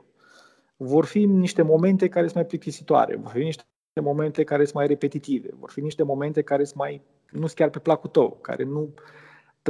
Vor 0.77 1.05
fi 1.05 1.25
niște 1.25 1.63
momente 1.63 2.09
care 2.09 2.25
sunt 2.25 2.35
mai 2.35 2.47
plictisitoare, 2.47 3.17
vor 3.17 3.31
fi 3.31 3.43
niște 3.43 3.65
momente 4.03 4.45
care 4.45 4.63
sunt 4.63 4.75
mai 4.75 4.87
repetitive, 4.87 5.49
vor 5.59 5.71
fi 5.71 5.81
niște 5.81 6.03
momente 6.03 6.43
care 6.43 6.65
sunt 6.65 6.79
mai, 6.79 7.03
nu 7.31 7.41
sunt 7.41 7.53
chiar 7.59 7.71
pe 7.71 7.79
placul 7.79 8.11
tău, 8.11 8.39
care 8.41 8.65
nu, 8.65 8.95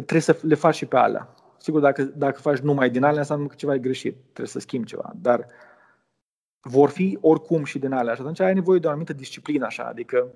trebuie 0.01 0.20
să 0.20 0.38
le 0.42 0.55
faci 0.55 0.74
și 0.74 0.86
pe 0.86 0.97
alea. 0.97 1.34
Sigur, 1.59 1.80
dacă, 1.80 2.03
dacă 2.03 2.40
faci 2.40 2.59
numai 2.59 2.90
din 2.90 3.03
alea, 3.03 3.18
înseamnă 3.18 3.47
că 3.47 3.55
ceva 3.55 3.74
e 3.74 3.78
greșit, 3.78 4.16
trebuie 4.22 4.47
să 4.47 4.59
schimbi 4.59 4.86
ceva, 4.86 5.12
dar 5.16 5.47
vor 6.61 6.90
fi 6.90 7.18
oricum 7.20 7.64
și 7.64 7.78
din 7.78 7.92
alea 7.92 8.14
și 8.14 8.20
atunci 8.20 8.40
ai 8.40 8.55
nevoie 8.55 8.78
de 8.78 8.86
o 8.86 8.90
anumită 8.90 9.12
disciplină 9.12 9.64
așa, 9.64 9.84
adică 9.84 10.32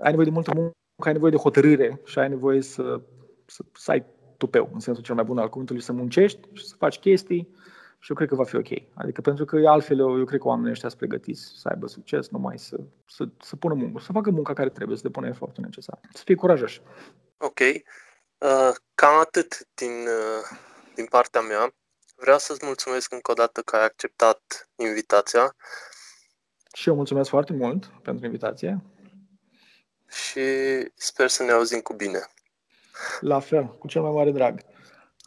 ai 0.00 0.10
nevoie 0.10 0.26
de 0.26 0.32
multă 0.32 0.52
muncă, 0.54 0.72
ai 0.96 1.12
nevoie 1.12 1.30
de 1.30 1.36
hotărâre 1.36 2.00
și 2.04 2.18
ai 2.18 2.28
nevoie 2.28 2.60
să, 2.60 3.00
să, 3.46 3.64
să 3.72 3.90
ai 3.90 4.04
tupeu, 4.36 4.70
în 4.72 4.80
sensul 4.80 5.04
cel 5.04 5.14
mai 5.14 5.24
bun 5.24 5.38
al 5.38 5.48
cuvântului, 5.48 5.82
să 5.82 5.92
muncești 5.92 6.48
și 6.52 6.66
să 6.66 6.74
faci 6.78 6.98
chestii 6.98 7.48
și 7.98 8.10
eu 8.10 8.16
cred 8.16 8.28
că 8.28 8.34
va 8.34 8.44
fi 8.44 8.56
ok. 8.56 8.68
Adică 8.94 9.20
pentru 9.20 9.44
că 9.44 9.68
altfel 9.68 9.98
eu, 9.98 10.18
eu 10.18 10.24
cred 10.24 10.40
că 10.40 10.46
oamenii 10.46 10.70
ăștia 10.70 10.88
sunt 10.88 11.00
pregătiți 11.00 11.52
să 11.56 11.68
aibă 11.68 11.86
succes, 11.86 12.28
numai 12.28 12.58
să, 12.58 12.80
să, 13.06 13.28
să 13.40 13.56
pună 13.56 13.74
muncă, 13.74 14.00
să 14.00 14.12
facă 14.12 14.30
munca 14.30 14.52
care 14.52 14.68
trebuie, 14.68 14.96
să 14.96 15.02
depună 15.02 15.26
efortul 15.26 15.64
necesar. 15.64 16.00
Să 16.12 16.22
fie 16.24 16.34
curajoși. 16.34 16.80
Ok. 17.38 17.60
Uh, 18.42 18.74
cam 18.94 19.18
atât 19.18 19.68
din, 19.74 19.90
uh, 19.90 20.58
din 20.94 21.06
partea 21.06 21.40
mea. 21.40 21.74
Vreau 22.16 22.38
să-ți 22.38 22.64
mulțumesc 22.66 23.12
încă 23.12 23.30
o 23.30 23.34
dată 23.34 23.60
că 23.60 23.76
ai 23.76 23.84
acceptat 23.84 24.68
invitația. 24.76 25.56
Și 26.74 26.88
eu 26.88 26.94
mulțumesc 26.94 27.28
foarte 27.28 27.52
mult 27.52 27.84
pentru 27.84 28.24
invitație. 28.24 28.82
Și 30.08 30.40
sper 30.94 31.28
să 31.28 31.42
ne 31.42 31.52
auzim 31.52 31.80
cu 31.80 31.94
bine. 31.94 32.26
La 33.20 33.40
fel, 33.40 33.66
cu 33.78 33.88
cel 33.88 34.02
mai 34.02 34.10
mare 34.10 34.30
drag. 34.30 34.60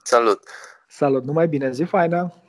Salut! 0.04 0.50
Salut, 0.88 1.24
numai 1.24 1.48
bine, 1.48 1.72
zi 1.72 1.84
faină! 1.84 2.45